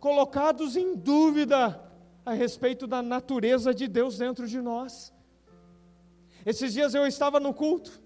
colocados 0.00 0.76
em 0.76 0.96
dúvida 0.96 1.80
a 2.26 2.32
respeito 2.32 2.86
da 2.86 3.00
natureza 3.00 3.72
de 3.72 3.86
Deus 3.86 4.18
dentro 4.18 4.48
de 4.48 4.60
nós. 4.60 5.11
Esses 6.44 6.72
dias 6.72 6.94
eu 6.94 7.06
estava 7.06 7.38
no 7.38 7.54
culto 7.54 8.02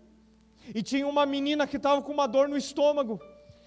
E 0.74 0.82
tinha 0.82 1.06
uma 1.06 1.24
menina 1.24 1.66
que 1.66 1.76
estava 1.76 2.02
com 2.02 2.12
uma 2.12 2.26
dor 2.26 2.48
no 2.48 2.56
estômago, 2.56 3.20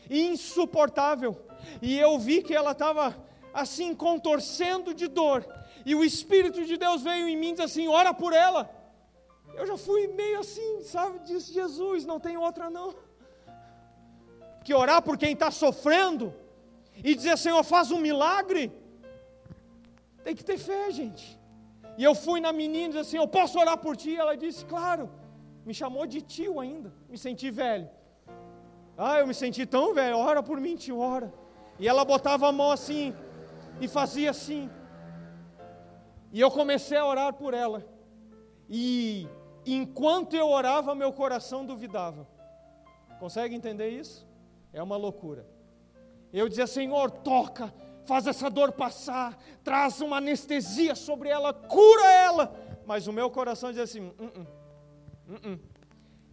insuportável. 0.10 1.40
E 1.82 1.98
eu 1.98 2.18
vi 2.20 2.42
que 2.42 2.54
ela 2.54 2.72
estava 2.72 3.16
assim, 3.54 3.96
contorcendo 3.96 4.94
de 4.94 5.08
dor. 5.08 5.46
E 5.86 5.96
o 5.96 6.04
Espírito 6.04 6.66
de 6.66 6.78
Deus 6.78 7.02
veio 7.02 7.28
em 7.28 7.38
mim 7.38 7.50
e 7.50 7.52
disse 7.52 7.64
assim: 7.64 7.88
ora 7.88 8.14
por 8.14 8.34
ela. 8.34 8.70
Eu 9.56 9.66
já 9.66 9.78
fui 9.78 10.08
meio 10.08 10.40
assim, 10.40 10.84
sabe? 10.84 11.20
Disse 11.20 11.54
Jesus, 11.54 12.06
não 12.06 12.20
tem 12.20 12.38
outra 12.38 12.70
não. 12.70 12.96
Que 14.64 14.74
orar 14.74 15.02
por 15.02 15.18
quem 15.18 15.34
está 15.34 15.52
sofrendo 15.52 16.34
e 17.04 17.16
dizer, 17.16 17.38
Senhor, 17.38 17.64
faz 17.64 17.92
um 17.92 18.00
milagre. 18.00 18.72
Tem 20.24 20.36
que 20.36 20.44
ter 20.44 20.58
fé, 20.58 20.92
gente. 20.92 21.39
E 22.00 22.04
eu 22.10 22.16
fui 22.16 22.40
na 22.40 22.54
menina 22.54 22.86
e 22.86 22.88
disse 22.88 23.00
assim: 23.00 23.18
Eu 23.18 23.28
posso 23.28 23.60
orar 23.60 23.78
por 23.78 23.94
ti? 24.02 24.16
Ela 24.16 24.36
disse: 24.44 24.64
Claro. 24.74 25.06
Me 25.66 25.74
chamou 25.80 26.06
de 26.08 26.22
tio 26.22 26.58
ainda. 26.64 26.94
Me 27.10 27.18
senti 27.18 27.52
velho. 27.52 27.90
Ah, 28.98 29.20
eu 29.20 29.28
me 29.28 29.34
senti 29.34 29.66
tão 29.66 29.94
velho. 29.94 30.18
Ora 30.18 30.42
por 30.42 30.62
mim, 30.62 30.78
tio, 30.78 30.98
ora. 30.98 31.30
E 31.78 31.90
ela 31.90 32.06
botava 32.06 32.48
a 32.48 32.54
mão 32.54 32.72
assim 32.72 33.14
e 33.82 33.88
fazia 33.98 34.30
assim. 34.30 34.70
E 36.32 36.40
eu 36.40 36.50
comecei 36.50 36.98
a 36.98 37.06
orar 37.06 37.34
por 37.34 37.54
ela. 37.54 37.86
E 38.70 39.28
enquanto 39.66 40.36
eu 40.38 40.48
orava, 40.48 40.96
meu 40.96 41.12
coração 41.12 41.66
duvidava. 41.66 42.26
Consegue 43.20 43.54
entender 43.54 43.90
isso? 43.90 44.26
É 44.72 44.82
uma 44.82 44.96
loucura. 44.96 45.46
Eu 46.32 46.48
dizia, 46.48 46.66
Senhor, 46.66 47.12
toca, 47.12 47.74
faz 48.10 48.26
essa 48.26 48.50
dor 48.50 48.72
passar, 48.72 49.38
traz 49.64 50.02
uma 50.02 50.18
anestesia 50.18 50.96
sobre 50.96 51.30
ela, 51.30 51.54
cura 51.54 52.08
ela. 52.12 52.46
Mas 52.86 53.06
o 53.06 53.14
meu 53.14 53.30
coração 53.30 53.70
dizia 53.70 53.84
assim: 53.84 54.02
uh 54.02 54.14
-uh, 54.18 55.54
uh 55.54 55.60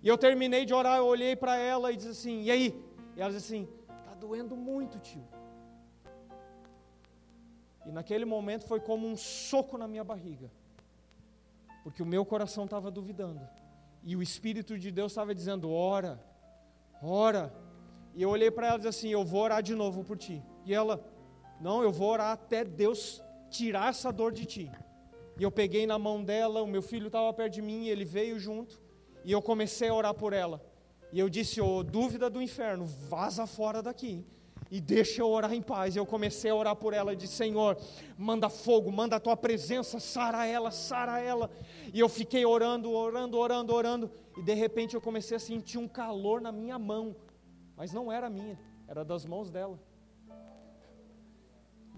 e 0.02 0.08
eu 0.08 0.16
terminei 0.16 0.64
de 0.64 0.72
orar, 0.72 0.98
eu 0.98 1.06
olhei 1.06 1.34
para 1.36 1.56
ela 1.56 1.92
e 1.92 1.96
disse 1.96 2.10
assim: 2.16 2.42
e 2.42 2.50
aí? 2.50 2.66
E 3.14 3.20
ela 3.20 3.30
disse 3.30 3.46
assim: 3.46 3.68
está 4.00 4.14
doendo 4.14 4.56
muito, 4.56 4.98
tio. 4.98 5.24
E 7.84 7.92
naquele 7.92 8.24
momento 8.24 8.66
foi 8.66 8.80
como 8.80 9.06
um 9.06 9.16
soco 9.16 9.76
na 9.76 9.86
minha 9.86 10.02
barriga, 10.02 10.50
porque 11.84 12.02
o 12.02 12.06
meu 12.06 12.24
coração 12.24 12.64
estava 12.64 12.90
duvidando, 12.90 13.46
e 14.02 14.16
o 14.16 14.22
Espírito 14.22 14.78
de 14.78 14.90
Deus 14.90 15.12
estava 15.12 15.34
dizendo: 15.34 15.70
ora, 15.70 16.22
ora. 17.02 17.52
E 18.14 18.22
eu 18.22 18.30
olhei 18.30 18.50
para 18.50 18.68
ela 18.68 18.76
e 18.76 18.78
disse 18.78 18.88
assim: 18.88 19.08
eu 19.10 19.24
vou 19.24 19.42
orar 19.42 19.62
de 19.62 19.74
novo 19.74 20.02
por 20.02 20.16
ti. 20.16 20.42
E 20.64 20.72
ela, 20.72 21.04
não, 21.60 21.82
eu 21.82 21.92
vou 21.92 22.10
orar 22.10 22.32
até 22.32 22.64
Deus 22.64 23.22
tirar 23.50 23.90
essa 23.90 24.12
dor 24.12 24.32
de 24.32 24.44
ti. 24.44 24.70
E 25.38 25.42
eu 25.42 25.50
peguei 25.50 25.86
na 25.86 25.98
mão 25.98 26.22
dela, 26.22 26.62
o 26.62 26.66
meu 26.66 26.82
filho 26.82 27.08
estava 27.08 27.32
perto 27.32 27.54
de 27.54 27.62
mim, 27.62 27.88
ele 27.88 28.04
veio 28.04 28.38
junto, 28.38 28.80
e 29.24 29.32
eu 29.32 29.42
comecei 29.42 29.88
a 29.88 29.94
orar 29.94 30.14
por 30.14 30.32
ela. 30.32 30.64
E 31.12 31.18
eu 31.18 31.28
disse: 31.28 31.60
Ô, 31.60 31.78
oh, 31.78 31.82
dúvida 31.82 32.28
do 32.30 32.42
inferno, 32.42 32.86
vaza 32.86 33.46
fora 33.46 33.82
daqui 33.82 34.24
e 34.70 34.80
deixa 34.80 35.22
eu 35.22 35.28
orar 35.28 35.52
em 35.52 35.62
paz. 35.62 35.96
Eu 35.96 36.04
comecei 36.04 36.50
a 36.50 36.54
orar 36.54 36.76
por 36.76 36.92
ela 36.92 37.12
e 37.12 37.16
disse: 37.16 37.34
Senhor, 37.34 37.76
manda 38.16 38.48
fogo, 38.48 38.90
manda 38.90 39.16
a 39.16 39.20
tua 39.20 39.36
presença, 39.36 40.00
sara 40.00 40.46
ela, 40.46 40.70
sara 40.70 41.20
ela. 41.20 41.50
E 41.92 42.00
eu 42.00 42.08
fiquei 42.08 42.44
orando, 42.44 42.90
orando, 42.90 43.38
orando, 43.38 43.74
orando. 43.74 44.10
E 44.36 44.42
de 44.42 44.54
repente 44.54 44.94
eu 44.94 45.00
comecei 45.00 45.36
a 45.36 45.40
sentir 45.40 45.78
um 45.78 45.88
calor 45.88 46.40
na 46.40 46.52
minha 46.52 46.78
mão, 46.78 47.16
mas 47.76 47.92
não 47.92 48.10
era 48.10 48.28
minha, 48.28 48.58
era 48.86 49.04
das 49.04 49.24
mãos 49.24 49.50
dela. 49.50 49.78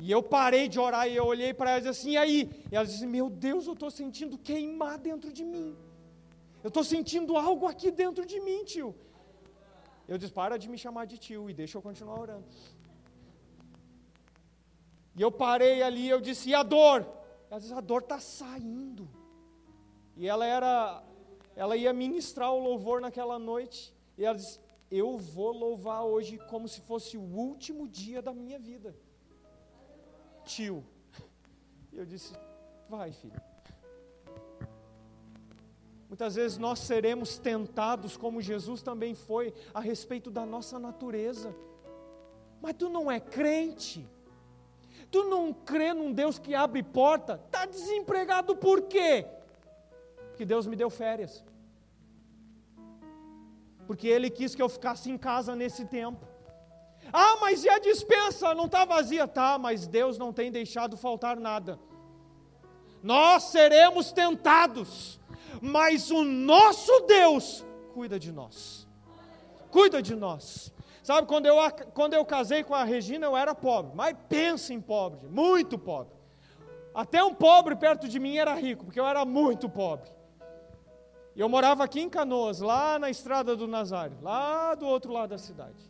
E 0.01 0.11
eu 0.11 0.23
parei 0.23 0.69
de 0.69 0.79
orar 0.79 1.09
e 1.09 1.17
eu 1.17 1.27
olhei 1.27 1.53
para 1.53 1.71
ela 1.71 1.81
e 1.81 1.83
disse 1.83 2.01
assim: 2.01 2.11
e 2.13 2.17
aí? 2.17 2.51
E 2.71 2.77
ela 2.77 2.87
disse: 2.87 3.07
Meu 3.07 3.29
Deus, 3.29 3.67
eu 3.67 3.73
estou 3.73 3.91
sentindo 3.91 4.39
queimar 4.39 4.97
dentro 4.99 5.33
de 5.33 5.45
mim. 5.45 5.77
Eu 6.63 6.69
estou 6.69 6.85
sentindo 6.85 7.37
algo 7.37 7.67
aqui 7.67 7.91
dentro 7.91 8.25
de 8.25 8.41
mim, 8.41 8.65
tio. 8.65 8.95
Eu 10.07 10.17
disse: 10.17 10.33
Para 10.33 10.57
de 10.57 10.69
me 10.69 10.79
chamar 10.79 11.05
de 11.07 11.19
tio 11.19 11.51
e 11.51 11.55
deixa 11.55 11.77
eu 11.79 11.83
continuar 11.83 12.21
orando. 12.21 12.45
E 15.17 15.23
eu 15.23 15.33
parei 15.33 15.83
ali 15.83 16.03
e 16.07 16.11
eu 16.11 16.21
disse: 16.21 16.51
E 16.51 16.55
a 16.55 16.63
dor? 16.63 17.05
Ela 17.51 17.61
disse: 17.61 17.75
A 17.75 17.81
dor 17.81 18.03
está 18.03 18.21
saindo. 18.21 19.09
E 20.17 20.29
ela 20.29 20.47
era, 20.47 21.03
ela 21.57 21.77
ia 21.77 21.93
ministrar 21.93 22.53
o 22.53 22.61
louvor 22.61 23.01
naquela 23.01 23.37
noite. 23.37 23.93
E 24.17 24.25
ela 24.25 24.37
disse: 24.37 24.61
Eu 24.89 25.19
vou 25.19 25.51
louvar 25.51 26.05
hoje 26.05 26.39
como 26.49 26.69
se 26.69 26.81
fosse 26.83 27.17
o 27.17 27.23
último 27.23 27.89
dia 27.89 28.23
da 28.23 28.33
minha 28.33 28.61
vida 28.61 28.95
tio. 30.49 30.85
E 31.93 31.99
eu 31.99 32.07
disse: 32.07 32.33
Vai, 32.89 33.13
filho. 33.13 33.41
Muitas 36.09 36.35
vezes 36.37 36.57
nós 36.57 36.79
seremos 36.79 37.39
tentados, 37.39 38.17
como 38.17 38.41
Jesus 38.41 38.81
também 38.83 39.15
foi, 39.15 39.53
a 39.75 39.81
respeito 39.81 40.31
da 40.31 40.47
nossa 40.47 40.79
natureza. 40.79 41.55
Mas 42.63 42.75
tu 42.75 42.89
não 42.89 43.11
é 43.11 43.21
crente. 43.21 44.09
Tu 45.11 45.25
não 45.25 45.53
crê 45.53 45.93
num 45.93 46.13
Deus 46.13 46.39
que 46.39 46.55
abre 46.55 46.83
porta. 46.83 47.41
Está 47.47 47.67
desempregado 47.67 48.57
por 48.57 48.83
quê? 48.83 49.27
Que 50.37 50.47
Deus 50.47 50.67
me 50.67 50.77
deu 50.77 50.89
férias. 50.89 51.45
Porque 53.87 54.09
Ele 54.09 54.31
quis 54.31 54.55
que 54.55 54.63
eu 54.63 54.69
ficasse 54.69 55.11
em 55.11 55.19
casa 55.19 55.55
nesse 55.55 55.85
tempo. 55.85 56.27
Ah, 57.13 57.39
mas 57.41 57.65
e 57.65 57.69
a 57.69 57.79
dispensa? 57.79 58.55
Não 58.55 58.67
está 58.67 58.85
vazia? 58.85 59.27
Tá, 59.27 59.59
mas 59.59 59.87
Deus 59.87 60.19
não 60.19 60.33
tem 60.33 60.51
deixado 60.51 60.97
faltar 60.97 61.39
nada. 61.39 61.79
Nós 63.03 63.45
seremos 63.45 64.13
tentados, 64.13 65.21
mas 65.61 66.11
o 66.11 66.25
nosso 66.25 67.01
Deus 67.01 67.65
cuida 67.95 68.19
de 68.19 68.33
nós. 68.33 68.87
Cuida 69.71 70.03
de 70.03 70.15
nós. 70.15 70.73
Sabe, 71.03 71.27
quando 71.27 71.47
eu, 71.47 71.57
quando 71.95 72.15
eu 72.15 72.25
casei 72.25 72.63
com 72.63 72.75
a 72.75 72.85
Regina, 72.85 73.27
eu 73.27 73.37
era 73.37 73.55
pobre, 73.55 73.93
mas 73.95 74.15
pensa 74.29 74.75
em 74.75 74.81
pobre, 74.81 75.27
muito 75.29 75.79
pobre. 75.79 76.13
Até 76.95 77.23
um 77.23 77.33
pobre 77.33 77.77
perto 77.77 78.09
de 78.09 78.19
mim 78.19 78.37
era 78.37 78.55
rico, 78.55 78.85
porque 78.85 79.01
eu 79.01 79.07
era 79.07 79.25
muito 79.25 79.69
pobre. 79.69 80.11
E 81.35 81.41
eu 81.41 81.49
morava 81.49 81.85
aqui 81.85 82.01
em 82.01 82.11
Canoas, 82.11 82.61
lá 82.61 82.99
na 82.99 83.09
estrada 83.09 83.55
do 83.55 83.67
Nazário, 83.69 84.19
lá 84.21 84.75
do 84.75 84.87
outro 84.87 85.13
lado 85.13 85.31
da 85.31 85.39
cidade. 85.39 85.89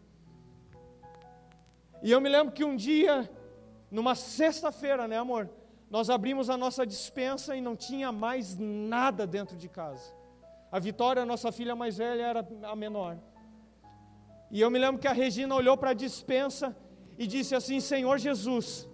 E 2.02 2.10
eu 2.10 2.20
me 2.20 2.28
lembro 2.28 2.52
que 2.52 2.64
um 2.64 2.76
dia, 2.76 3.28
numa 3.90 4.14
sexta-feira, 4.14 5.08
né, 5.08 5.18
amor? 5.18 5.50
Nós 5.90 6.10
abrimos 6.10 6.50
a 6.50 6.56
nossa 6.56 6.86
dispensa 6.86 7.56
e 7.56 7.60
não 7.60 7.74
tinha 7.74 8.12
mais 8.12 8.56
nada 8.58 9.26
dentro 9.26 9.56
de 9.56 9.68
casa. 9.68 10.14
A 10.70 10.78
Vitória, 10.78 11.24
nossa 11.24 11.50
filha 11.50 11.74
mais 11.74 11.96
velha, 11.96 12.22
era 12.22 12.48
a 12.64 12.76
menor. 12.76 13.18
E 14.50 14.60
eu 14.60 14.70
me 14.70 14.78
lembro 14.78 15.00
que 15.00 15.08
a 15.08 15.12
Regina 15.12 15.54
olhou 15.54 15.76
para 15.76 15.90
a 15.90 15.94
dispensa 15.94 16.76
e 17.18 17.26
disse 17.26 17.54
assim: 17.54 17.80
Senhor 17.80 18.18
Jesus, 18.18 18.88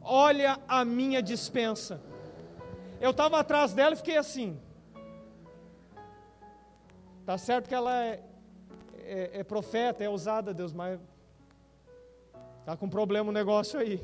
olha 0.00 0.58
a 0.66 0.84
minha 0.84 1.22
dispensa. 1.22 2.00
Eu 3.00 3.10
estava 3.10 3.38
atrás 3.38 3.72
dela 3.74 3.92
e 3.94 3.96
fiquei 3.96 4.16
assim. 4.16 4.58
Tá 7.24 7.36
certo 7.36 7.68
que 7.68 7.74
ela 7.74 7.94
é, 8.04 8.22
é, 8.96 9.40
é 9.40 9.44
profeta, 9.44 10.02
é 10.02 10.08
ousada, 10.08 10.54
Deus, 10.54 10.72
mas 10.72 10.98
Está 12.68 12.76
com 12.76 12.86
problema 12.86 13.30
o 13.30 13.32
negócio 13.32 13.80
aí. 13.80 13.98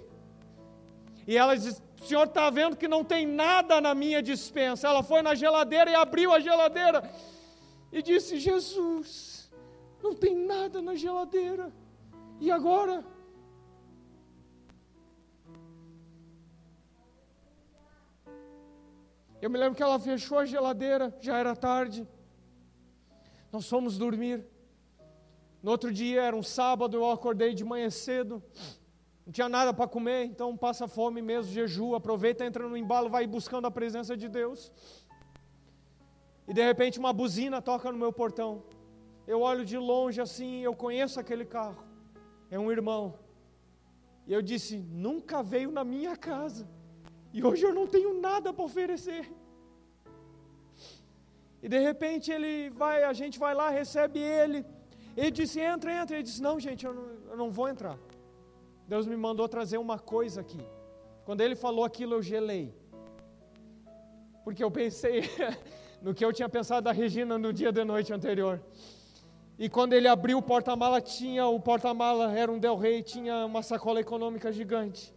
E 1.27 1.37
ela 1.37 1.55
diz: 1.55 1.83
O 2.01 2.07
senhor 2.07 2.27
está 2.27 2.49
vendo 2.49 2.79
que 2.79 2.89
não 2.89 3.05
tem 3.05 3.27
nada 3.27 3.79
na 3.79 3.95
minha 3.95 4.23
dispensa. 4.23 4.89
Ela 4.89 5.03
foi 5.03 5.21
na 5.21 5.35
geladeira 5.35 5.91
e 5.91 5.95
abriu 5.95 6.33
a 6.33 6.41
geladeira 6.41 7.03
e 7.93 8.01
disse: 8.01 8.41
Jesus, 8.41 9.53
não 10.03 10.15
tem 10.15 10.35
nada 10.35 10.81
na 10.81 10.95
geladeira. 10.95 11.71
E 12.41 12.51
agora? 12.51 13.05
Eu 19.43 19.51
me 19.51 19.59
lembro 19.59 19.77
que 19.77 19.83
ela 19.83 20.01
fechou 20.01 20.39
a 20.39 20.47
geladeira, 20.47 21.15
já 21.21 21.37
era 21.37 21.55
tarde. 21.55 22.09
Nós 23.53 23.69
fomos 23.69 23.99
dormir. 23.99 24.54
No 25.65 25.71
outro 25.71 25.91
dia, 25.91 26.21
era 26.21 26.37
um 26.37 26.43
sábado, 26.43 26.95
eu 26.95 27.11
acordei 27.11 27.55
de 27.55 27.65
manhã 27.65 27.89
cedo, 27.89 28.43
não 29.25 29.33
tinha 29.33 29.49
nada 29.49 29.73
para 29.73 29.89
comer, 29.89 30.25
então 30.27 30.55
passa 30.65 30.87
fome 30.87 31.23
mesmo, 31.23 31.51
jejum, 31.51 31.95
aproveita, 31.95 32.45
entra 32.45 32.69
no 32.69 32.77
embalo, 32.77 33.09
vai 33.09 33.27
buscando 33.27 33.67
a 33.67 33.71
presença 33.71 34.15
de 34.15 34.29
Deus. 34.29 34.71
E 36.47 36.53
de 36.53 36.63
repente 36.63 36.99
uma 36.99 37.15
buzina 37.15 37.63
toca 37.63 37.91
no 37.91 37.97
meu 37.97 38.13
portão. 38.13 38.63
Eu 39.27 39.41
olho 39.41 39.65
de 39.65 39.79
longe 39.79 40.21
assim, 40.21 40.61
eu 40.61 40.75
conheço 40.85 41.19
aquele 41.19 41.47
carro. 41.47 41.83
É 42.51 42.59
um 42.59 42.71
irmão. 42.71 43.19
E 44.27 44.35
eu 44.35 44.43
disse: 44.43 44.77
nunca 45.07 45.43
veio 45.43 45.71
na 45.71 45.83
minha 45.83 46.15
casa. 46.15 46.69
E 47.33 47.43
hoje 47.43 47.65
eu 47.65 47.73
não 47.73 47.87
tenho 47.87 48.21
nada 48.21 48.53
para 48.53 48.67
oferecer. 48.71 49.33
E 51.63 51.71
de 51.71 51.79
repente 51.79 52.31
ele 52.31 52.69
vai, 52.69 53.03
a 53.03 53.15
gente 53.15 53.39
vai 53.39 53.55
lá, 53.55 53.71
recebe 53.71 54.19
ele. 54.19 54.63
Ele 55.17 55.31
disse: 55.31 55.61
entra, 55.61 55.93
entra. 56.01 56.17
Ele 56.17 56.23
disse: 56.23 56.43
não, 56.43 56.59
gente, 56.59 56.85
eu 56.85 56.95
não, 56.95 57.07
eu 57.31 57.37
não 57.37 57.51
vou 57.51 57.69
entrar. 57.69 57.99
Deus 58.87 59.07
me 59.07 59.17
mandou 59.17 59.49
trazer 59.49 59.79
uma 59.79 59.99
coisa 59.99 60.41
aqui. 60.41 60.61
Quando 61.25 61.41
ele 61.41 61.55
falou 61.55 61.85
aquilo, 61.85 62.15
eu 62.15 62.23
gelei. 62.23 62.75
Porque 64.45 64.63
eu 64.63 64.71
pensei 64.71 65.23
no 66.03 66.13
que 66.13 66.25
eu 66.25 66.33
tinha 66.33 66.49
pensado 66.49 66.85
da 66.85 66.93
Regina 66.93 67.39
no 67.39 67.53
dia 67.53 67.73
de 67.73 67.83
noite 67.83 68.13
anterior. 68.13 68.61
E 69.59 69.69
quando 69.69 69.93
ele 69.93 70.09
abriu 70.09 70.39
o 70.39 70.43
porta-mala, 70.43 71.01
tinha 71.01 71.47
o 71.47 71.59
porta-mala, 71.61 72.37
era 72.37 72.51
um 72.51 72.59
Del 72.59 72.77
Rey, 72.77 73.03
tinha 73.03 73.47
uma 73.47 73.63
sacola 73.63 74.01
econômica 74.01 74.53
gigante. 74.53 75.15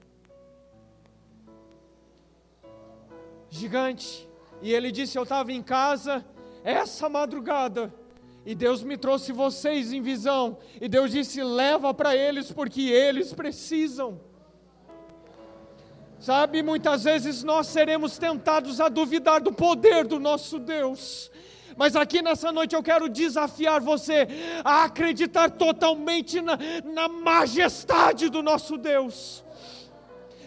Gigante. 3.50 4.30
E 4.62 4.74
ele 4.74 4.92
disse: 4.92 5.18
Eu 5.18 5.24
estava 5.24 5.52
em 5.52 5.62
casa 5.62 6.24
essa 6.64 7.10
madrugada. 7.10 7.94
E 8.50 8.56
Deus 8.56 8.82
me 8.82 8.96
trouxe 8.96 9.34
vocês 9.34 9.92
em 9.92 10.02
visão. 10.02 10.58
E 10.80 10.88
Deus 10.88 11.12
disse: 11.12 11.44
leva 11.44 11.94
para 11.94 12.16
eles, 12.16 12.50
porque 12.50 12.84
eles 12.84 13.34
precisam. 13.34 14.22
Sabe, 16.18 16.64
muitas 16.64 17.04
vezes 17.04 17.44
nós 17.44 17.68
seremos 17.68 18.18
tentados 18.18 18.80
a 18.80 18.88
duvidar 18.88 19.42
do 19.42 19.52
poder 19.52 20.08
do 20.08 20.18
nosso 20.18 20.60
Deus. 20.60 21.30
Mas 21.76 21.94
aqui 21.98 22.22
nessa 22.22 22.50
noite 22.50 22.74
eu 22.74 22.82
quero 22.82 23.10
desafiar 23.10 23.82
você 23.82 24.26
a 24.64 24.86
acreditar 24.86 25.50
totalmente 25.52 26.40
na, 26.40 26.58
na 26.86 27.10
majestade 27.10 28.30
do 28.30 28.42
nosso 28.42 28.78
Deus. 28.78 29.44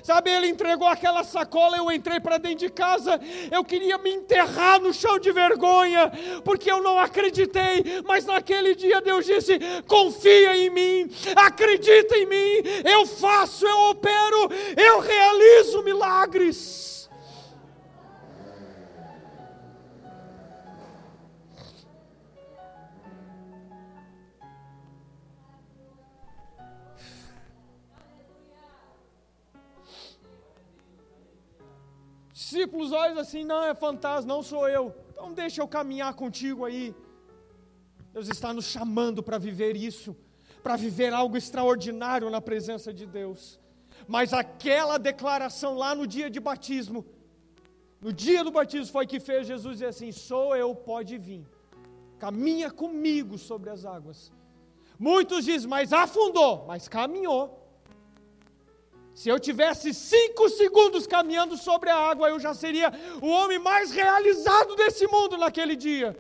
Sabe, 0.03 0.31
ele 0.31 0.49
entregou 0.49 0.89
aquela 0.89 1.23
sacola, 1.25 1.77
eu 1.77 1.91
entrei 1.91 2.21
para 2.21 2.39
dentro 2.39 2.59
de 2.59 2.71
casa, 2.71 3.21
eu 3.51 3.65
queria 3.65 3.99
me 3.99 4.11
enterrar 4.11 4.81
no 4.81 4.93
chão 4.93 5.19
de 5.19 5.33
vergonha, 5.33 6.11
porque 6.45 6.71
eu 6.71 6.83
não 6.83 6.99
acreditei, 6.99 8.03
mas 8.05 8.25
naquele 8.25 8.75
dia 8.75 9.01
Deus 9.01 9.27
disse: 9.27 9.59
confia 9.87 10.57
em 10.57 10.71
mim, 10.71 11.11
acredita 11.37 12.17
em 12.17 12.27
mim, 12.27 12.63
eu 12.85 13.07
faço, 13.07 13.67
eu 13.67 13.79
opero, 13.91 14.51
eu 14.77 15.01
realizo 15.01 15.83
milagres. 15.83 17.00
Discípulos 32.51 32.93
olham 32.93 33.19
assim: 33.19 33.45
não, 33.45 33.63
é 33.65 33.75
fantasma, 33.75 34.33
não 34.33 34.43
sou 34.43 34.69
eu. 34.69 34.95
Então 35.11 35.33
deixa 35.33 35.63
eu 35.63 35.69
caminhar 35.69 36.13
contigo 36.15 36.65
aí. 36.65 36.95
Deus 38.13 38.29
está 38.29 38.53
nos 38.53 38.65
chamando 38.65 39.23
para 39.23 39.39
viver 39.39 39.77
isso, 39.77 40.17
para 40.63 40.77
viver 40.77 41.13
algo 41.13 41.37
extraordinário 41.37 42.29
na 42.29 42.41
presença 42.41 42.93
de 42.93 43.07
Deus. 43.07 43.59
Mas 44.09 44.33
aquela 44.33 44.99
declaração 44.99 45.77
lá 45.77 45.95
no 45.95 46.07
dia 46.07 46.29
de 46.29 46.41
batismo, 46.41 47.05
no 48.01 48.13
dia 48.13 48.43
do 48.43 48.51
batismo 48.51 48.93
foi 48.93 49.07
que 49.07 49.21
fez 49.21 49.47
Jesus 49.47 49.75
dizer 49.75 49.87
assim: 49.87 50.11
sou 50.11 50.57
eu, 50.57 50.75
pode 50.75 51.17
vir. 51.19 51.47
Caminha 52.19 52.71
comigo 52.71 53.39
sobre 53.39 53.71
as 53.71 53.85
águas. 53.85 54.33
Muitos 54.99 55.47
dizem, 55.47 55.69
mas 55.69 55.93
afundou, 55.93 56.67
mas 56.67 56.89
caminhou. 56.89 57.60
Se 59.15 59.29
eu 59.29 59.39
tivesse 59.39 59.93
cinco 59.93 60.49
segundos 60.49 61.07
caminhando 61.07 61.57
sobre 61.57 61.91
a 61.91 61.97
água, 61.97 62.29
eu 62.29 62.39
já 62.39 62.55
seria 62.55 62.93
o 63.21 63.29
homem 63.29 63.59
mais 63.59 63.91
realizado 63.91 64.77
desse 64.77 65.07
mundo 65.07 65.37
naquele 65.37 65.77
dia. 65.77 66.17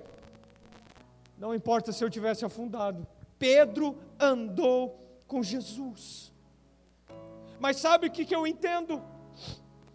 Não 1.39 1.55
importa 1.55 1.93
se 1.93 2.05
eu 2.05 2.11
tivesse 2.11 2.45
afundado. 2.45 3.07
Pedro 3.39 3.97
andou 4.19 5.01
com 5.27 5.43
Jesus. 5.43 6.31
Mas 7.59 7.79
sabe 7.79 8.09
o 8.09 8.11
que, 8.11 8.25
que 8.25 8.35
eu 8.35 8.47
entendo? 8.47 9.03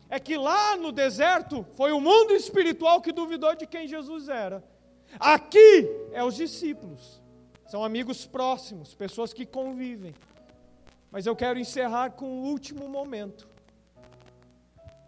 É 0.10 0.20
que 0.20 0.38
lá 0.38 0.76
no 0.76 0.92
deserto 0.92 1.66
foi 1.76 1.92
o 1.92 2.00
mundo 2.00 2.34
espiritual 2.34 3.02
que 3.02 3.12
duvidou 3.12 3.56
de 3.56 3.68
quem 3.68 3.88
Jesus 3.88 4.30
era. 4.30 4.64
Aqui 5.20 5.90
é 6.12 6.24
os 6.24 6.36
discípulos. 6.36 7.22
São 7.68 7.84
amigos 7.84 8.26
próximos, 8.26 8.94
pessoas 8.94 9.34
que 9.34 9.46
convivem. 9.46 10.14
Mas 11.16 11.26
eu 11.26 11.34
quero 11.34 11.58
encerrar 11.58 12.10
com 12.10 12.26
o 12.26 12.44
último 12.44 12.90
momento, 12.90 13.48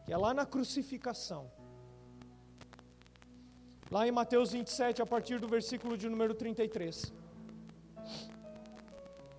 que 0.06 0.14
é 0.14 0.18
lá 0.18 0.34
na 0.34 0.46
crucificação. 0.46 1.52
Lá 3.92 4.08
em 4.08 4.12
Mateus 4.20 4.54
27, 4.54 5.02
a 5.02 5.06
partir 5.06 5.38
do 5.38 5.50
versículo 5.50 5.98
de 5.98 6.08
número 6.08 6.34
33. 6.34 7.12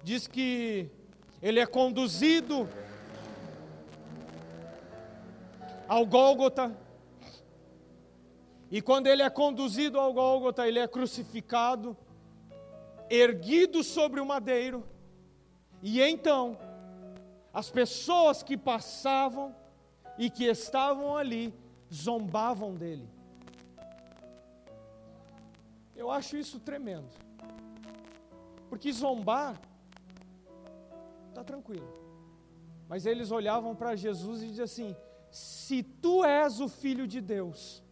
Diz 0.02 0.26
que 0.26 0.90
ele 1.40 1.58
é 1.58 1.64
conduzido 1.64 2.68
ao 5.88 6.04
Gólgota. 6.04 6.76
E 8.70 8.82
quando 8.82 9.06
ele 9.06 9.22
é 9.22 9.30
conduzido 9.30 9.98
ao 9.98 10.12
Gólgota, 10.12 10.68
ele 10.68 10.80
é 10.80 10.86
crucificado, 10.86 11.96
erguido 13.08 13.82
sobre 13.82 14.20
o 14.20 14.26
madeiro 14.26 14.86
e 15.82 16.00
então, 16.00 16.58
as 17.52 17.70
pessoas 17.70 18.42
que 18.42 18.56
passavam 18.56 19.54
e 20.16 20.28
que 20.28 20.44
estavam 20.44 21.16
ali 21.16 21.54
zombavam 21.92 22.74
dele. 22.74 23.08
Eu 25.94 26.10
acho 26.10 26.36
isso 26.36 26.58
tremendo. 26.60 27.10
Porque 28.68 28.92
zombar 28.92 29.60
está 31.28 31.42
tranquilo. 31.42 31.88
Mas 32.88 33.06
eles 33.06 33.30
olhavam 33.30 33.74
para 33.74 33.96
Jesus 33.96 34.42
e 34.42 34.48
diziam 34.48 34.64
assim: 34.64 34.96
se 35.30 35.82
tu 35.82 36.24
és 36.24 36.60
o 36.60 36.68
filho 36.68 37.06
de 37.06 37.20
Deus, 37.20 37.82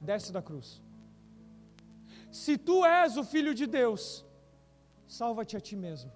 desce 0.00 0.32
da 0.32 0.42
cruz. 0.42 0.82
Se 2.30 2.56
tu 2.56 2.84
és 2.84 3.16
o 3.16 3.24
filho 3.24 3.54
de 3.54 3.66
Deus, 3.66 4.24
salva-te 5.06 5.56
a 5.56 5.60
ti 5.60 5.76
mesmo. 5.76 6.10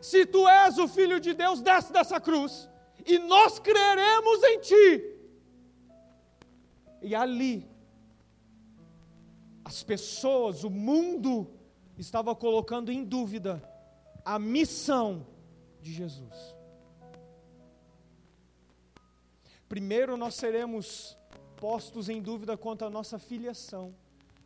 Se 0.00 0.26
tu 0.26 0.48
és 0.48 0.78
o 0.78 0.88
filho 0.88 1.20
de 1.20 1.34
Deus, 1.34 1.60
desce 1.60 1.92
dessa 1.92 2.20
cruz, 2.20 2.68
e 3.04 3.18
nós 3.18 3.58
creremos 3.58 4.42
em 4.44 4.60
ti. 4.60 5.16
E 7.02 7.14
ali, 7.14 7.68
as 9.64 9.82
pessoas, 9.82 10.64
o 10.64 10.70
mundo, 10.70 11.50
estava 11.96 12.34
colocando 12.34 12.90
em 12.90 13.04
dúvida 13.04 13.62
a 14.24 14.38
missão 14.38 15.26
de 15.80 15.92
Jesus. 15.92 16.54
Primeiro, 19.68 20.16
nós 20.16 20.34
seremos 20.34 21.16
postos 21.56 22.08
em 22.08 22.20
dúvida 22.20 22.56
quanto 22.56 22.84
à 22.84 22.90
nossa 22.90 23.18
filiação, 23.18 23.94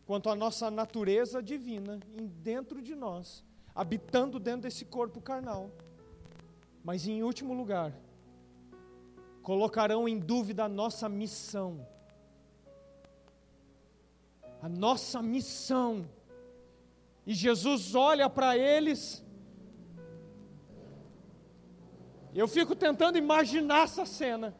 quanto 0.07 0.29
à 0.29 0.35
nossa 0.35 0.71
natureza 0.71 1.43
divina 1.43 1.99
dentro 2.43 2.81
de 2.81 2.95
nós 2.95 3.45
habitando 3.81 4.39
dentro 4.39 4.63
desse 4.67 4.85
corpo 4.85 5.23
carnal. 5.23 5.71
Mas 6.85 7.07
em 7.07 7.23
último 7.23 7.55
lugar, 7.55 7.91
colocarão 9.43 10.07
em 10.07 10.19
dúvida 10.19 10.65
a 10.65 10.69
nossa 10.69 11.09
missão. 11.09 11.87
A 14.61 14.69
nossa 14.69 15.23
missão. 15.23 16.07
E 17.27 17.33
Jesus 17.33 17.95
olha 17.95 18.29
para 18.29 18.55
eles. 18.55 19.25
Eu 22.35 22.47
fico 22.47 22.77
tentando 22.77 23.17
imaginar 23.17 23.85
essa 23.85 24.05
cena. 24.05 24.55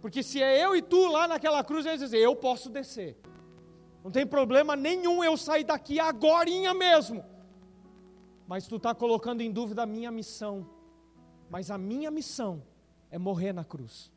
Porque 0.00 0.22
se 0.22 0.42
é 0.42 0.64
eu 0.64 0.74
e 0.74 0.80
tu 0.80 1.08
lá 1.08 1.28
naquela 1.28 1.62
cruz, 1.62 1.84
eles 1.84 2.00
dizem: 2.00 2.20
Eu 2.20 2.34
posso 2.34 2.70
descer. 2.70 3.18
Não 4.02 4.10
tem 4.10 4.26
problema 4.26 4.74
nenhum 4.74 5.22
eu 5.22 5.36
sair 5.36 5.64
daqui 5.64 6.00
agora 6.00 6.48
mesmo 6.72 7.31
mas 8.46 8.66
tu 8.66 8.76
está 8.76 8.94
colocando 8.94 9.40
em 9.40 9.50
dúvida 9.50 9.82
a 9.82 9.86
minha 9.86 10.10
missão. 10.10 10.68
Mas 11.48 11.70
a 11.70 11.78
minha 11.78 12.10
missão 12.10 12.62
é 13.10 13.18
morrer 13.18 13.52
na 13.52 13.64
cruz. 13.64 14.10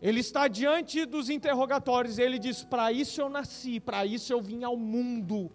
Ele 0.00 0.20
está 0.20 0.46
diante 0.46 1.06
dos 1.06 1.30
interrogatórios 1.30 2.18
ele 2.18 2.38
diz: 2.38 2.62
Para 2.64 2.92
isso 2.92 3.20
eu 3.20 3.28
nasci, 3.28 3.80
para 3.80 4.04
isso 4.04 4.32
eu 4.32 4.40
vim 4.40 4.62
ao 4.62 4.76
mundo, 4.76 5.50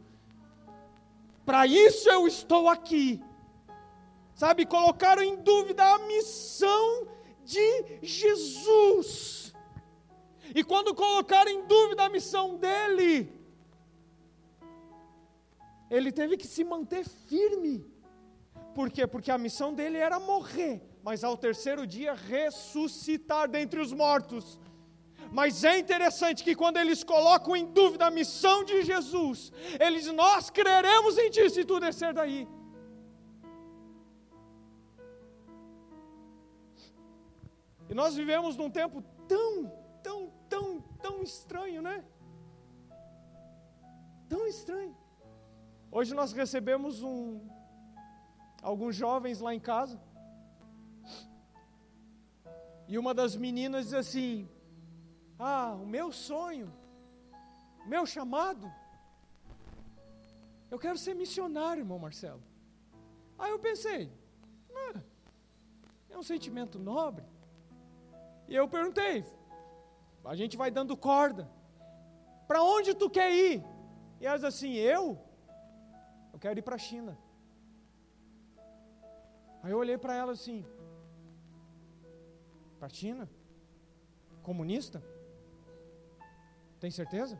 para 1.45 1.68
isso 1.68 2.10
eu 2.10 2.27
estou 2.27 2.68
aqui. 2.68 3.22
Sabe, 4.34 4.65
colocaram 4.65 5.22
em 5.22 5.35
dúvida 5.38 5.84
a 5.84 5.99
missão 5.99 7.07
de 7.43 7.99
Jesus. 8.02 9.53
E 10.56 10.64
quando 10.64 10.95
colocaram 10.95 11.52
em 11.52 11.65
dúvida 11.65 12.06
a 12.06 12.10
missão 12.10 12.57
dele, 12.57 13.40
ele 15.91 16.11
teve 16.11 16.38
que 16.38 16.47
se 16.47 16.63
manter 16.63 17.03
firme. 17.30 17.85
Por 18.73 18.89
quê? 18.89 19.05
Porque 19.05 19.30
a 19.30 19.38
missão 19.38 19.73
dele 19.73 19.97
era 19.97 20.19
morrer, 20.19 20.81
mas 21.03 21.23
ao 21.23 21.35
terceiro 21.35 21.85
dia 21.85 22.13
ressuscitar 22.13 23.49
dentre 23.49 23.80
os 23.80 23.91
mortos. 23.91 24.59
Mas 25.31 25.63
é 25.63 25.77
interessante 25.77 26.43
que 26.43 26.55
quando 26.55 26.77
eles 26.77 27.03
colocam 27.03 27.55
em 27.55 27.65
dúvida 27.65 28.05
a 28.07 28.11
missão 28.11 28.63
de 28.63 28.81
Jesus, 28.84 29.51
eles 29.80 30.07
nós 30.07 30.49
creremos 30.49 31.18
em 31.18 31.30
ti 31.30 31.49
se 31.49 31.65
tu 31.65 31.80
descer 31.80 32.13
daí. 32.13 32.47
E 37.89 37.93
nós 37.93 38.15
vivemos 38.15 38.55
num 38.55 38.69
tempo 38.69 39.03
tão, 39.27 39.69
tão, 40.01 40.31
tão, 40.47 40.81
tão 41.01 41.22
estranho, 41.22 41.81
né? 41.81 42.03
estranho. 44.51 44.95
Hoje 45.91 46.13
nós 46.13 46.31
recebemos 46.31 47.03
um 47.03 47.49
alguns 48.61 48.95
jovens 48.95 49.41
lá 49.41 49.53
em 49.53 49.59
casa. 49.59 49.99
E 52.88 52.97
uma 52.97 53.13
das 53.13 53.35
meninas 53.35 53.85
diz 53.85 53.93
assim: 53.93 54.49
Ah, 55.38 55.73
o 55.73 55.85
meu 55.85 56.11
sonho, 56.11 56.72
o 57.85 57.89
meu 57.89 58.05
chamado, 58.05 58.72
eu 60.69 60.80
quero 60.80 60.97
ser 60.97 61.13
missionário, 61.13 61.81
irmão 61.81 61.99
Marcelo. 61.99 62.41
Aí 63.38 63.51
eu 63.51 63.59
pensei, 63.59 64.09
ah, 64.73 65.01
é 66.09 66.18
um 66.18 66.23
sentimento 66.23 66.80
nobre. 66.80 67.26
E 68.47 68.55
eu 68.55 68.68
perguntei, 68.69 69.26
a 70.23 70.35
gente 70.35 70.55
vai 70.55 70.72
dando 70.72 70.95
corda. 70.95 71.49
Para 72.47 72.63
onde 72.63 72.93
tu 72.93 73.09
quer 73.09 73.30
ir? 73.34 73.61
E 74.22 74.26
ela 74.26 74.38
diz 74.38 74.45
assim: 74.45 74.73
Eu? 74.76 75.31
Eu 76.34 76.40
quero 76.40 76.60
ir 76.60 76.62
para 76.62 76.76
a 76.76 76.86
China. 76.90 77.18
Aí 79.64 79.72
eu 79.72 79.78
olhei 79.78 79.98
para 79.98 80.16
ela 80.16 80.32
assim: 80.32 80.66
Para 82.80 82.88
a 82.88 82.90
China? 82.90 83.30
Comunista? 84.41 85.03
Tem 86.80 86.90
certeza? 86.90 87.40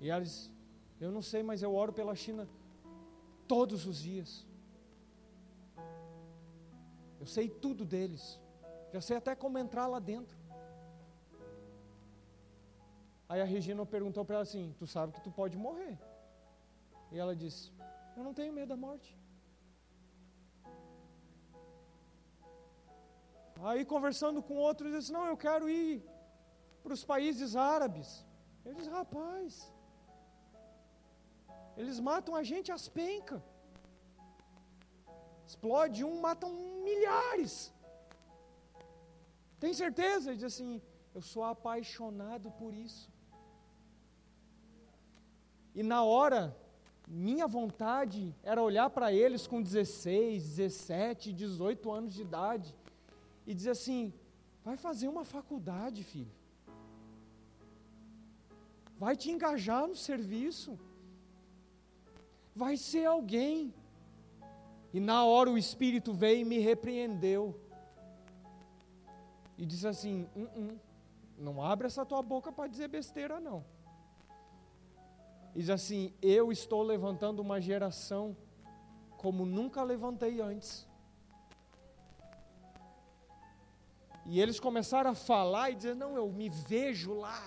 E 0.00 0.10
ela 0.10 0.22
disse: 0.22 0.52
Eu 1.00 1.10
não 1.10 1.22
sei, 1.22 1.42
mas 1.42 1.62
eu 1.62 1.74
oro 1.74 1.92
pela 1.92 2.14
China 2.14 2.48
todos 3.48 3.86
os 3.86 3.98
dias. 4.00 4.46
Eu 7.18 7.26
sei 7.26 7.48
tudo 7.48 7.84
deles. 7.84 8.40
Eu 8.92 9.00
sei 9.00 9.16
até 9.16 9.34
como 9.34 9.58
entrar 9.58 9.86
lá 9.86 9.98
dentro. 9.98 10.36
Aí 13.28 13.40
a 13.40 13.44
Regina 13.44 13.84
perguntou 13.84 14.24
para 14.24 14.36
ela 14.36 14.42
assim: 14.42 14.74
Tu 14.78 14.86
sabe 14.86 15.12
que 15.12 15.20
tu 15.20 15.30
pode 15.30 15.56
morrer? 15.56 15.98
E 17.14 17.18
ela 17.24 17.34
disse: 17.42 17.64
Eu 18.16 18.22
não 18.26 18.34
tenho 18.38 18.52
medo 18.58 18.70
da 18.74 18.78
morte. 18.86 19.10
Aí 23.70 23.82
conversando 23.92 24.40
com 24.46 24.56
outros, 24.68 24.94
disse: 24.96 25.12
Não, 25.16 25.24
eu 25.32 25.36
quero 25.44 25.66
ir 25.82 25.92
para 26.82 26.94
os 26.96 27.04
países 27.12 27.54
árabes. 27.74 28.08
Ele 28.64 28.74
disse: 28.78 28.90
Rapaz, 29.00 29.52
eles 31.76 32.00
matam 32.10 32.34
a 32.40 32.42
gente 32.50 32.72
às 32.78 32.88
pencas. 32.98 33.40
Explode 35.46 36.02
um, 36.10 36.16
matam 36.26 36.50
milhares. 36.88 37.54
Tem 39.62 39.72
certeza? 39.84 40.24
Ele 40.30 40.40
diz 40.42 40.50
assim: 40.52 40.82
Eu 41.14 41.22
sou 41.32 41.44
apaixonado 41.54 42.50
por 42.60 42.74
isso. 42.86 43.06
E 45.78 45.82
na 45.92 46.02
hora, 46.12 46.42
minha 47.06 47.46
vontade 47.46 48.34
era 48.42 48.62
olhar 48.62 48.88
para 48.90 49.12
eles 49.12 49.46
com 49.46 49.62
16, 49.62 50.42
17, 50.56 51.32
18 51.32 51.90
anos 51.90 52.14
de 52.14 52.22
idade 52.22 52.74
e 53.46 53.54
dizer 53.54 53.70
assim: 53.70 54.12
vai 54.64 54.76
fazer 54.76 55.08
uma 55.08 55.24
faculdade, 55.24 56.02
filho. 56.02 56.32
Vai 58.96 59.16
te 59.16 59.30
engajar 59.30 59.86
no 59.86 59.96
serviço. 59.96 60.78
Vai 62.54 62.76
ser 62.76 63.04
alguém. 63.04 63.74
E 64.92 65.00
na 65.00 65.24
hora 65.24 65.50
o 65.50 65.58
Espírito 65.58 66.12
veio 66.12 66.40
e 66.42 66.44
me 66.44 66.58
repreendeu 66.58 67.60
e 69.58 69.64
diz 69.66 69.84
assim: 69.84 70.28
hum, 70.36 70.48
hum, 70.56 70.78
não 71.38 71.62
abre 71.62 71.86
essa 71.86 72.04
tua 72.04 72.22
boca 72.22 72.52
para 72.52 72.68
dizer 72.68 72.88
besteira, 72.88 73.40
não. 73.40 73.64
Diz 75.54 75.70
assim: 75.70 76.12
eu 76.20 76.50
estou 76.50 76.82
levantando 76.82 77.40
uma 77.40 77.60
geração 77.60 78.36
como 79.16 79.46
nunca 79.46 79.82
levantei 79.82 80.40
antes. 80.40 80.86
E 84.26 84.40
eles 84.40 84.58
começaram 84.58 85.10
a 85.10 85.14
falar 85.14 85.70
e 85.70 85.74
dizer: 85.76 85.94
não, 85.94 86.16
eu 86.16 86.28
me 86.28 86.48
vejo 86.48 87.14
lá, 87.14 87.42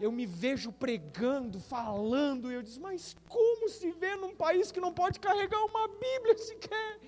eu 0.00 0.10
me 0.10 0.26
vejo 0.26 0.72
pregando, 0.72 1.60
falando. 1.60 2.50
E 2.50 2.54
eu 2.54 2.62
disse: 2.62 2.80
mas 2.80 3.14
como 3.28 3.68
se 3.68 3.92
vê 3.92 4.16
num 4.16 4.34
país 4.34 4.72
que 4.72 4.80
não 4.80 4.92
pode 4.92 5.20
carregar 5.20 5.64
uma 5.64 5.86
Bíblia 5.88 6.36
sequer? 6.36 7.00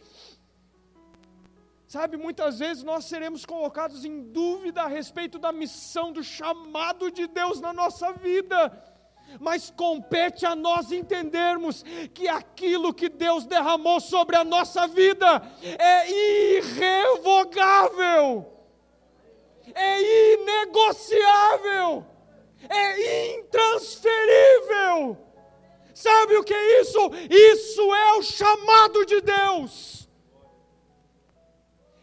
Sabe, 1.89 2.17
muitas 2.17 2.59
vezes 2.59 2.83
nós 2.83 3.05
seremos 3.05 3.45
colocados 3.45 4.03
em 4.03 4.23
dúvida 4.33 4.83
a 4.83 4.87
respeito 4.87 5.39
da 5.39 5.53
missão, 5.53 6.11
do 6.11 6.25
chamado 6.25 7.11
de 7.11 7.27
Deus 7.27 7.61
na 7.61 7.71
nossa 7.71 8.13
vida. 8.13 8.92
Mas 9.41 9.71
compete 9.71 10.45
a 10.45 10.55
nós 10.55 10.93
entendermos 10.93 11.83
que 12.13 12.29
aquilo 12.29 12.93
que 12.93 13.09
Deus 13.09 13.47
derramou 13.47 13.99
sobre 14.01 14.37
a 14.37 14.45
nossa 14.45 14.87
vida 14.87 15.43
é 15.63 16.11
irrevogável, 16.59 18.53
é 19.75 20.35
inegociável, 20.35 22.05
é 22.69 23.39
intransferível. 23.39 25.17
Sabe 25.95 26.37
o 26.37 26.45
que 26.45 26.55
é 26.55 26.81
isso? 26.81 26.99
Isso 27.31 27.95
é 27.95 28.13
o 28.15 28.23
chamado 28.23 29.07
de 29.07 29.21
Deus 29.21 30.03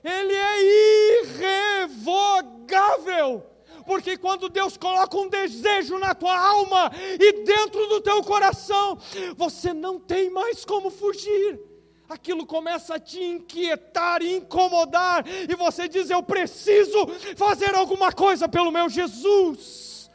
ele 0.04 0.34
é 0.34 1.86
irrevogável. 1.86 3.49
Porque 3.90 4.20
quando 4.20 4.50
Deus 4.50 4.78
coloca 4.78 5.18
um 5.18 5.28
desejo 5.28 5.98
na 5.98 6.14
tua 6.14 6.38
alma 6.40 6.92
e 7.20 7.44
dentro 7.44 7.88
do 7.88 8.00
teu 8.00 8.22
coração, 8.22 9.00
você 9.36 9.74
não 9.74 10.00
tem 10.00 10.30
mais 10.30 10.64
como 10.64 10.92
fugir. 10.92 11.60
Aquilo 12.08 12.46
começa 12.46 12.94
a 12.94 13.00
te 13.00 13.20
inquietar, 13.20 14.22
incomodar, 14.22 15.26
e 15.28 15.56
você 15.56 15.88
diz: 15.88 16.12
Eu 16.12 16.22
preciso 16.22 17.08
fazer 17.36 17.74
alguma 17.74 18.12
coisa 18.12 18.48
pelo 18.48 18.70
meu 18.70 18.90
Jesus. 18.90 20.12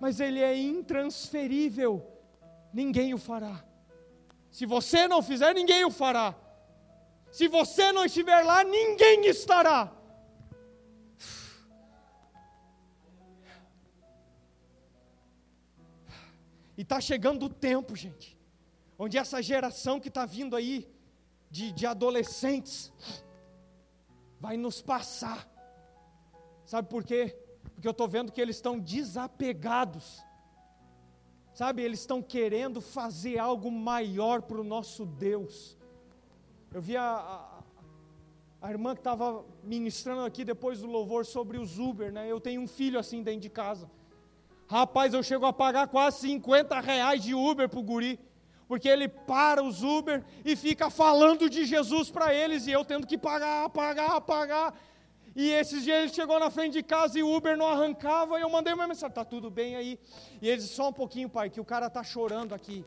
Mas 0.00 0.18
ele 0.18 0.40
é 0.40 0.56
intransferível, 0.56 2.04
ninguém 2.72 3.14
o 3.14 3.18
fará. 3.18 3.64
Se 4.50 4.66
você 4.66 5.06
não 5.06 5.22
fizer, 5.22 5.54
ninguém 5.54 5.84
o 5.84 5.92
fará. 5.92 6.34
Se 7.30 7.46
você 7.46 7.92
não 7.92 8.04
estiver 8.04 8.42
lá, 8.42 8.64
ninguém 8.64 9.26
estará. 9.26 9.92
E 16.76 16.82
está 16.82 17.00
chegando 17.00 17.46
o 17.46 17.48
tempo, 17.48 17.94
gente, 17.94 18.38
onde 18.98 19.16
essa 19.16 19.42
geração 19.42 20.00
que 20.00 20.08
está 20.08 20.26
vindo 20.26 20.56
aí, 20.56 20.88
de, 21.50 21.70
de 21.72 21.86
adolescentes, 21.86 22.92
vai 24.40 24.56
nos 24.56 24.82
passar. 24.82 25.48
Sabe 26.66 26.88
por 26.88 27.04
quê? 27.04 27.36
Porque 27.74 27.86
eu 27.86 27.92
estou 27.92 28.08
vendo 28.08 28.32
que 28.32 28.40
eles 28.40 28.56
estão 28.56 28.78
desapegados. 28.78 30.22
Sabe, 31.54 31.82
eles 31.82 32.00
estão 32.00 32.20
querendo 32.20 32.80
fazer 32.80 33.38
algo 33.38 33.70
maior 33.70 34.42
para 34.42 34.60
o 34.60 34.64
nosso 34.64 35.06
Deus. 35.06 35.78
Eu 36.72 36.82
vi 36.82 36.96
a, 36.96 37.04
a, 37.04 37.62
a 38.60 38.70
irmã 38.72 38.94
que 38.94 39.00
estava 39.00 39.44
ministrando 39.62 40.22
aqui 40.22 40.44
depois 40.44 40.80
do 40.80 40.88
louvor 40.88 41.24
sobre 41.24 41.56
os 41.56 41.78
Uber, 41.78 42.10
né? 42.10 42.26
Eu 42.28 42.40
tenho 42.40 42.60
um 42.60 42.66
filho 42.66 42.98
assim 42.98 43.22
dentro 43.22 43.42
de 43.42 43.50
casa. 43.50 43.88
Rapaz, 44.74 45.14
eu 45.14 45.22
chego 45.22 45.46
a 45.46 45.52
pagar 45.52 45.86
quase 45.86 46.18
50 46.22 46.80
reais 46.80 47.22
de 47.22 47.32
Uber 47.32 47.68
para 47.68 47.78
o 47.78 47.82
guri, 47.90 48.18
porque 48.66 48.88
ele 48.88 49.06
para 49.06 49.62
os 49.62 49.84
Uber 49.84 50.24
e 50.44 50.56
fica 50.56 50.90
falando 50.90 51.48
de 51.48 51.64
Jesus 51.64 52.10
para 52.10 52.34
eles, 52.34 52.66
e 52.66 52.72
eu 52.72 52.84
tendo 52.84 53.06
que 53.06 53.16
pagar, 53.16 53.70
pagar, 53.70 54.20
pagar. 54.22 54.74
E 55.36 55.48
esses 55.48 55.84
dias 55.84 55.98
ele 56.02 56.08
chegou 56.12 56.40
na 56.40 56.50
frente 56.50 56.72
de 56.72 56.82
casa 56.82 57.16
e 57.16 57.22
o 57.22 57.32
Uber 57.36 57.56
não 57.56 57.68
arrancava, 57.68 58.36
e 58.36 58.42
eu 58.42 58.50
mandei 58.50 58.74
uma 58.74 58.88
mensagem, 58.88 59.14
tá 59.14 59.24
tudo 59.24 59.48
bem 59.48 59.76
aí? 59.76 59.96
E 60.42 60.48
ele 60.48 60.56
disse, 60.56 60.74
só 60.74 60.88
um 60.88 60.92
pouquinho, 60.92 61.30
pai, 61.30 61.48
que 61.50 61.60
o 61.60 61.64
cara 61.64 61.88
tá 61.88 62.02
chorando 62.02 62.52
aqui. 62.52 62.84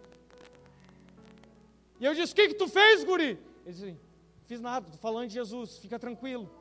E 2.02 2.06
eu 2.06 2.14
disse, 2.14 2.34
o 2.34 2.36
que 2.36 2.50
que 2.50 2.56
tu 2.56 2.68
fez, 2.68 3.06
guri? 3.06 3.40
Ele 3.66 3.74
disse 3.74 3.98
fiz 4.46 4.60
nada, 4.60 4.88
estou 4.88 5.00
falando 5.00 5.30
de 5.30 5.36
Jesus, 5.36 5.78
fica 5.78 5.98
tranquilo. 5.98 6.52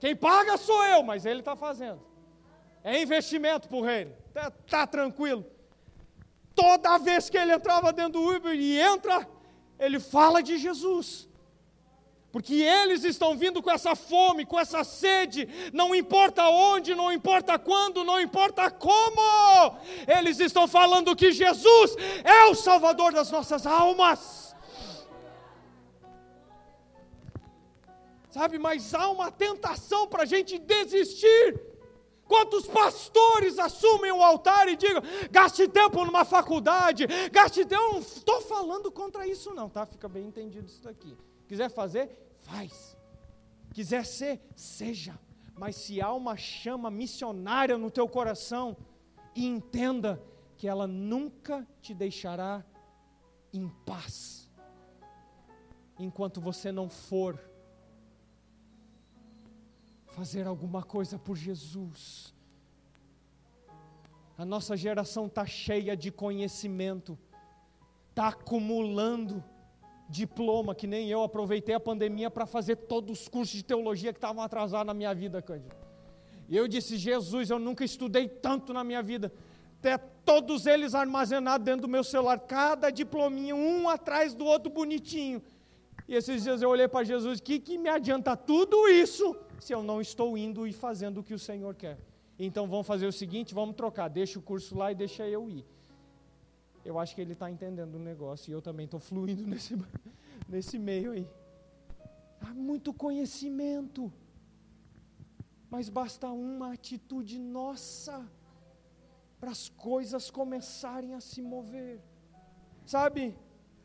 Quem 0.00 0.16
paga 0.16 0.56
sou 0.56 0.84
eu, 0.86 1.04
mas 1.04 1.24
ele 1.24 1.38
está 1.38 1.54
fazendo. 1.54 2.10
É 2.84 3.00
investimento 3.00 3.68
para 3.68 3.76
o 3.76 3.82
reino. 3.82 4.12
Está 4.28 4.50
tá 4.50 4.86
tranquilo. 4.86 5.44
Toda 6.54 6.98
vez 6.98 7.30
que 7.30 7.38
ele 7.38 7.52
entrava 7.52 7.92
dentro 7.92 8.20
do 8.20 8.36
Uber 8.36 8.54
e 8.54 8.78
entra, 8.78 9.28
ele 9.78 9.98
fala 10.00 10.42
de 10.42 10.58
Jesus. 10.58 11.28
Porque 12.30 12.54
eles 12.54 13.04
estão 13.04 13.36
vindo 13.36 13.62
com 13.62 13.70
essa 13.70 13.94
fome, 13.94 14.46
com 14.46 14.58
essa 14.58 14.82
sede, 14.84 15.48
não 15.72 15.94
importa 15.94 16.48
onde, 16.48 16.94
não 16.94 17.12
importa 17.12 17.58
quando, 17.58 18.02
não 18.04 18.18
importa 18.18 18.70
como, 18.70 19.76
eles 20.06 20.40
estão 20.40 20.66
falando 20.66 21.14
que 21.14 21.30
Jesus 21.30 21.94
é 22.24 22.46
o 22.46 22.54
Salvador 22.54 23.12
das 23.12 23.30
nossas 23.30 23.66
almas. 23.66 24.42
sabe? 28.32 28.58
Mas 28.58 28.94
há 28.94 29.08
uma 29.10 29.30
tentação 29.30 30.08
para 30.08 30.22
a 30.22 30.26
gente 30.26 30.58
desistir. 30.58 31.71
Quantos 32.32 32.66
pastores 32.66 33.58
assumem 33.58 34.10
o 34.10 34.22
altar 34.22 34.66
e 34.66 34.74
digam: 34.74 35.02
gaste 35.30 35.68
tempo 35.68 36.02
numa 36.02 36.24
faculdade, 36.24 37.06
gaste 37.30 37.62
tempo. 37.62 37.82
Eu 37.82 37.92
não 37.92 37.98
estou 37.98 38.40
falando 38.40 38.90
contra 38.90 39.26
isso, 39.26 39.52
não, 39.52 39.68
tá? 39.68 39.84
Fica 39.84 40.08
bem 40.08 40.28
entendido 40.28 40.66
isso 40.66 40.82
daqui. 40.82 41.14
Quiser 41.46 41.68
fazer, 41.68 42.08
faz. 42.40 42.96
Quiser 43.74 44.06
ser, 44.06 44.40
seja. 44.56 45.18
Mas 45.54 45.76
se 45.76 46.00
há 46.00 46.10
uma 46.10 46.34
chama 46.34 46.90
missionária 46.90 47.76
no 47.76 47.90
teu 47.90 48.08
coração, 48.08 48.78
entenda 49.36 50.18
que 50.56 50.66
ela 50.66 50.86
nunca 50.86 51.68
te 51.82 51.92
deixará 51.92 52.64
em 53.52 53.68
paz, 53.84 54.48
enquanto 55.98 56.40
você 56.40 56.72
não 56.72 56.88
for 56.88 57.38
fazer 60.12 60.46
alguma 60.46 60.82
coisa 60.82 61.18
por 61.18 61.36
Jesus. 61.36 62.34
A 64.36 64.44
nossa 64.44 64.76
geração 64.76 65.26
está 65.26 65.46
cheia 65.46 65.96
de 65.96 66.10
conhecimento, 66.10 67.18
está 68.10 68.28
acumulando 68.28 69.42
diploma, 70.08 70.74
que 70.74 70.86
nem 70.86 71.08
eu 71.08 71.22
aproveitei 71.22 71.74
a 71.74 71.80
pandemia 71.80 72.30
para 72.30 72.44
fazer 72.44 72.76
todos 72.76 73.20
os 73.20 73.28
cursos 73.28 73.56
de 73.56 73.64
teologia 73.64 74.12
que 74.12 74.18
estavam 74.18 74.42
atrasados 74.42 74.86
na 74.86 74.94
minha 74.94 75.14
vida, 75.14 75.40
Cândido. 75.40 75.74
E 76.46 76.56
eu 76.56 76.68
disse, 76.68 76.98
Jesus, 76.98 77.48
eu 77.48 77.58
nunca 77.58 77.82
estudei 77.82 78.28
tanto 78.28 78.74
na 78.74 78.84
minha 78.84 79.02
vida. 79.02 79.32
Até 79.78 79.96
todos 79.96 80.66
eles 80.66 80.94
armazenados 80.94 81.64
dentro 81.64 81.82
do 81.82 81.88
meu 81.88 82.04
celular, 82.04 82.38
cada 82.40 82.90
diplominha, 82.90 83.56
um 83.56 83.88
atrás 83.88 84.34
do 84.34 84.44
outro 84.44 84.70
bonitinho. 84.70 85.42
E 86.06 86.14
esses 86.14 86.42
dias 86.42 86.60
eu 86.60 86.68
olhei 86.68 86.86
para 86.86 87.04
Jesus, 87.04 87.40
que, 87.40 87.58
que 87.58 87.78
me 87.78 87.88
adianta 87.88 88.36
tudo 88.36 88.86
isso 88.88 89.34
se 89.62 89.72
eu 89.72 89.82
não 89.82 90.00
estou 90.00 90.36
indo 90.36 90.66
e 90.66 90.72
fazendo 90.72 91.18
o 91.20 91.22
que 91.22 91.34
o 91.34 91.38
Senhor 91.38 91.74
quer? 91.74 91.98
Então 92.38 92.66
vamos 92.66 92.86
fazer 92.86 93.06
o 93.06 93.12
seguinte, 93.12 93.54
vamos 93.54 93.76
trocar, 93.76 94.08
deixa 94.08 94.38
o 94.38 94.42
curso 94.42 94.76
lá 94.76 94.90
e 94.90 94.94
deixa 94.94 95.28
eu 95.28 95.48
ir. 95.48 95.64
Eu 96.84 96.98
acho 96.98 97.14
que 97.14 97.20
ele 97.20 97.34
está 97.34 97.48
entendendo 97.50 97.94
o 97.94 97.98
negócio 97.98 98.50
e 98.50 98.52
eu 98.52 98.60
também 98.60 98.86
estou 98.86 98.98
fluindo 98.98 99.46
nesse, 99.52 99.76
nesse 100.48 100.78
meio 100.78 101.12
aí. 101.12 101.28
Há 102.40 102.52
muito 102.52 102.92
conhecimento, 102.92 104.12
mas 105.70 105.88
basta 105.88 106.28
uma 106.28 106.72
atitude 106.72 107.38
nossa 107.38 108.28
para 109.38 109.52
as 109.52 109.68
coisas 109.68 110.30
começarem 110.30 111.14
a 111.14 111.20
se 111.20 111.40
mover. 111.40 112.00
Sabe, 112.84 113.36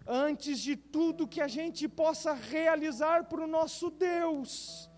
antes 0.08 0.60
de 0.60 0.76
tudo 0.76 1.28
que 1.28 1.42
a 1.42 1.48
gente 1.48 1.88
possa 1.88 2.34
realizar 2.34 3.26
para 3.26 3.44
o 3.44 3.48
nosso 3.48 3.92
Deus, 3.92 4.90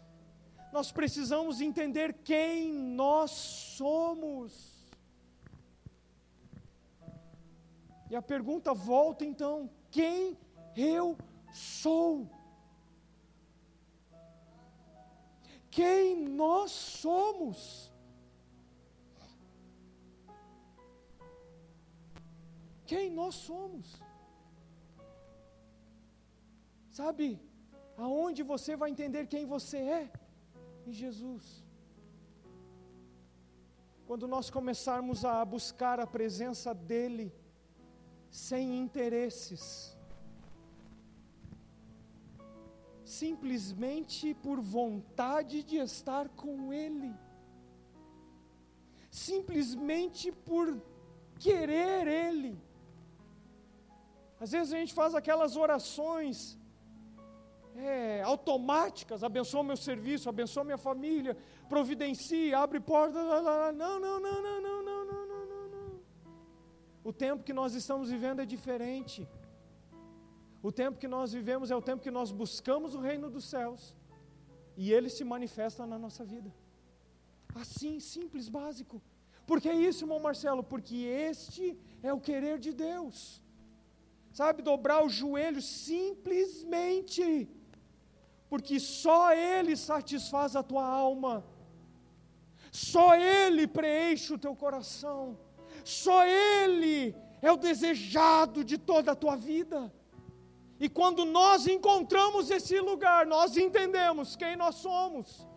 nós 0.72 0.92
precisamos 0.92 1.62
entender 1.62 2.14
quem 2.24 2.72
nós 2.74 3.32
somos. 3.32 4.80
E 8.10 8.16
a 8.16 8.22
pergunta 8.22 8.74
volta 8.74 9.26
então: 9.26 9.70
quem 9.90 10.38
eu 10.76 11.18
sou? 11.52 12.30
Quem 15.72 16.28
nós 16.28 16.72
somos? 16.72 17.92
Quem 22.86 23.12
nós 23.12 23.36
somos? 23.36 24.02
Sabe, 26.90 27.40
aonde 27.96 28.42
você 28.42 28.76
vai 28.76 28.90
entender 28.90 29.28
quem 29.28 29.46
você 29.46 29.78
é? 29.78 30.12
Em 30.90 30.94
Jesus. 30.94 31.64
Quando 34.08 34.28
nós 34.28 34.50
começarmos 34.50 35.24
a 35.24 35.46
buscar 35.46 36.00
a 36.00 36.08
presença 36.08 36.74
dEle, 36.74 37.32
sem 38.32 38.80
interesses, 38.84 39.64
simplesmente 43.06 44.34
por 44.46 44.60
vontade 44.60 45.62
de 45.62 45.78
estar 45.78 46.28
com 46.30 46.74
Ele, 46.74 47.14
simplesmente 49.12 50.32
por 50.32 50.82
querer 51.38 52.08
Ele. 52.08 52.60
Às 54.40 54.54
vezes 54.54 54.74
a 54.74 54.80
gente 54.80 54.96
faz 55.02 55.14
aquelas 55.14 55.56
orações 55.56 56.59
é, 57.76 58.22
automáticas, 58.22 59.24
abençoa 59.24 59.64
meu 59.64 59.78
serviço, 59.78 60.30
abençoa 60.30 60.64
minha 60.64 60.78
família, 60.78 61.38
providencia, 61.68 62.60
abre 62.60 62.80
portas, 62.80 63.24
não, 63.24 63.72
não, 63.74 64.00
não, 64.00 64.20
não, 64.20 64.62
não, 64.62 64.62
não, 64.62 65.06
não. 65.06 65.30
O 67.04 67.14
tempo 67.14 67.44
que 67.44 67.54
nós 67.54 67.74
estamos 67.74 68.10
vivendo 68.10 68.42
é 68.42 68.46
diferente. 68.46 69.28
O 70.62 70.72
tempo 70.72 71.00
que 71.00 71.08
nós 71.08 71.32
vivemos 71.32 71.72
é 71.72 71.76
o 71.76 71.82
tempo 71.82 72.04
que 72.04 72.12
nós 72.12 72.32
buscamos 72.32 72.94
o 72.94 73.00
reino 73.00 73.30
dos 73.30 73.46
céus 73.46 73.96
e 74.76 74.92
ele 74.92 75.10
se 75.10 75.24
manifesta 75.24 75.86
na 75.86 75.98
nossa 75.98 76.24
vida. 76.24 76.54
Assim, 77.56 78.00
simples, 78.00 78.50
básico. 78.50 79.02
Por 79.48 79.60
que 79.60 79.72
isso, 79.72 80.04
irmão 80.04 80.20
Marcelo? 80.20 80.64
Porque 80.64 80.96
este 80.96 81.78
é 82.04 82.14
o 82.14 82.20
querer 82.20 82.60
de 82.60 82.74
Deus. 82.74 83.42
Sabe, 84.32 84.62
dobrar 84.62 85.04
o 85.04 85.10
joelho 85.10 85.62
simplesmente, 85.62 87.50
porque 88.50 88.80
só 88.80 89.34
Ele 89.34 89.76
satisfaz 89.76 90.56
a 90.56 90.64
tua 90.64 90.86
alma, 90.86 91.46
só 92.72 93.16
Ele 93.16 93.68
preenche 93.68 94.34
o 94.34 94.38
teu 94.38 94.56
coração. 94.56 95.38
Só 95.84 96.26
Ele 96.26 97.16
é 97.42 97.52
o 97.52 97.58
desejado 97.58 98.64
de 98.64 98.78
toda 98.78 99.12
a 99.12 99.16
tua 99.16 99.36
vida. 99.36 99.94
E 100.80 100.88
quando 100.88 101.26
nós 101.26 101.68
encontramos 101.68 102.50
esse 102.50 102.80
lugar, 102.80 103.26
nós 103.26 103.58
entendemos 103.58 104.36
quem 104.36 104.56
nós 104.56 104.76
somos. 104.76 105.48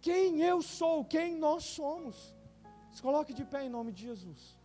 Quem 0.00 0.42
eu 0.42 0.60
sou, 0.60 1.04
quem 1.04 1.36
nós 1.36 1.64
somos. 1.64 2.36
Se 2.90 3.00
coloque 3.00 3.32
de 3.32 3.44
pé 3.44 3.64
em 3.64 3.70
nome 3.70 3.92
de 3.92 4.02
Jesus. 4.02 4.61